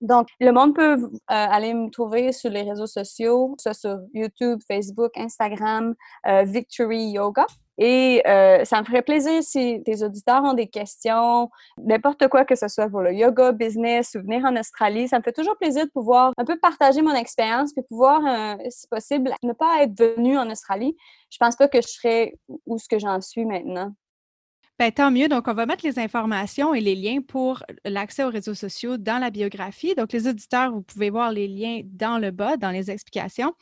Donc, 0.00 0.28
le 0.38 0.52
monde 0.52 0.76
peut 0.76 0.94
euh, 0.94 1.08
aller 1.26 1.74
me 1.74 1.90
trouver 1.90 2.32
sur 2.32 2.50
les 2.50 2.62
réseaux 2.62 2.86
sociaux, 2.86 3.56
soit 3.58 3.74
sur 3.74 3.98
YouTube, 4.14 4.60
Facebook, 4.68 5.10
Instagram, 5.16 5.94
euh, 6.26 6.44
Victory 6.44 7.10
Yoga. 7.10 7.46
Et 7.78 8.22
euh, 8.26 8.64
ça 8.64 8.80
me 8.80 8.84
ferait 8.84 9.02
plaisir 9.02 9.40
si 9.42 9.82
tes 9.84 10.02
auditeurs 10.02 10.42
ont 10.42 10.54
des 10.54 10.66
questions, 10.66 11.48
n'importe 11.78 12.26
quoi 12.28 12.44
que 12.44 12.56
ce 12.56 12.66
soit 12.66 12.88
pour 12.88 13.02
le 13.02 13.12
yoga, 13.12 13.52
business 13.52 14.16
ou 14.16 14.20
venir 14.20 14.44
en 14.44 14.56
Australie. 14.56 15.06
Ça 15.06 15.18
me 15.18 15.22
fait 15.22 15.32
toujours 15.32 15.56
plaisir 15.56 15.84
de 15.86 15.90
pouvoir 15.90 16.32
un 16.38 16.44
peu 16.44 16.58
partager 16.58 17.02
mon 17.02 17.14
expérience 17.14 17.72
puis 17.72 17.84
pouvoir, 17.88 18.20
si 18.68 18.88
possible, 18.88 19.32
ne 19.44 19.52
pas 19.52 19.82
être 19.82 19.96
venu 19.96 20.36
en 20.36 20.50
Australie. 20.50 20.96
Je 21.30 21.36
pense 21.38 21.54
pas 21.54 21.68
que 21.68 21.80
je 21.80 21.86
serais 21.86 22.34
où 22.66 22.78
ce 22.78 22.88
que 22.88 22.98
j'en 22.98 23.20
suis 23.20 23.44
maintenant. 23.44 23.92
Ben, 24.78 24.92
tant 24.92 25.10
mieux. 25.10 25.26
Donc, 25.26 25.48
on 25.48 25.54
va 25.54 25.66
mettre 25.66 25.84
les 25.84 25.98
informations 25.98 26.72
et 26.72 26.80
les 26.80 26.94
liens 26.94 27.20
pour 27.20 27.64
l'accès 27.84 28.22
aux 28.22 28.30
réseaux 28.30 28.54
sociaux 28.54 28.96
dans 28.96 29.18
la 29.18 29.30
biographie. 29.30 29.96
Donc, 29.96 30.12
les 30.12 30.28
auditeurs, 30.28 30.70
vous 30.70 30.82
pouvez 30.82 31.10
voir 31.10 31.32
les 31.32 31.48
liens 31.48 31.80
dans 31.84 32.18
le 32.18 32.30
bas, 32.30 32.56
dans 32.56 32.70
les 32.70 32.88
explications. 32.88 33.54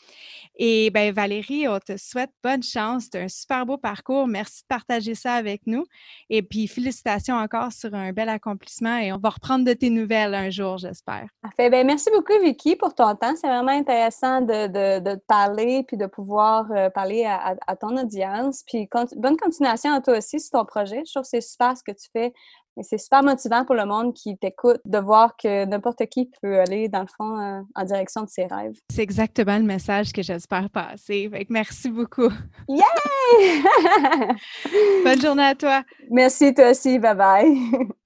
Et 0.57 0.91
ben, 0.91 1.15
Valérie, 1.15 1.69
on 1.69 1.79
te 1.79 1.97
souhaite 1.97 2.33
bonne 2.45 2.63
chance. 2.63 3.09
Tu 3.09 3.17
un 3.17 3.29
super 3.29 3.65
beau 3.65 3.79
parcours. 3.79 4.27
Merci 4.27 4.61
de 4.61 4.67
partager 4.69 5.15
ça 5.15 5.33
avec 5.33 5.67
nous. 5.67 5.87
Et 6.29 6.43
puis, 6.43 6.69
félicitations 6.69 7.37
encore 7.37 7.73
sur 7.73 7.95
un 7.95 8.13
bel 8.13 8.29
accomplissement 8.29 8.99
et 8.99 9.11
on 9.11 9.19
va 9.19 9.31
reprendre 9.31 9.65
de 9.65 9.73
tes 9.73 9.89
nouvelles 9.89 10.35
un 10.35 10.51
jour, 10.51 10.77
j'espère. 10.77 11.29
Ben, 11.57 11.87
merci 11.87 12.11
beaucoup, 12.14 12.39
Vicky, 12.43 12.77
pour 12.77 12.95
ton 12.95 13.14
temps. 13.14 13.35
C'est 13.41 13.49
vraiment 13.49 13.73
intéressant 13.73 14.43
de, 14.43 15.14
parler 15.27 15.83
puis 15.89 15.97
de 15.97 16.05
pouvoir 16.05 16.71
euh, 16.73 16.91
parler 16.91 17.25
à, 17.25 17.57
à, 17.67 17.75
ton 17.75 17.97
audience. 17.97 18.62
Puis, 18.67 18.87
bonne 19.17 19.39
continuation 19.39 19.95
à 19.95 20.03
toi 20.03 20.19
aussi 20.19 20.41
sur 20.41 20.51
ton 20.51 20.67
projet. 20.67 21.06
Je 21.07 21.13
trouve 21.13 21.23
que 21.23 21.29
c'est 21.29 21.41
super 21.41 21.77
ce 21.77 21.83
que 21.83 21.93
tu 21.93 22.09
fais. 22.13 22.33
Et 22.79 22.83
c'est 22.83 22.99
super 22.99 23.23
motivant 23.23 23.65
pour 23.65 23.75
le 23.75 23.87
monde 23.87 24.13
qui 24.13 24.37
t'écoute 24.37 24.81
de 24.85 24.99
voir 24.99 25.35
que 25.37 25.65
n'importe 25.65 26.05
qui 26.07 26.31
peut 26.43 26.61
aller, 26.61 26.89
dans 26.89 27.01
le 27.01 27.07
fond, 27.17 27.41
euh, 27.41 27.63
en 27.75 27.85
direction 27.85 28.23
de 28.23 28.29
ses 28.29 28.45
rêves. 28.45 28.79
C'est 28.93 29.03
exactement 29.03 29.57
le 29.57 29.65
message 29.65 30.13
que 30.13 30.23
j'espère 30.23 30.69
passer. 30.69 31.31
merci 31.49 31.89
beaucoup. 31.89 32.31
Yay! 32.69 32.83
Bonne 35.05 35.21
journée 35.21 35.45
à 35.45 35.55
toi. 35.55 35.83
Merci, 36.11 36.53
toi 36.53 36.71
aussi. 36.71 36.99
Bye 36.99 37.17
bye. 37.17 37.89